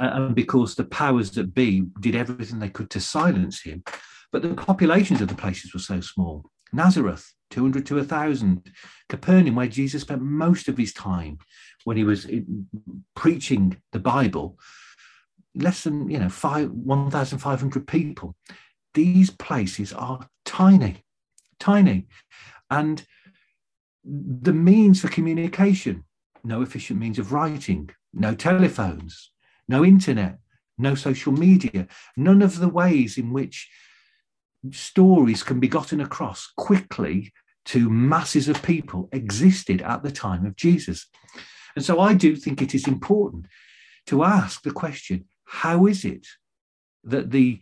uh, 0.00 0.10
and 0.12 0.34
because 0.34 0.74
the 0.74 0.84
powers 0.84 1.30
that 1.32 1.54
be 1.54 1.86
did 2.00 2.16
everything 2.16 2.58
they 2.58 2.68
could 2.68 2.90
to 2.90 3.00
silence 3.00 3.62
him, 3.62 3.84
but 4.32 4.42
the 4.42 4.54
populations 4.54 5.20
of 5.20 5.28
the 5.28 5.34
places 5.34 5.72
were 5.72 5.80
so 5.80 6.00
small. 6.00 6.50
Nazareth, 6.72 7.32
200 7.50 7.86
to 7.86 7.96
1,000. 7.96 8.70
Capernaum, 9.08 9.54
where 9.54 9.66
Jesus 9.66 10.02
spent 10.02 10.22
most 10.22 10.68
of 10.68 10.76
his 10.76 10.92
time 10.92 11.38
when 11.84 11.96
he 11.96 12.04
was 12.04 12.26
eh, 12.26 12.40
preaching 13.14 13.80
the 13.92 13.98
Bible, 13.98 14.58
less 15.54 15.84
than, 15.84 16.10
you 16.10 16.18
know, 16.18 16.28
1,500 16.28 17.86
people. 17.86 18.36
These 18.94 19.30
places 19.30 19.92
are 19.92 20.28
tiny, 20.44 21.04
tiny. 21.60 22.08
And 22.70 23.04
the 24.04 24.52
means 24.52 25.00
for 25.00 25.08
communication, 25.08 26.04
no 26.44 26.62
efficient 26.62 26.98
means 26.98 27.18
of 27.18 27.32
writing, 27.32 27.90
no 28.12 28.34
telephones, 28.34 29.32
no 29.68 29.84
internet, 29.84 30.38
no 30.78 30.94
social 30.94 31.32
media, 31.32 31.86
none 32.16 32.42
of 32.42 32.58
the 32.58 32.68
ways 32.68 33.18
in 33.18 33.32
which 33.32 33.68
stories 34.72 35.42
can 35.42 35.60
be 35.60 35.68
gotten 35.68 36.00
across 36.00 36.52
quickly 36.56 37.32
to 37.66 37.90
masses 37.90 38.48
of 38.48 38.62
people 38.62 39.08
existed 39.12 39.82
at 39.82 40.02
the 40.02 40.10
time 40.10 40.46
of 40.46 40.56
Jesus. 40.56 41.06
And 41.74 41.84
so 41.84 42.00
I 42.00 42.14
do 42.14 42.36
think 42.36 42.62
it 42.62 42.74
is 42.74 42.86
important 42.86 43.46
to 44.06 44.24
ask 44.24 44.62
the 44.62 44.70
question 44.70 45.26
how 45.44 45.86
is 45.86 46.04
it 46.04 46.26
that 47.04 47.30
the 47.30 47.60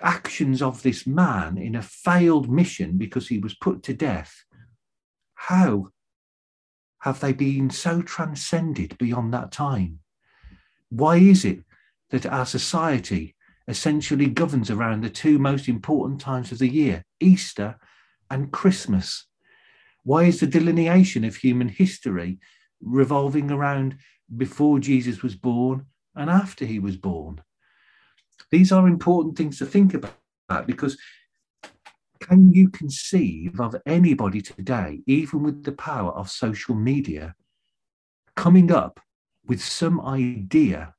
actions 0.00 0.62
of 0.62 0.82
this 0.82 1.06
man 1.06 1.58
in 1.58 1.74
a 1.74 1.82
failed 1.82 2.50
mission 2.50 2.96
because 2.96 3.28
he 3.28 3.38
was 3.38 3.54
put 3.54 3.82
to 3.84 3.94
death, 3.94 4.44
how 5.34 5.88
have 7.00 7.20
they 7.20 7.32
been 7.32 7.70
so 7.70 8.02
transcended 8.02 8.96
beyond 8.98 9.32
that 9.32 9.50
time? 9.52 10.00
Why 10.90 11.16
is 11.16 11.44
it 11.44 11.60
that 12.10 12.26
our 12.26 12.46
society 12.46 13.34
essentially 13.68 14.26
governs 14.26 14.70
around 14.70 15.04
the 15.04 15.10
two 15.10 15.38
most 15.38 15.68
important 15.68 16.20
times 16.20 16.50
of 16.50 16.58
the 16.58 16.68
year, 16.68 17.04
Easter 17.20 17.78
and 18.30 18.50
Christmas. 18.50 19.26
Why 20.04 20.24
is 20.24 20.40
the 20.40 20.46
delineation 20.46 21.22
of 21.24 21.36
human 21.36 21.68
history 21.68 22.38
revolving 22.80 23.50
around 23.50 23.98
before 24.36 24.78
Jesus 24.78 25.22
was 25.22 25.36
born 25.36 25.86
and 26.16 26.30
after 26.30 26.64
he 26.64 26.78
was 26.78 26.96
born? 26.96 27.42
These 28.50 28.72
are 28.72 28.88
important 28.88 29.36
things 29.36 29.58
to 29.58 29.66
think 29.66 29.92
about 29.92 30.66
because 30.66 30.96
can 32.20 32.52
you 32.52 32.70
conceive 32.70 33.60
of 33.60 33.76
anybody 33.86 34.40
today, 34.40 35.02
even 35.06 35.42
with 35.42 35.64
the 35.64 35.72
power 35.72 36.10
of 36.12 36.30
social 36.30 36.74
media, 36.74 37.34
coming 38.34 38.72
up 38.72 38.98
with 39.46 39.62
some 39.62 40.00
idea 40.00 40.94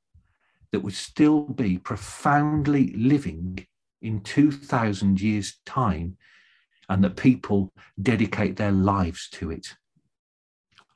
that 0.72 0.82
would 0.82 0.93
still 0.93 1.41
be 1.41 1.78
profoundly 1.78 2.93
living 2.95 3.65
in 4.01 4.22
2,000 4.22 5.20
years' 5.20 5.59
time 5.65 6.17
and 6.88 7.03
that 7.03 7.17
people 7.17 7.72
dedicate 8.01 8.55
their 8.55 8.72
lives 8.72 9.30
to 9.32 9.51
it. 9.51 9.76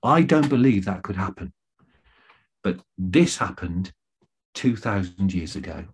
I 0.01 0.21
don't 0.21 0.49
believe 0.49 0.85
that 0.85 1.03
could 1.03 1.15
happen. 1.15 1.53
But 2.63 2.79
this 2.97 3.37
happened 3.37 3.93
2,000 4.55 5.33
years 5.33 5.55
ago. 5.55 5.85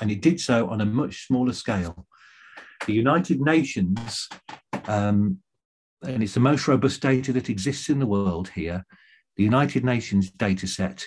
And 0.00 0.10
it 0.10 0.20
did 0.20 0.40
so 0.40 0.68
on 0.68 0.80
a 0.80 0.86
much 0.86 1.26
smaller 1.26 1.52
scale. 1.52 2.06
The 2.86 2.92
United 2.92 3.40
Nations, 3.40 4.28
um, 4.86 5.38
and 6.02 6.22
it's 6.22 6.34
the 6.34 6.40
most 6.40 6.66
robust 6.66 7.00
data 7.00 7.32
that 7.32 7.48
exists 7.48 7.88
in 7.88 8.00
the 8.00 8.06
world 8.06 8.48
here, 8.48 8.84
the 9.36 9.44
United 9.44 9.84
Nations 9.84 10.30
data 10.30 10.66
set 10.66 11.06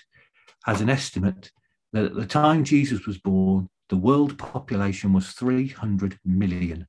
has 0.65 0.81
an 0.81 0.89
estimate 0.89 1.51
that 1.93 2.05
at 2.05 2.15
the 2.15 2.25
time 2.25 2.63
Jesus 2.63 3.05
was 3.05 3.17
born, 3.19 3.69
the 3.89 3.97
world 3.97 4.37
population 4.37 5.13
was 5.13 5.29
300 5.29 6.19
million, 6.25 6.87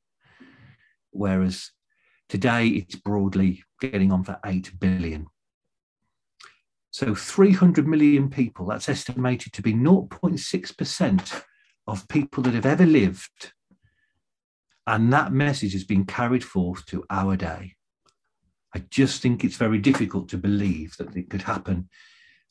whereas 1.10 1.70
today 2.28 2.68
it's 2.68 2.94
broadly 2.94 3.62
getting 3.80 4.10
on 4.10 4.24
for 4.24 4.38
8 4.44 4.72
billion. 4.80 5.26
So 6.90 7.14
300 7.14 7.86
million 7.86 8.30
people, 8.30 8.66
that's 8.66 8.88
estimated 8.88 9.52
to 9.52 9.62
be 9.62 9.74
0.6% 9.74 11.42
of 11.86 12.08
people 12.08 12.42
that 12.44 12.54
have 12.54 12.64
ever 12.64 12.86
lived. 12.86 13.52
And 14.86 15.12
that 15.12 15.32
message 15.32 15.74
has 15.74 15.84
been 15.84 16.06
carried 16.06 16.42
forth 16.42 16.86
to 16.86 17.04
our 17.10 17.36
day. 17.36 17.74
I 18.74 18.78
just 18.90 19.20
think 19.20 19.44
it's 19.44 19.56
very 19.56 19.78
difficult 19.78 20.30
to 20.30 20.38
believe 20.38 20.96
that 20.96 21.14
it 21.14 21.28
could 21.28 21.42
happen 21.42 21.90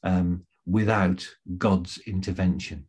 um, 0.04 0.46
without 0.66 1.28
God's 1.58 2.00
intervention. 2.08 2.88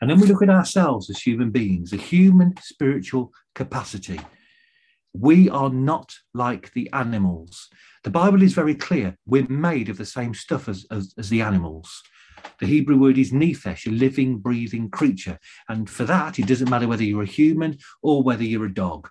And 0.00 0.08
then 0.08 0.20
we 0.20 0.26
look 0.26 0.42
at 0.42 0.50
ourselves 0.50 1.10
as 1.10 1.20
human 1.20 1.50
beings, 1.50 1.92
a 1.92 1.96
human 1.96 2.54
spiritual 2.60 3.32
capacity. 3.54 4.20
We 5.12 5.48
are 5.48 5.70
not 5.70 6.14
like 6.34 6.72
the 6.72 6.88
animals. 6.92 7.68
The 8.04 8.10
Bible 8.10 8.42
is 8.42 8.52
very 8.52 8.74
clear. 8.74 9.16
We're 9.26 9.48
made 9.48 9.88
of 9.88 9.98
the 9.98 10.06
same 10.06 10.34
stuff 10.34 10.68
as, 10.68 10.86
as, 10.90 11.14
as 11.18 11.28
the 11.30 11.40
animals. 11.40 12.02
The 12.60 12.66
Hebrew 12.66 12.96
word 12.96 13.18
is 13.18 13.32
nephesh, 13.32 13.86
a 13.86 13.90
living, 13.90 14.38
breathing 14.38 14.90
creature. 14.90 15.38
And 15.68 15.90
for 15.90 16.04
that, 16.04 16.38
it 16.38 16.46
doesn't 16.46 16.70
matter 16.70 16.86
whether 16.86 17.02
you're 17.02 17.22
a 17.22 17.26
human 17.26 17.78
or 18.02 18.22
whether 18.22 18.44
you're 18.44 18.66
a 18.66 18.74
dog. 18.74 19.08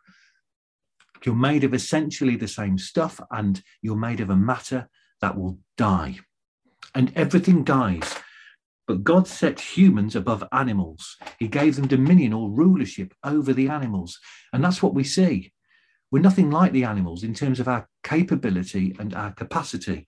You're 1.26 1.36
made 1.36 1.64
of 1.64 1.74
essentially 1.74 2.36
the 2.36 2.47
same 2.47 2.78
stuff, 2.78 3.20
and 3.32 3.62
you're 3.82 3.97
made 3.97 4.22
of 4.22 4.30
a 4.30 4.36
matter 4.36 4.88
that 5.20 5.38
will 5.38 5.60
die. 5.76 6.20
And 6.95 7.11
everything 7.15 7.63
dies. 7.63 8.15
But 8.88 9.03
God 9.03 9.27
set 9.27 9.59
humans 9.59 10.15
above 10.15 10.43
animals. 10.51 11.17
He 11.39 11.47
gave 11.47 11.75
them 11.75 11.88
dominion 11.88 12.31
or 12.33 12.49
rulership 12.49 13.13
over 13.23 13.53
the 13.53 13.67
animals. 13.67 14.17
And 14.53 14.63
that's 14.63 14.81
what 14.81 14.93
we 14.93 15.03
see. 15.03 15.51
We're 16.09 16.21
nothing 16.21 16.49
like 16.49 16.71
the 16.71 16.85
animals 16.85 17.23
in 17.23 17.33
terms 17.33 17.59
of 17.59 17.67
our 17.67 17.88
capability 18.03 18.95
and 18.97 19.13
our 19.13 19.33
capacity. 19.33 20.07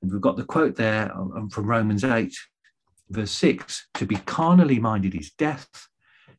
And 0.00 0.12
we've 0.12 0.20
got 0.20 0.36
the 0.36 0.44
quote 0.44 0.76
there 0.76 1.12
um, 1.12 1.50
from 1.50 1.66
Romans 1.66 2.04
8, 2.04 2.32
verse 3.10 3.32
6 3.32 3.88
to 3.94 4.06
be 4.06 4.16
carnally 4.16 4.78
minded 4.78 5.16
is 5.16 5.32
death, 5.32 5.88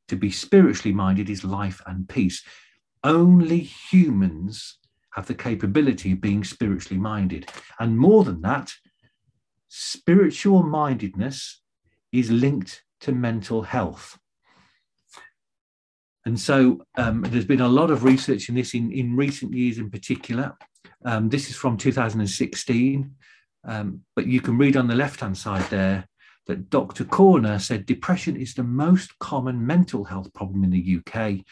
to 0.07 0.15
be 0.15 0.31
spiritually 0.31 0.93
minded 0.93 1.29
is 1.29 1.43
life 1.43 1.81
and 1.85 2.07
peace. 2.07 2.41
Only 3.03 3.59
humans 3.59 4.77
have 5.13 5.27
the 5.27 5.35
capability 5.35 6.13
of 6.13 6.21
being 6.21 6.45
spiritually 6.45 6.99
minded. 6.99 7.49
And 7.79 7.97
more 7.97 8.23
than 8.23 8.41
that, 8.41 8.71
spiritual 9.69 10.63
mindedness 10.63 11.61
is 12.11 12.29
linked 12.31 12.83
to 13.01 13.11
mental 13.11 13.61
health. 13.61 14.17
And 16.25 16.39
so 16.39 16.81
um, 16.95 17.21
there's 17.29 17.45
been 17.45 17.61
a 17.61 17.67
lot 17.67 17.91
of 17.91 18.03
research 18.03 18.49
in 18.49 18.55
this 18.55 18.73
in, 18.73 18.91
in 18.91 19.15
recent 19.15 19.53
years 19.53 19.77
in 19.77 19.89
particular. 19.89 20.57
Um, 21.05 21.29
this 21.29 21.49
is 21.49 21.55
from 21.55 21.77
2016, 21.77 23.15
um, 23.63 24.01
but 24.15 24.27
you 24.27 24.41
can 24.41 24.57
read 24.57 24.75
on 24.75 24.87
the 24.87 24.95
left 24.95 25.21
hand 25.21 25.37
side 25.37 25.69
there 25.69 26.07
that 26.47 26.69
Dr. 26.69 27.05
Corner 27.05 27.59
said 27.59 27.85
depression 27.85 28.35
is 28.35 28.53
the 28.53 28.63
most 28.63 29.17
common 29.19 29.65
mental 29.65 30.03
health 30.03 30.33
problem 30.33 30.63
in 30.63 30.71
the 30.71 30.99
UK. 30.99 31.45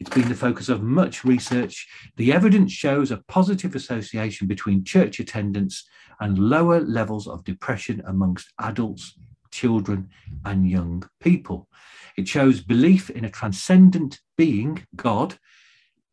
It's 0.00 0.10
been 0.10 0.30
the 0.30 0.34
focus 0.34 0.70
of 0.70 0.82
much 0.82 1.24
research. 1.24 1.86
The 2.16 2.32
evidence 2.32 2.72
shows 2.72 3.10
a 3.10 3.22
positive 3.28 3.74
association 3.74 4.46
between 4.46 4.82
church 4.82 5.20
attendance 5.20 5.86
and 6.20 6.38
lower 6.38 6.80
levels 6.80 7.28
of 7.28 7.44
depression 7.44 8.02
amongst 8.06 8.50
adults, 8.58 9.18
children, 9.50 10.08
and 10.46 10.68
young 10.68 11.06
people. 11.20 11.68
It 12.16 12.26
shows 12.26 12.62
belief 12.62 13.10
in 13.10 13.26
a 13.26 13.30
transcendent 13.30 14.20
being, 14.38 14.86
God, 14.96 15.38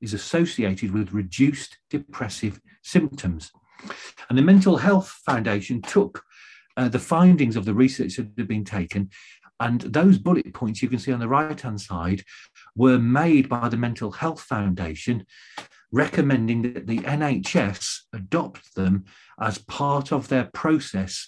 is 0.01 0.13
associated 0.13 0.91
with 0.91 1.13
reduced 1.13 1.77
depressive 1.89 2.59
symptoms. 2.83 3.51
And 4.29 4.37
the 4.37 4.43
Mental 4.43 4.77
Health 4.77 5.21
Foundation 5.25 5.81
took 5.81 6.23
uh, 6.75 6.89
the 6.89 6.99
findings 6.99 7.55
of 7.55 7.65
the 7.65 7.73
research 7.73 8.17
that 8.17 8.31
had 8.37 8.47
been 8.47 8.65
taken, 8.65 9.09
and 9.59 9.81
those 9.81 10.17
bullet 10.17 10.53
points 10.53 10.81
you 10.81 10.89
can 10.89 10.99
see 10.99 11.11
on 11.11 11.19
the 11.19 11.27
right 11.27 11.59
hand 11.59 11.81
side 11.81 12.23
were 12.75 12.99
made 12.99 13.49
by 13.49 13.69
the 13.69 13.77
Mental 13.77 14.11
Health 14.11 14.41
Foundation, 14.41 15.25
recommending 15.91 16.61
that 16.73 16.87
the 16.87 16.99
NHS 16.99 18.01
adopt 18.13 18.75
them 18.75 19.05
as 19.39 19.57
part 19.57 20.11
of 20.11 20.27
their 20.27 20.49
process 20.53 21.27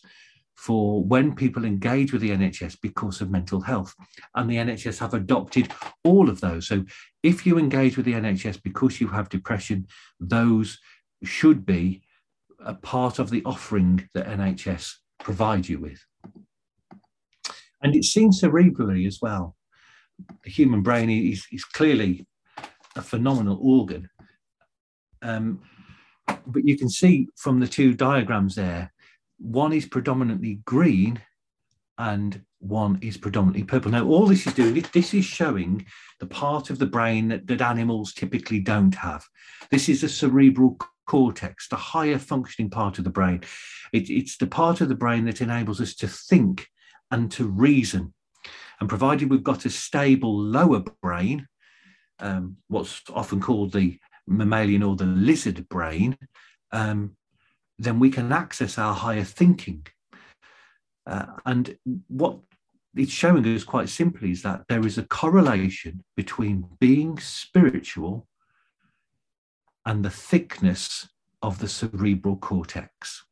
for 0.56 1.02
when 1.06 1.34
people 1.34 1.64
engage 1.64 2.12
with 2.12 2.22
the 2.22 2.32
NHS 2.32 2.78
because 2.82 3.22
of 3.22 3.32
mental 3.32 3.62
health. 3.62 3.96
And 4.36 4.50
the 4.50 4.58
NHS 4.58 5.00
have 5.00 5.14
adopted 5.14 5.72
all 6.04 6.30
of 6.30 6.42
those. 6.42 6.68
So 6.68 6.84
if 7.24 7.46
you 7.46 7.58
engage 7.58 7.96
with 7.96 8.06
the 8.06 8.14
NHS 8.14 8.62
because 8.62 9.00
you 9.00 9.08
have 9.08 9.30
depression, 9.30 9.88
those 10.20 10.78
should 11.24 11.66
be 11.66 12.04
a 12.60 12.74
part 12.74 13.20
of 13.20 13.30
the 13.30 13.42
offering 13.46 14.10
that 14.14 14.28
NHS 14.28 14.96
provide 15.20 15.70
you 15.70 15.80
with. 15.80 16.06
And 17.82 17.96
it's 17.96 18.10
seen 18.10 18.32
cerebrally 18.32 19.08
as 19.08 19.20
well. 19.22 19.56
The 20.44 20.50
human 20.50 20.82
brain 20.82 21.10
is, 21.10 21.46
is 21.52 21.64
clearly 21.64 22.28
a 22.96 23.02
phenomenal 23.02 23.60
organ. 23.62 24.10
Um, 25.22 25.62
but 26.46 26.66
you 26.66 26.78
can 26.78 26.90
see 26.90 27.28
from 27.36 27.60
the 27.60 27.68
two 27.68 27.94
diagrams 27.94 28.56
there, 28.56 28.92
one 29.38 29.74
is 29.74 29.86
predominantly 29.86 30.62
green 30.66 31.22
and 31.98 32.42
one 32.60 33.00
is 33.02 33.18
predominantly 33.18 33.64
purple. 33.64 33.92
Now, 33.92 34.06
all 34.06 34.26
this 34.26 34.46
is 34.46 34.54
doing, 34.54 34.86
this 34.94 35.14
is 35.14 35.26
showing 35.26 35.86
the 36.20 36.28
part 36.28 36.70
of 36.70 36.80
the 36.80 36.86
brain 36.86 37.30
that, 37.30 37.48
that 37.48 37.62
animals 37.62 38.14
typically 38.14 38.60
don't 38.60 38.96
have. 38.96 39.24
This 39.72 39.88
is 39.88 40.02
the 40.02 40.10
cerebral 40.10 40.78
cortex, 41.08 41.68
the 41.70 41.76
higher 41.76 42.18
functioning 42.18 42.70
part 42.70 42.98
of 42.98 43.04
the 43.04 43.10
brain. 43.10 43.42
It, 43.94 44.10
it's 44.10 44.38
the 44.38 44.48
part 44.48 44.82
of 44.82 44.90
the 44.90 44.96
brain 44.96 45.26
that 45.26 45.42
enables 45.42 45.82
us 45.82 45.96
to 45.96 46.08
think 46.08 46.68
and 47.12 47.32
to 47.34 47.48
reason. 47.48 48.14
And 48.80 48.88
provided 48.88 49.30
we've 49.30 49.44
got 49.44 49.66
a 49.66 49.70
stable 49.70 50.38
lower 50.38 50.84
brain, 51.02 51.48
um, 52.20 52.58
what's 52.68 53.02
often 53.14 53.42
called 53.42 53.74
the 53.74 54.00
mammalian 54.28 54.84
or 54.84 54.96
the 54.96 55.06
lizard 55.06 55.68
brain, 55.70 56.18
um, 56.72 57.16
then 57.78 58.00
we 58.00 58.10
can 58.10 58.32
access 58.32 58.78
our 58.78 58.94
higher 58.94 59.24
thinking. 59.24 59.86
Uh, 61.06 61.26
and 61.46 61.78
what 62.08 62.38
it's 62.96 63.12
showing 63.12 63.46
us 63.46 63.64
quite 63.64 63.90
simply 63.90 64.32
is 64.32 64.42
that 64.44 64.64
there 64.68 64.86
is 64.86 64.98
a 64.98 65.04
correlation 65.04 66.04
between 66.16 66.66
being 66.80 67.18
spiritual 67.20 68.28
and 69.86 70.04
the 70.04 70.10
thickness 70.10 71.10
of 71.42 71.60
the 71.60 71.68
cerebral 71.68 72.36
cortex. 72.38 73.26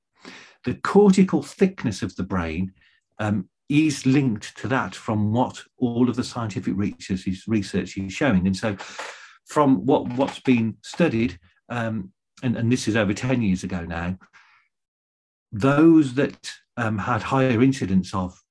The 0.63 0.75
cortical 0.75 1.43
thickness 1.43 2.01
of 2.01 2.15
the 2.15 2.23
brain 2.23 2.73
um, 3.19 3.49
is 3.69 4.05
linked 4.05 4.57
to 4.57 4.67
that 4.67 4.95
from 4.95 5.33
what 5.33 5.61
all 5.77 6.09
of 6.09 6.15
the 6.15 6.23
scientific 6.23 6.73
research 6.75 7.27
is, 7.27 7.47
research 7.47 7.97
is 7.97 8.13
showing. 8.13 8.47
And 8.47 8.55
so, 8.55 8.77
from 9.45 9.85
what, 9.85 10.07
what's 10.13 10.39
been 10.39 10.77
studied, 10.83 11.39
um, 11.69 12.11
and, 12.43 12.57
and 12.57 12.71
this 12.71 12.87
is 12.87 12.95
over 12.95 13.13
10 13.13 13.41
years 13.41 13.63
ago 13.63 13.81
now, 13.85 14.17
those 15.51 16.13
that 16.15 16.51
um, 16.75 16.97
had 16.97 17.21
higher 17.23 17.61
incidence 17.61 18.13
of 18.13 18.41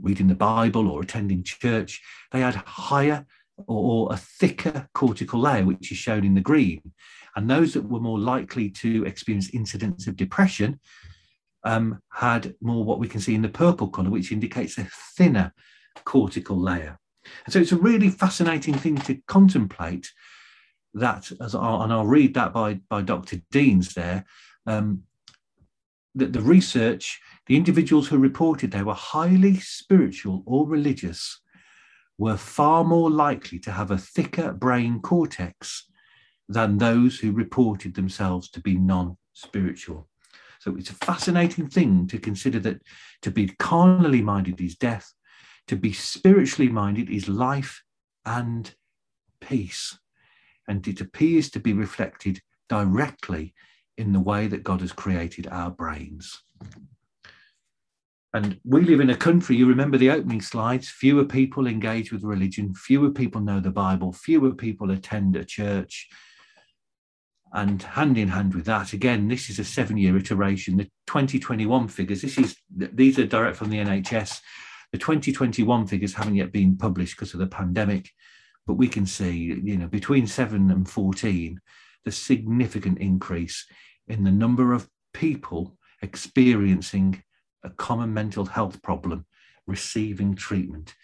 reading 0.00 0.28
the 0.28 0.34
Bible 0.34 0.88
or 0.88 1.02
attending 1.02 1.42
church, 1.42 2.02
they 2.32 2.40
had 2.40 2.54
higher 2.54 3.26
or, 3.66 4.08
or 4.08 4.12
a 4.12 4.16
thicker 4.16 4.88
cortical 4.94 5.40
layer, 5.40 5.64
which 5.64 5.90
is 5.90 5.98
shown 5.98 6.24
in 6.24 6.34
the 6.34 6.40
green. 6.40 6.92
And 7.36 7.50
those 7.50 7.74
that 7.74 7.88
were 7.88 8.00
more 8.00 8.18
likely 8.18 8.70
to 8.70 9.04
experience 9.04 9.50
incidents 9.50 10.06
of 10.06 10.16
depression 10.16 10.78
um, 11.64 12.00
had 12.12 12.54
more 12.60 12.84
what 12.84 12.98
we 12.98 13.08
can 13.08 13.20
see 13.20 13.34
in 13.34 13.42
the 13.42 13.48
purple 13.48 13.88
colour, 13.88 14.10
which 14.10 14.32
indicates 14.32 14.78
a 14.78 14.86
thinner 15.16 15.52
cortical 16.04 16.60
layer. 16.60 16.98
And 17.44 17.52
so 17.52 17.58
it's 17.58 17.72
a 17.72 17.76
really 17.76 18.10
fascinating 18.10 18.74
thing 18.74 18.96
to 18.98 19.18
contemplate 19.26 20.10
that, 20.94 21.30
as 21.40 21.54
I'll, 21.54 21.82
and 21.82 21.92
I'll 21.92 22.06
read 22.06 22.34
that 22.34 22.52
by, 22.52 22.80
by 22.88 23.02
Dr. 23.02 23.38
Deans 23.50 23.94
there, 23.94 24.24
um, 24.66 25.02
that 26.14 26.32
the 26.32 26.40
research, 26.40 27.20
the 27.46 27.56
individuals 27.56 28.08
who 28.08 28.18
reported 28.18 28.70
they 28.70 28.82
were 28.82 28.94
highly 28.94 29.56
spiritual 29.58 30.42
or 30.46 30.66
religious 30.66 31.40
were 32.18 32.36
far 32.36 32.84
more 32.84 33.10
likely 33.10 33.58
to 33.58 33.72
have 33.72 33.90
a 33.90 33.98
thicker 33.98 34.52
brain 34.52 35.00
cortex 35.00 35.88
than 36.48 36.78
those 36.78 37.18
who 37.18 37.32
reported 37.32 37.94
themselves 37.94 38.48
to 38.50 38.60
be 38.60 38.76
non 38.76 39.16
spiritual. 39.32 40.08
So 40.64 40.74
it's 40.76 40.88
a 40.88 40.94
fascinating 40.94 41.68
thing 41.68 42.06
to 42.06 42.18
consider 42.18 42.58
that 42.60 42.80
to 43.20 43.30
be 43.30 43.48
carnally 43.58 44.22
minded 44.22 44.62
is 44.62 44.76
death, 44.76 45.12
to 45.66 45.76
be 45.76 45.92
spiritually 45.92 46.72
minded 46.72 47.10
is 47.10 47.28
life 47.28 47.82
and 48.24 48.74
peace. 49.42 49.98
and 50.66 50.88
it 50.88 51.02
appears 51.02 51.50
to 51.50 51.60
be 51.60 51.74
reflected 51.74 52.40
directly 52.70 53.52
in 53.98 54.14
the 54.14 54.20
way 54.20 54.46
that 54.46 54.64
God 54.64 54.80
has 54.80 54.92
created 54.92 55.46
our 55.48 55.70
brains. 55.70 56.42
And 58.32 58.58
we 58.64 58.80
live 58.80 59.00
in 59.00 59.10
a 59.10 59.16
country, 59.16 59.56
you 59.56 59.66
remember 59.66 59.98
the 59.98 60.10
opening 60.10 60.40
slides, 60.40 60.88
fewer 60.88 61.26
people 61.26 61.66
engage 61.66 62.10
with 62.10 62.24
religion, 62.24 62.74
fewer 62.74 63.10
people 63.10 63.42
know 63.42 63.60
the 63.60 63.70
Bible, 63.70 64.14
fewer 64.14 64.52
people 64.54 64.90
attend 64.90 65.36
a 65.36 65.44
church. 65.44 66.08
And 67.54 67.80
hand 67.82 68.18
in 68.18 68.28
hand 68.28 68.52
with 68.52 68.64
that, 68.64 68.92
again, 68.92 69.28
this 69.28 69.48
is 69.48 69.60
a 69.60 69.64
seven 69.64 69.96
year 69.96 70.16
iteration. 70.16 70.76
The 70.76 70.90
2021 71.06 71.86
figures, 71.86 72.20
this 72.20 72.36
is 72.36 72.56
these 72.68 73.16
are 73.18 73.26
direct 73.26 73.56
from 73.56 73.70
the 73.70 73.78
NHS. 73.78 74.40
The 74.90 74.98
2021 74.98 75.86
figures 75.86 76.14
haven't 76.14 76.34
yet 76.34 76.52
been 76.52 76.76
published 76.76 77.16
because 77.16 77.32
of 77.32 77.38
the 77.38 77.46
pandemic, 77.46 78.10
but 78.66 78.74
we 78.74 78.88
can 78.88 79.06
see, 79.06 79.60
you 79.62 79.76
know, 79.76 79.86
between 79.86 80.26
seven 80.26 80.70
and 80.72 80.88
14, 80.88 81.60
the 82.04 82.12
significant 82.12 82.98
increase 82.98 83.66
in 84.08 84.24
the 84.24 84.32
number 84.32 84.72
of 84.72 84.88
people 85.12 85.78
experiencing 86.02 87.22
a 87.62 87.70
common 87.70 88.12
mental 88.12 88.46
health 88.46 88.82
problem 88.82 89.26
receiving 89.66 90.34
treatment. 90.34 90.94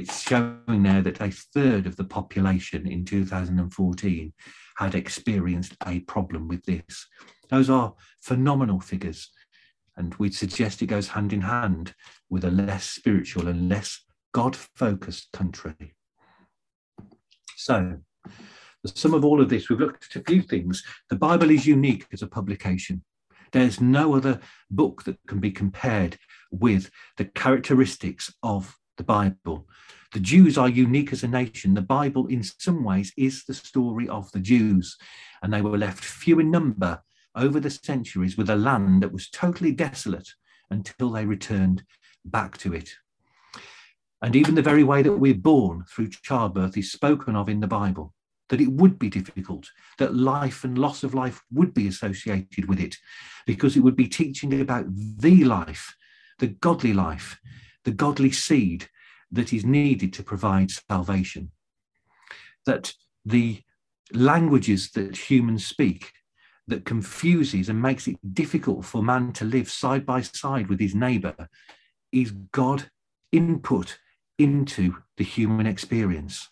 It's 0.00 0.22
showing 0.22 0.82
now 0.82 1.02
that 1.02 1.20
a 1.20 1.30
third 1.30 1.86
of 1.86 1.96
the 1.96 2.04
population 2.04 2.88
in 2.88 3.04
2014 3.04 4.32
had 4.78 4.94
experienced 4.94 5.76
a 5.86 6.00
problem 6.00 6.48
with 6.48 6.64
this. 6.64 7.06
Those 7.50 7.68
are 7.68 7.92
phenomenal 8.22 8.80
figures. 8.80 9.30
And 9.98 10.14
we'd 10.14 10.34
suggest 10.34 10.80
it 10.80 10.86
goes 10.86 11.08
hand 11.08 11.34
in 11.34 11.42
hand 11.42 11.92
with 12.30 12.46
a 12.46 12.50
less 12.50 12.86
spiritual 12.86 13.46
and 13.46 13.68
less 13.68 14.02
God 14.32 14.56
focused 14.56 15.32
country. 15.32 15.92
So, 17.56 17.98
the 18.82 18.92
sum 18.94 19.12
of 19.12 19.22
all 19.22 19.42
of 19.42 19.50
this, 19.50 19.68
we've 19.68 19.80
looked 19.80 20.16
at 20.16 20.22
a 20.22 20.24
few 20.24 20.40
things. 20.40 20.82
The 21.10 21.16
Bible 21.16 21.50
is 21.50 21.66
unique 21.66 22.06
as 22.10 22.22
a 22.22 22.26
publication. 22.26 23.04
There's 23.52 23.82
no 23.82 24.14
other 24.14 24.40
book 24.70 25.04
that 25.04 25.18
can 25.26 25.40
be 25.40 25.50
compared 25.50 26.16
with 26.50 26.90
the 27.18 27.26
characteristics 27.26 28.32
of 28.42 28.78
the 29.00 29.04
Bible. 29.04 29.66
The 30.12 30.20
Jews 30.20 30.58
are 30.58 30.68
unique 30.68 31.10
as 31.10 31.22
a 31.22 31.28
nation. 31.28 31.72
The 31.72 31.80
Bible, 31.80 32.26
in 32.26 32.42
some 32.42 32.84
ways, 32.84 33.14
is 33.16 33.44
the 33.44 33.54
story 33.54 34.06
of 34.10 34.30
the 34.32 34.40
Jews, 34.40 34.98
and 35.42 35.50
they 35.50 35.62
were 35.62 35.78
left 35.78 36.04
few 36.04 36.38
in 36.38 36.50
number 36.50 37.02
over 37.34 37.60
the 37.60 37.70
centuries 37.70 38.36
with 38.36 38.50
a 38.50 38.56
land 38.56 39.02
that 39.02 39.12
was 39.12 39.30
totally 39.30 39.72
desolate 39.72 40.28
until 40.70 41.10
they 41.10 41.24
returned 41.24 41.82
back 42.26 42.58
to 42.58 42.74
it. 42.74 42.90
And 44.20 44.36
even 44.36 44.54
the 44.54 44.60
very 44.60 44.84
way 44.84 45.00
that 45.00 45.16
we're 45.16 45.34
born 45.34 45.84
through 45.88 46.10
childbirth 46.10 46.76
is 46.76 46.92
spoken 46.92 47.34
of 47.36 47.48
in 47.48 47.60
the 47.60 47.66
Bible 47.66 48.12
that 48.50 48.60
it 48.60 48.70
would 48.70 48.98
be 48.98 49.08
difficult, 49.08 49.70
that 49.96 50.14
life 50.14 50.64
and 50.64 50.76
loss 50.76 51.04
of 51.04 51.14
life 51.14 51.40
would 51.52 51.72
be 51.72 51.86
associated 51.88 52.68
with 52.68 52.80
it, 52.80 52.96
because 53.46 53.76
it 53.76 53.80
would 53.80 53.96
be 53.96 54.08
teaching 54.08 54.60
about 54.60 54.84
the 54.90 55.44
life, 55.44 55.96
the 56.38 56.48
godly 56.48 56.92
life, 56.92 57.40
the 57.84 57.90
godly 57.90 58.30
seed 58.30 58.88
that 59.32 59.52
is 59.52 59.64
needed 59.64 60.12
to 60.14 60.22
provide 60.22 60.70
salvation. 60.70 61.50
That 62.66 62.92
the 63.24 63.62
languages 64.12 64.90
that 64.92 65.30
humans 65.30 65.66
speak 65.66 66.12
that 66.66 66.84
confuses 66.84 67.68
and 67.68 67.80
makes 67.80 68.06
it 68.06 68.16
difficult 68.34 68.84
for 68.84 69.02
man 69.02 69.32
to 69.34 69.44
live 69.44 69.70
side 69.70 70.06
by 70.06 70.20
side 70.22 70.68
with 70.68 70.80
his 70.80 70.94
neighbor 70.94 71.48
is 72.12 72.32
God 72.52 72.88
input 73.32 73.98
into 74.38 74.96
the 75.16 75.24
human 75.24 75.66
experience. 75.66 76.48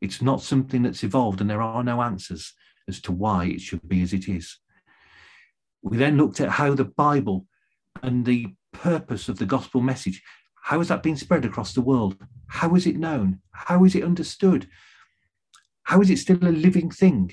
It's 0.00 0.22
not 0.22 0.42
something 0.42 0.82
that's 0.82 1.04
evolved, 1.04 1.40
and 1.40 1.48
there 1.48 1.62
are 1.62 1.84
no 1.84 2.02
answers 2.02 2.52
as 2.88 3.00
to 3.02 3.12
why 3.12 3.46
it 3.46 3.60
should 3.60 3.86
be 3.88 4.02
as 4.02 4.12
it 4.12 4.28
is. 4.28 4.58
We 5.82 5.96
then 5.96 6.16
looked 6.16 6.40
at 6.40 6.50
how 6.50 6.74
the 6.74 6.84
Bible 6.84 7.46
and 8.02 8.24
the 8.24 8.54
purpose 8.72 9.28
of 9.28 9.38
the 9.38 9.46
gospel 9.46 9.80
message, 9.80 10.22
how 10.62 10.78
has 10.78 10.88
that 10.88 11.02
been 11.02 11.16
spread 11.16 11.44
across 11.44 11.72
the 11.72 11.80
world? 11.80 12.16
How 12.46 12.74
is 12.74 12.86
it 12.86 12.96
known? 12.96 13.40
How 13.52 13.84
is 13.84 13.94
it 13.94 14.04
understood? 14.04 14.68
How 15.84 16.00
is 16.00 16.10
it 16.10 16.18
still 16.18 16.38
a 16.42 16.50
living 16.50 16.90
thing? 16.90 17.32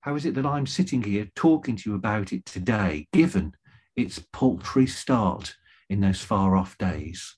How 0.00 0.14
is 0.14 0.24
it 0.24 0.34
that 0.34 0.46
I'm 0.46 0.66
sitting 0.66 1.02
here 1.02 1.28
talking 1.34 1.76
to 1.76 1.90
you 1.90 1.96
about 1.96 2.32
it 2.32 2.46
today, 2.46 3.06
given 3.12 3.54
its 3.96 4.20
paltry 4.32 4.86
start 4.86 5.54
in 5.88 6.00
those 6.00 6.20
far 6.20 6.56
off 6.56 6.78
days? 6.78 7.36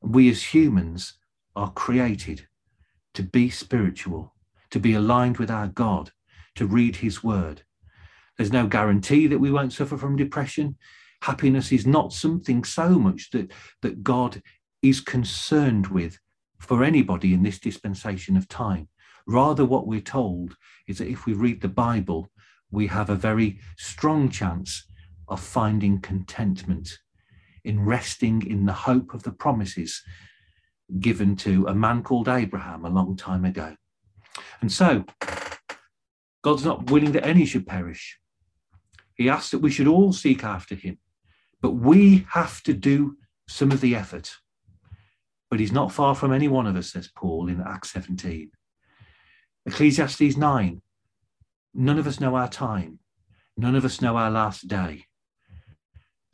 We 0.00 0.30
as 0.30 0.54
humans 0.54 1.18
are 1.56 1.72
created 1.72 2.46
to 3.14 3.22
be 3.22 3.50
spiritual, 3.50 4.34
to 4.70 4.78
be 4.78 4.94
aligned 4.94 5.38
with 5.38 5.50
our 5.50 5.66
God, 5.66 6.12
to 6.54 6.66
read 6.66 6.96
His 6.96 7.24
Word. 7.24 7.62
There's 8.36 8.52
no 8.52 8.66
guarantee 8.66 9.26
that 9.26 9.40
we 9.40 9.50
won't 9.50 9.72
suffer 9.72 9.96
from 9.96 10.16
depression. 10.16 10.76
Happiness 11.22 11.72
is 11.72 11.86
not 11.86 12.12
something 12.12 12.64
so 12.64 12.98
much 12.98 13.30
that, 13.30 13.52
that 13.82 14.02
God 14.02 14.42
is 14.82 15.00
concerned 15.00 15.88
with 15.88 16.18
for 16.58 16.84
anybody 16.84 17.34
in 17.34 17.42
this 17.42 17.58
dispensation 17.58 18.36
of 18.36 18.48
time. 18.48 18.88
Rather, 19.26 19.64
what 19.64 19.86
we're 19.86 20.00
told 20.00 20.56
is 20.86 20.98
that 20.98 21.08
if 21.08 21.26
we 21.26 21.32
read 21.32 21.60
the 21.60 21.68
Bible, 21.68 22.30
we 22.70 22.86
have 22.86 23.10
a 23.10 23.14
very 23.14 23.60
strong 23.76 24.30
chance 24.30 24.86
of 25.28 25.40
finding 25.40 26.00
contentment 26.00 26.98
in 27.64 27.84
resting 27.84 28.46
in 28.46 28.64
the 28.64 28.72
hope 28.72 29.12
of 29.12 29.22
the 29.22 29.32
promises 29.32 30.02
given 31.00 31.36
to 31.36 31.66
a 31.66 31.74
man 31.74 32.02
called 32.02 32.28
Abraham 32.28 32.84
a 32.84 32.90
long 32.90 33.16
time 33.16 33.44
ago. 33.44 33.76
And 34.60 34.72
so, 34.72 35.04
God's 36.42 36.64
not 36.64 36.90
willing 36.90 37.12
that 37.12 37.26
any 37.26 37.44
should 37.44 37.66
perish. 37.66 38.18
He 39.14 39.28
asks 39.28 39.50
that 39.50 39.58
we 39.58 39.70
should 39.70 39.88
all 39.88 40.12
seek 40.12 40.44
after 40.44 40.74
him, 40.74 40.98
but 41.60 41.72
we 41.72 42.26
have 42.30 42.62
to 42.64 42.72
do 42.72 43.16
some 43.48 43.72
of 43.72 43.80
the 43.80 43.94
effort. 43.94 44.36
But 45.50 45.60
he's 45.60 45.72
not 45.72 45.92
far 45.92 46.14
from 46.14 46.32
any 46.32 46.48
one 46.48 46.66
of 46.66 46.76
us, 46.76 46.92
says 46.92 47.10
Paul 47.14 47.48
in 47.48 47.62
Acts 47.66 47.92
17. 47.92 48.50
Ecclesiastes 49.66 50.36
9 50.36 50.82
none 51.74 51.98
of 51.98 52.06
us 52.06 52.18
know 52.18 52.34
our 52.34 52.48
time, 52.48 52.98
none 53.56 53.76
of 53.76 53.84
us 53.84 54.00
know 54.00 54.16
our 54.16 54.30
last 54.30 54.66
day. 54.66 55.04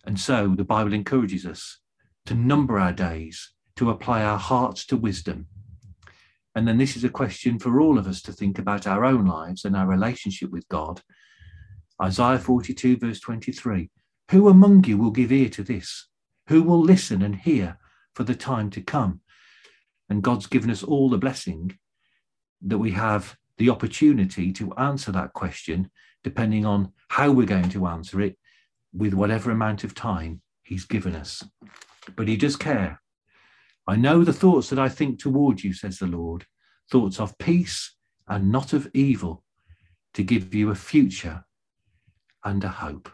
And 0.07 0.19
so 0.19 0.55
the 0.57 0.65
Bible 0.65 0.93
encourages 0.93 1.45
us 1.45 1.81
to 2.27 2.35
number 2.35 2.79
our 2.79 2.93
days 2.93 3.53
to 3.77 3.91
apply 3.91 4.23
our 4.23 4.39
hearts 4.39 4.87
to 4.87 4.97
wisdom. 4.97 5.47
And 6.55 6.69
then 6.69 6.79
this 6.79 6.97
is 6.97 7.05
a 7.05 7.09
question 7.09 7.59
for 7.59 7.81
all 7.81 7.99
of 7.99 8.07
us 8.07 8.23
to 8.23 8.33
think 8.33 8.59
about 8.59 8.87
our 8.87 9.05
own 9.05 9.27
lives 9.27 9.65
and 9.65 9.77
our 9.77 9.87
relationship 9.87 10.51
with 10.51 10.69
God. 10.69 11.03
Isaiah 12.01 12.39
42, 12.39 12.97
verse 12.97 13.21
23 13.21 13.91
Who 14.35 14.49
among 14.49 14.83
you 14.83 14.99
will 14.99 15.13
give 15.13 15.31
ear 15.31 15.49
to 15.51 15.63
this? 15.63 16.09
Who 16.49 16.65
will 16.65 16.81
listen 16.81 17.23
and 17.23 17.37
hear 17.37 17.79
for 18.17 18.25
the 18.25 18.35
time 18.35 18.69
to 18.71 18.81
come? 18.81 19.21
And 20.09 20.25
God's 20.25 20.49
given 20.49 20.73
us 20.73 20.83
all 20.83 21.09
the 21.09 21.19
blessing 21.19 21.79
that 22.63 22.79
we 22.79 22.91
have 22.91 23.37
the 23.59 23.71
opportunity 23.71 24.53
to 24.55 24.75
answer 24.75 25.13
that 25.13 25.35
question, 25.35 25.89
depending 26.25 26.67
on 26.67 26.93
how 27.11 27.31
we're 27.31 27.47
going 27.47 27.69
to 27.69 27.87
answer 27.87 28.21
it, 28.21 28.37
with 28.93 29.15
whatever 29.15 29.53
amount 29.53 29.85
of 29.85 29.95
time 29.95 30.43
He's 30.65 30.85
given 30.85 31.15
us. 31.15 31.45
But 32.17 32.27
He 32.27 32.37
does 32.37 32.57
care 32.57 33.01
I 33.87 33.95
know 33.95 34.25
the 34.25 34.33
thoughts 34.33 34.69
that 34.71 34.81
I 34.81 34.89
think 34.89 35.21
toward 35.21 35.63
you, 35.63 35.73
says 35.73 36.01
the 36.01 36.09
Lord, 36.09 36.45
thoughts 36.91 37.21
of 37.21 37.39
peace 37.39 37.95
and 38.27 38.51
not 38.51 38.73
of 38.73 38.91
evil, 38.95 39.45
to 40.15 40.25
give 40.25 40.53
you 40.53 40.73
a 40.73 40.75
future 40.75 41.45
and 42.43 42.65
a 42.65 42.69
hope. 42.69 43.14